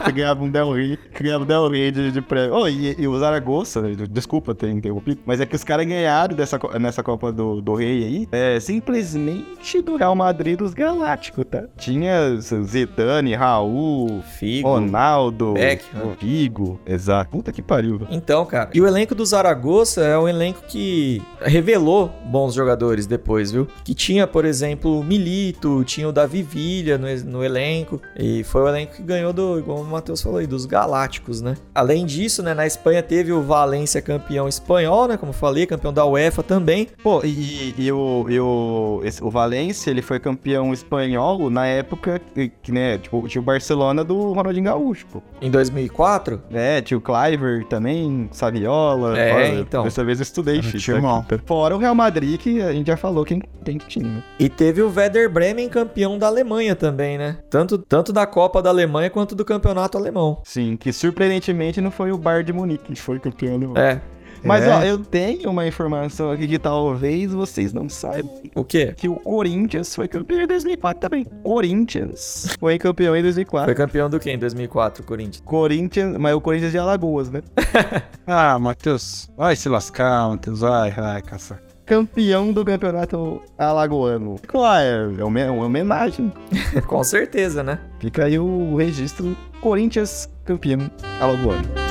que 0.03 0.11
ganhava 0.11 0.43
um 0.43 0.49
Del 0.49 0.73
Rey, 0.73 0.97
que 1.13 1.23
ganhava 1.23 1.43
um 1.43 1.47
Del 1.47 1.69
Rey 1.69 1.91
de, 1.91 2.11
de 2.11 2.21
prêmio. 2.21 2.55
Oh, 2.55 2.67
e, 2.67 2.95
e 2.97 3.07
o 3.07 3.17
Zaragoza, 3.19 3.81
desculpa 4.09 4.55
ter 4.55 4.69
interrompido, 4.69 5.21
mas 5.25 5.39
é 5.39 5.45
que 5.45 5.55
os 5.55 5.63
caras 5.63 5.85
ganharam 5.85 6.35
dessa, 6.35 6.59
nessa 6.79 7.03
Copa 7.03 7.31
do, 7.31 7.61
do 7.61 7.75
Rei 7.75 8.03
aí, 8.03 8.27
é 8.31 8.59
simplesmente 8.59 9.81
do 9.81 9.95
Real 9.95 10.15
Madrid 10.15 10.57
dos 10.57 10.73
Galácticos, 10.73 11.45
tá? 11.45 11.63
Tinha 11.77 12.37
Zidane, 12.39 13.35
Raul, 13.35 14.21
Figo. 14.21 14.67
Ronaldo, 14.67 15.53
Beckham. 15.53 16.15
Figo, 16.17 16.79
exato. 16.85 17.29
Puta 17.31 17.51
que 17.51 17.61
pariu, 17.61 17.99
velho. 17.99 18.09
Então, 18.11 18.45
cara. 18.45 18.69
E 18.73 18.81
o 18.81 18.87
elenco 18.87 19.13
do 19.13 19.25
Zaragoza 19.25 20.03
é 20.03 20.17
um 20.17 20.27
elenco 20.27 20.61
que 20.67 21.21
revelou 21.41 22.11
bons 22.25 22.53
jogadores 22.53 23.05
depois, 23.05 23.51
viu? 23.51 23.67
Que 23.83 23.93
tinha, 23.93 24.27
por 24.27 24.38
exemplo, 24.45 24.99
o 24.99 25.03
Milito, 25.03 25.83
tinha 25.83 26.07
o 26.07 26.11
Davi 26.11 26.41
Villa 26.43 26.97
no, 26.97 27.07
no 27.31 27.43
elenco. 27.43 28.01
E 28.17 28.43
foi 28.43 28.61
o 28.61 28.67
elenco 28.67 28.95
que 28.95 29.01
ganhou 29.03 29.31
do, 29.33 29.59
igual 29.59 29.79
o 29.79 29.85
Matheus 29.85 30.21
falou 30.21 30.39
aí, 30.39 30.47
dos 30.47 30.65
Galácticos, 30.65 31.41
né? 31.41 31.55
Além 31.73 32.05
disso, 32.05 32.41
né, 32.43 32.53
na 32.53 32.65
Espanha 32.67 33.01
teve 33.03 33.31
o 33.31 33.41
Valência 33.41 34.01
campeão 34.01 34.47
espanhol, 34.47 35.07
né? 35.07 35.17
Como 35.17 35.29
eu 35.29 35.33
falei, 35.35 35.65
campeão 35.65 35.91
da 35.93 36.05
UEFA 36.05 36.43
também. 36.43 36.87
Pô, 37.03 37.21
e, 37.23 37.73
e 37.77 37.91
o, 37.91 38.25
e 38.29 38.39
o, 38.39 39.01
esse- 39.03 39.23
o 39.23 39.29
Valência, 39.29 39.89
ele 39.89 40.01
foi 40.01 40.19
campeão 40.19 40.73
espanhol 40.73 41.49
na 41.49 41.65
época 41.65 42.21
que, 42.61 42.71
né, 42.71 42.97
tipo, 42.97 43.27
tinha 43.27 43.41
o 43.41 43.45
Barcelona 43.45 44.03
do 44.03 44.31
Ronaldinho 44.33 44.65
Gaúcho, 44.65 45.05
pô. 45.11 45.21
Em 45.41 45.49
2004, 45.51 46.41
É, 46.51 46.81
tinha 46.81 46.97
o 46.97 47.01
Cliver 47.01 47.65
também, 47.65 48.27
Saviola. 48.31 49.17
É, 49.17 49.31
Fora- 49.31 49.47
então. 49.59 49.83
Dessa 49.83 50.03
vez 50.03 50.19
eu 50.19 50.23
estudei, 50.23 50.61
filho, 50.61 50.79
tá? 50.95 51.01
Fora 51.45 51.75
o 51.75 51.79
Real 51.79 51.95
Madrid, 51.95 52.39
que 52.39 52.61
a 52.61 52.71
gente 52.73 52.87
já 52.87 52.97
falou 52.97 53.23
quem 53.25 53.41
tem 53.63 53.77
que 53.77 53.87
tinha. 53.87 54.07
né? 54.07 54.23
E 54.37 54.47
teve 54.47 54.81
o 54.81 54.87
Werder 54.93 55.29
Bremen 55.29 55.67
campeão 55.67 56.17
da 56.17 56.27
Alemanha 56.27 56.75
também, 56.75 57.17
né? 57.17 57.37
Tanto, 57.49 57.77
tanto 57.77 58.13
da 58.13 58.25
Copa 58.25 58.61
da 58.61 58.69
Alemanha 58.69 59.09
quanto 59.09 59.35
do 59.35 59.43
campeonato 59.43 59.97
alemão. 59.97 60.41
Sim, 60.45 60.77
que 60.77 60.93
surpreendentemente 60.93 61.81
não 61.81 61.91
foi 61.91 62.11
o 62.11 62.17
Bayern 62.17 62.45
de 62.45 62.53
Munique 62.53 62.93
que 62.93 63.01
foi 63.01 63.19
campeão. 63.19 63.59
do- 63.59 63.77
É. 63.77 64.01
Mas, 64.41 64.63
É. 64.63 64.69
ó, 64.69 64.81
eu 64.83 64.97
tenho 64.99 65.49
uma 65.49 65.67
informação 65.67 66.31
aqui 66.31 66.47
que 66.47 66.57
talvez 66.57 67.33
vocês 67.33 67.73
não 67.73 67.89
saibam. 67.89 68.31
O 68.55 68.63
quê? 68.63 68.93
Que 68.95 69.09
o 69.09 69.15
Corinthians 69.17 69.93
foi 69.93 70.07
campeão 70.07 70.39
em 70.41 70.47
2004 70.47 71.01
também. 71.01 71.25
Corinthians 71.43 72.55
foi 72.57 72.77
campeão 72.79 73.13
em 73.17 73.21
2004. 73.21 73.65
Foi 73.65 73.75
campeão 73.75 74.09
do 74.09 74.17
quê 74.17 74.31
em 74.31 74.39
2004, 74.39 75.03
Corinthians? 75.03 75.43
Corinthians, 75.45 76.15
mas 76.17 76.33
o 76.33 76.39
Corinthians 76.39 76.71
de 76.71 76.77
Alagoas, 76.77 77.29
né? 77.29 77.41
Ah, 78.25 78.57
Matheus. 78.57 79.29
Vai 79.35 79.57
se 79.57 79.67
lascar, 79.67 80.29
Matheus. 80.29 80.61
Vai, 80.61 80.91
vai, 80.91 81.21
caça. 81.21 81.59
Campeão 81.89 82.53
do 82.53 82.63
campeonato 82.63 83.41
alagoano. 83.57 84.35
Claro, 84.45 85.19
é 85.19 85.23
uma, 85.23 85.39
é 85.39 85.49
uma 85.49 85.65
homenagem. 85.65 86.31
Com 86.85 87.03
certeza, 87.03 87.63
né? 87.63 87.79
Fica 87.99 88.25
aí 88.25 88.37
o 88.37 88.75
registro 88.75 89.35
Corinthians 89.59 90.29
campeão 90.45 90.87
alagoano. 91.19 91.88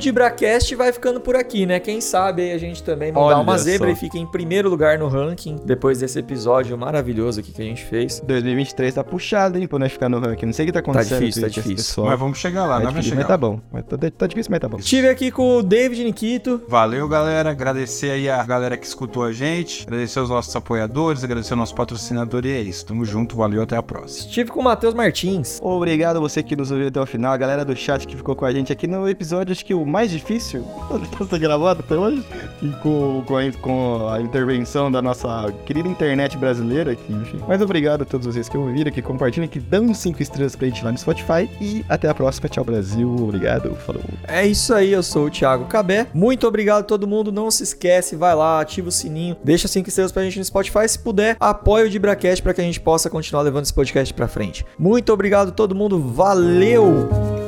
DibraCast 0.00 0.74
vai 0.74 0.92
ficando 0.92 1.20
por 1.20 1.36
aqui, 1.36 1.64
né? 1.66 1.78
Quem 1.78 2.00
sabe 2.00 2.42
aí 2.42 2.52
a 2.52 2.58
gente 2.58 2.82
também 2.82 3.12
mandar 3.12 3.26
Olha 3.26 3.36
uma 3.38 3.56
zebra 3.58 3.88
só. 3.88 3.92
e 3.92 3.96
fica 3.96 4.18
em 4.18 4.26
primeiro 4.26 4.68
lugar 4.68 4.98
no 4.98 5.06
ranking 5.08 5.56
depois 5.64 5.98
desse 6.00 6.18
episódio 6.18 6.76
maravilhoso 6.76 7.40
aqui 7.40 7.52
que 7.52 7.62
a 7.62 7.64
gente 7.64 7.84
fez. 7.84 8.20
2023 8.20 8.94
tá 8.94 9.04
puxado, 9.04 9.58
hein, 9.58 9.66
pra 9.68 9.78
nós 9.78 9.92
ficar 9.92 10.08
no 10.08 10.18
ranking. 10.18 10.46
Não 10.46 10.52
sei 10.52 10.64
o 10.64 10.66
que 10.66 10.72
tá 10.72 10.80
acontecendo. 10.80 11.20
difícil, 11.20 11.42
tá 11.42 11.46
com 11.46 11.50
esse 11.50 11.60
difícil. 11.62 11.76
pessoal. 11.76 12.06
Mas 12.08 12.18
vamos 12.18 12.38
chegar 12.38 12.66
lá, 12.66 12.74
Tá 12.78 12.84
nós 12.84 12.92
vamos 12.92 13.04
difícil, 13.04 13.10
chegar 13.10 13.22
mas 13.22 13.28
tá 13.28 13.36
bom. 13.36 13.60
Mas 13.72 13.84
tá, 13.84 13.96
tá 14.18 14.26
difícil, 14.26 14.50
mas 14.50 14.60
tá 14.60 14.68
bom. 14.68 14.78
Estive 14.78 15.08
aqui 15.08 15.30
com 15.30 15.58
o 15.58 15.62
David 15.62 16.02
Nikito. 16.04 16.62
Valeu, 16.68 17.06
galera. 17.08 17.50
Agradecer 17.50 18.10
aí 18.10 18.28
a 18.28 18.42
galera 18.44 18.76
que 18.76 18.86
escutou 18.86 19.22
a 19.24 19.32
gente. 19.32 19.84
Agradecer 19.86 20.20
os 20.20 20.28
nossos 20.30 20.54
apoiadores, 20.56 21.22
agradecer 21.22 21.54
o 21.54 21.56
nosso 21.56 21.74
patrocinador. 21.74 22.44
E 22.46 22.50
é 22.52 22.60
isso. 22.60 22.86
Tamo 22.86 23.04
junto, 23.04 23.36
valeu, 23.36 23.62
até 23.62 23.76
a 23.76 23.82
próxima. 23.82 24.26
Estive 24.28 24.50
com 24.50 24.60
o 24.60 24.64
Matheus 24.64 24.94
Martins. 24.94 25.58
Obrigado 25.62 26.16
a 26.16 26.20
você 26.20 26.42
que 26.42 26.56
nos 26.56 26.70
ouviu 26.70 26.88
até 26.88 27.00
o 27.00 27.06
final, 27.06 27.32
a 27.32 27.36
galera 27.36 27.64
do 27.64 27.76
chat 27.76 28.06
que 28.06 28.16
ficou 28.16 28.34
com 28.34 28.44
a 28.44 28.52
gente 28.52 28.72
aqui 28.72 28.86
no 28.86 29.08
episódio, 29.08 29.52
acho 29.52 29.64
que 29.64 29.74
o 29.74 29.84
mais 29.90 30.10
difícil 30.10 30.64
de 31.20 31.28
ser 31.28 31.38
gravado 31.38 31.80
até 31.80 31.96
hoje, 31.96 32.24
e 32.62 32.68
com, 32.82 33.22
com, 33.26 33.36
a, 33.36 33.52
com 33.60 34.08
a 34.08 34.20
intervenção 34.20 34.90
da 34.90 35.02
nossa 35.02 35.52
querida 35.66 35.88
internet 35.88 36.36
brasileira 36.36 36.92
aqui, 36.92 37.12
enfim. 37.12 37.40
Mas 37.46 37.60
obrigado 37.60 38.02
a 38.02 38.04
todos 38.04 38.26
vocês 38.26 38.48
que 38.48 38.56
ouviram, 38.56 38.90
que 38.90 39.02
compartilham, 39.02 39.48
que 39.48 39.60
dão 39.60 39.92
5 39.92 40.22
estrelas 40.22 40.56
pra 40.56 40.68
gente 40.68 40.84
lá 40.84 40.92
no 40.92 40.98
Spotify, 40.98 41.50
e 41.60 41.84
até 41.88 42.08
a 42.08 42.14
próxima, 42.14 42.48
tchau 42.48 42.64
Brasil, 42.64 43.14
obrigado, 43.20 43.74
falou. 43.76 44.02
É 44.26 44.46
isso 44.46 44.72
aí, 44.72 44.92
eu 44.92 45.02
sou 45.02 45.26
o 45.26 45.30
Thiago 45.30 45.64
Cabé. 45.66 46.06
Muito 46.14 46.46
obrigado 46.46 46.80
a 46.80 46.84
todo 46.84 47.06
mundo. 47.06 47.32
Não 47.32 47.50
se 47.50 47.62
esquece, 47.62 48.16
vai 48.16 48.34
lá, 48.34 48.60
ativa 48.60 48.88
o 48.88 48.92
sininho, 48.92 49.36
deixa 49.42 49.66
5 49.68 49.88
estrelas 49.88 50.12
pra 50.12 50.22
gente 50.22 50.38
no 50.38 50.44
Spotify. 50.44 50.88
Se 50.88 50.98
puder, 50.98 51.36
apoia 51.40 51.86
o 51.86 51.90
DibraCast 51.90 52.42
pra 52.42 52.54
que 52.54 52.60
a 52.60 52.64
gente 52.64 52.80
possa 52.80 53.10
continuar 53.10 53.42
levando 53.42 53.64
esse 53.64 53.74
podcast 53.74 54.12
pra 54.14 54.28
frente. 54.28 54.64
Muito 54.78 55.12
obrigado 55.12 55.48
a 55.48 55.52
todo 55.52 55.74
mundo. 55.74 55.98
Valeu! 56.00 57.39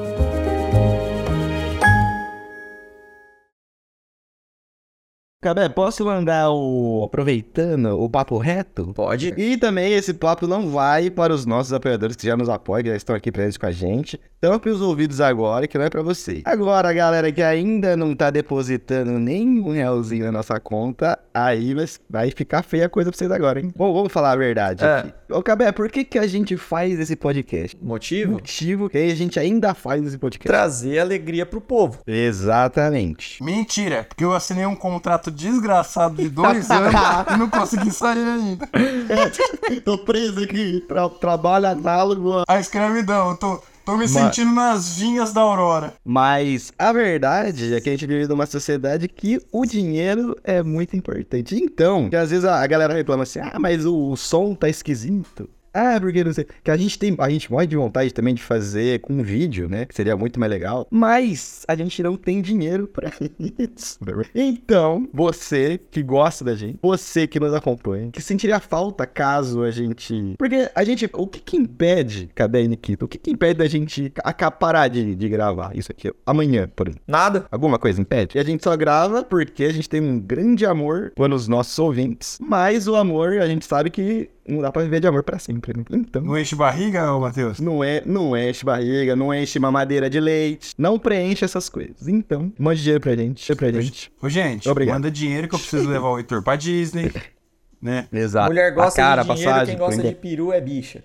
Cabé, 5.43 5.69
posso 5.69 6.05
mandar 6.05 6.51
o. 6.53 7.03
aproveitando 7.05 8.01
o 8.01 8.09
papo 8.09 8.39
reto? 8.39 8.93
Pode. 8.95 9.35
E 9.37 9.57
também 9.57 9.93
esse 9.93 10.15
papo 10.15 10.47
não 10.47 10.69
vai 10.71 11.11
para 11.11 11.35
os 11.35 11.45
nossos 11.45 11.73
apoiadores 11.73 12.15
que 12.15 12.25
já 12.25 12.37
nos 12.37 12.49
apoiam, 12.49 12.85
que 12.85 12.91
já 12.91 12.97
estão 12.97 13.17
aqui 13.17 13.33
presentes 13.33 13.57
com 13.59 13.67
a 13.67 13.73
gente. 13.73 14.21
Tampe 14.41 14.69
os 14.71 14.81
ouvidos 14.81 15.21
agora, 15.21 15.67
que 15.67 15.77
não 15.77 15.85
é 15.85 15.91
pra 15.91 16.01
você. 16.01 16.43
Agora, 16.45 16.89
a 16.91 16.93
galera 16.93 17.33
que 17.33 17.43
ainda 17.43 17.97
não 17.97 18.15
tá 18.15 18.31
depositando 18.31 19.19
nem 19.19 19.59
um 19.61 19.73
realzinho 19.73 20.25
na 20.27 20.31
nossa 20.33 20.61
conta, 20.61 21.19
aí 21.35 21.75
vai, 21.75 21.87
vai 22.09 22.31
ficar 22.31 22.63
feia 22.63 22.87
a 22.87 22.89
coisa 22.89 23.11
pra 23.11 23.19
vocês 23.19 23.31
agora, 23.31 23.59
hein? 23.61 23.73
Bom, 23.77 23.93
vamos 23.93 24.13
falar 24.13 24.31
a 24.33 24.37
verdade 24.37 24.85
É. 24.85 24.99
aqui. 24.99 25.13
Ô, 25.29 25.43
Cabé, 25.43 25.73
por 25.73 25.89
que, 25.91 26.05
que 26.05 26.19
a 26.21 26.27
gente 26.27 26.57
faz 26.57 27.01
esse 27.01 27.17
podcast? 27.17 27.77
Motivo? 27.83 28.33
Motivo 28.33 28.89
que 28.89 28.99
a 28.99 29.15
gente 29.15 29.41
ainda 29.41 29.75
faz 29.75 30.05
esse 30.07 30.19
podcast. 30.19 30.47
Trazer 30.47 30.99
alegria 31.01 31.45
pro 31.47 31.61
povo. 31.61 31.99
Exatamente. 32.07 33.43
Mentira, 33.43 34.05
porque 34.05 34.23
eu 34.25 34.33
assinei 34.35 34.67
um 34.67 34.77
contrato 34.77 35.32
desgraçado 35.33 36.17
de 36.17 36.29
dois 36.29 36.71
anos 36.71 36.93
e 37.33 37.37
não 37.37 37.49
consegui 37.49 37.91
sair 37.91 38.27
ainda. 38.27 38.69
Tô 39.85 39.99
preso 39.99 40.43
aqui, 40.43 40.85
tra 40.87 41.09
trabalho 41.09 41.67
análogo 41.67 42.43
A 42.49 42.61
escravidão, 42.61 43.37
tô, 43.37 43.61
tô 43.85 43.97
me 43.97 44.07
sentindo 44.07 44.53
nas 44.53 44.97
vinhas 44.97 45.33
da 45.33 45.41
Aurora. 45.41 45.95
Mas 46.05 46.73
a 46.79 46.93
verdade 46.93 47.75
é 47.75 47.81
que 47.81 47.89
a 47.89 47.93
gente 47.93 48.07
vive 48.07 48.29
numa 48.29 48.47
sociedade 48.47 49.09
que 49.09 49.41
o 49.51 49.65
dinheiro 49.65 50.37
é 50.45 50.63
muito 50.63 50.97
importante. 50.97 51.57
Então, 51.57 52.09
que 52.09 52.17
às 52.17 52.31
vezes 52.31 52.45
a, 52.45 52.63
a 52.63 52.67
galera 52.67 52.95
reclama 52.95 53.23
assim: 53.25 53.41
ah, 53.41 53.59
mas 53.59 53.85
o, 53.85 54.11
o 54.11 54.17
som 54.17 54.55
tá 54.55 54.69
esquisito. 54.69 55.49
Ah, 55.75 55.99
porque 56.01 56.23
não 56.23 56.33
sei. 56.33 56.47
Que 56.63 56.71
a 56.71 56.77
gente 56.77 56.99
tem. 56.99 57.17
A 57.19 57.31
gente 57.31 57.51
morre 57.51 57.67
de 57.67 57.77
vontade 57.77 58.13
também 58.13 58.35
de 58.35 58.43
fazer 58.43 59.01
com 59.01 59.15
um 59.15 59.23
vídeo, 59.23 59.69
né? 59.69 59.87
Que 59.87 59.95
seria 59.95 60.17
muito 60.17 60.39
mais 60.39 60.51
legal. 60.51 60.87
Mas 60.91 61.65
a 61.67 61.75
gente 61.75 62.03
não 62.03 62.17
tem 62.17 62.43
dinheiro 62.43 62.87
pra 62.87 63.11
isso. 63.59 63.99
Então, 64.35 65.09
você 65.13 65.81
que 65.91 66.03
gosta 66.03 66.45
da 66.45 66.55
gente, 66.55 66.79
você 66.83 67.27
que 67.27 67.41
nos 67.41 67.55
acompanha, 67.55 68.11
que 68.11 68.21
sentiria 68.21 68.61
falta 68.61 69.07
caso 69.07 69.63
a 69.63 69.71
gente. 69.71 70.35
Porque 70.39 70.71
a 70.75 70.85
gente. 70.85 71.09
O 71.13 71.27
que 71.27 71.41
que 71.41 71.57
impede, 71.57 72.29
cadê 72.35 72.67
Nikita? 72.69 73.05
O 73.05 73.09
que 73.09 73.19
que 73.19 73.31
impede 73.31 73.59
da 73.59 73.67
gente 73.67 74.13
acaparar 74.23 74.91
de, 74.91 75.15
de 75.15 75.29
gravar 75.29 75.77
isso 75.77 75.91
aqui 75.91 76.13
amanhã, 76.27 76.69
por 76.75 76.89
exemplo? 76.89 77.05
Nada. 77.07 77.47
Alguma 77.51 77.79
coisa 77.79 78.01
impede? 78.01 78.37
E 78.37 78.41
a 78.41 78.45
gente 78.45 78.63
só 78.63 78.77
grava 78.77 79.23
porque 79.23 79.65
a 79.65 79.73
gente 79.73 79.89
tem 79.89 80.01
um 80.01 80.21
grande 80.21 80.67
amor 80.67 81.13
pelos 81.15 81.49
nossos 81.49 81.79
ouvintes. 81.79 82.39
Mas 82.41 82.87
o 82.87 82.97
amor, 82.97 83.39
a 83.39 83.47
gente 83.47 83.65
sabe 83.65 83.91
que 83.91 84.31
não 84.49 84.61
dá 84.61 84.73
pra 84.73 84.83
viver 84.83 85.01
de 85.01 85.07
amor 85.07 85.23
pra 85.23 85.39
sempre, 85.39 85.73
né? 85.77 85.85
Então. 85.91 86.23
Não 86.23 86.37
enche 86.39 86.55
barriga, 86.57 87.13
ô 87.13 87.21
Matheus? 87.21 87.61
Não 87.61 87.83
é, 87.85 88.03
não 88.05 88.37
enche 88.37 88.65
barriga, 88.65 89.15
não 89.15 89.33
enche 89.35 89.59
mamadeira 89.59 90.09
de 90.11 90.19
leite, 90.21 90.75
não 90.77 90.99
preenche 90.99 91.45
essas 91.45 91.69
coisas. 91.69 92.09
Então, 92.09 92.53
mande 92.59 92.81
dinheiro 92.83 93.01
pra 93.01 93.15
gente, 93.15 93.55
pra 93.55 93.71
gente. 93.73 94.13
Ô, 94.21 94.29
gente, 94.29 94.69
Obrigado. 94.69 94.95
manda 94.97 95.11
dinheiro 95.11 95.49
que 95.49 95.55
eu 95.55 95.59
preciso 95.59 95.89
levar 95.89 96.09
o 96.09 96.19
Heitor 96.19 96.43
pra 96.43 96.57
Disney, 96.57 97.13
né? 97.81 98.07
Exato. 98.13 98.49
Mulher 98.49 98.73
gosta 98.75 99.01
a 99.01 99.05
cara, 99.05 99.23
de 99.23 99.29
dinheiro, 99.29 99.51
passagem, 99.53 99.77
quem 99.77 99.87
gosta 99.87 100.03
de 100.03 100.15
peru 100.15 100.53
é 100.53 100.61
bicha. 100.61 101.05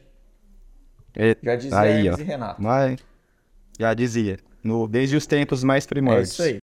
É, 1.16 1.36
Já 1.42 1.56
dizia 1.56 1.80
Aí, 1.80 2.08
Hermes 2.08 2.20
ó. 2.20 2.22
e 2.22 2.24
Renato. 2.26 2.62
Mas, 2.62 3.00
já 3.80 3.94
dizia. 3.94 4.38
No, 4.64 4.88
desde 4.88 5.16
os 5.16 5.26
tempos 5.26 5.64
mais 5.64 5.86
É 5.86 5.88
primórdios. 5.88 6.32
isso 6.32 6.42
aí. 6.44 6.54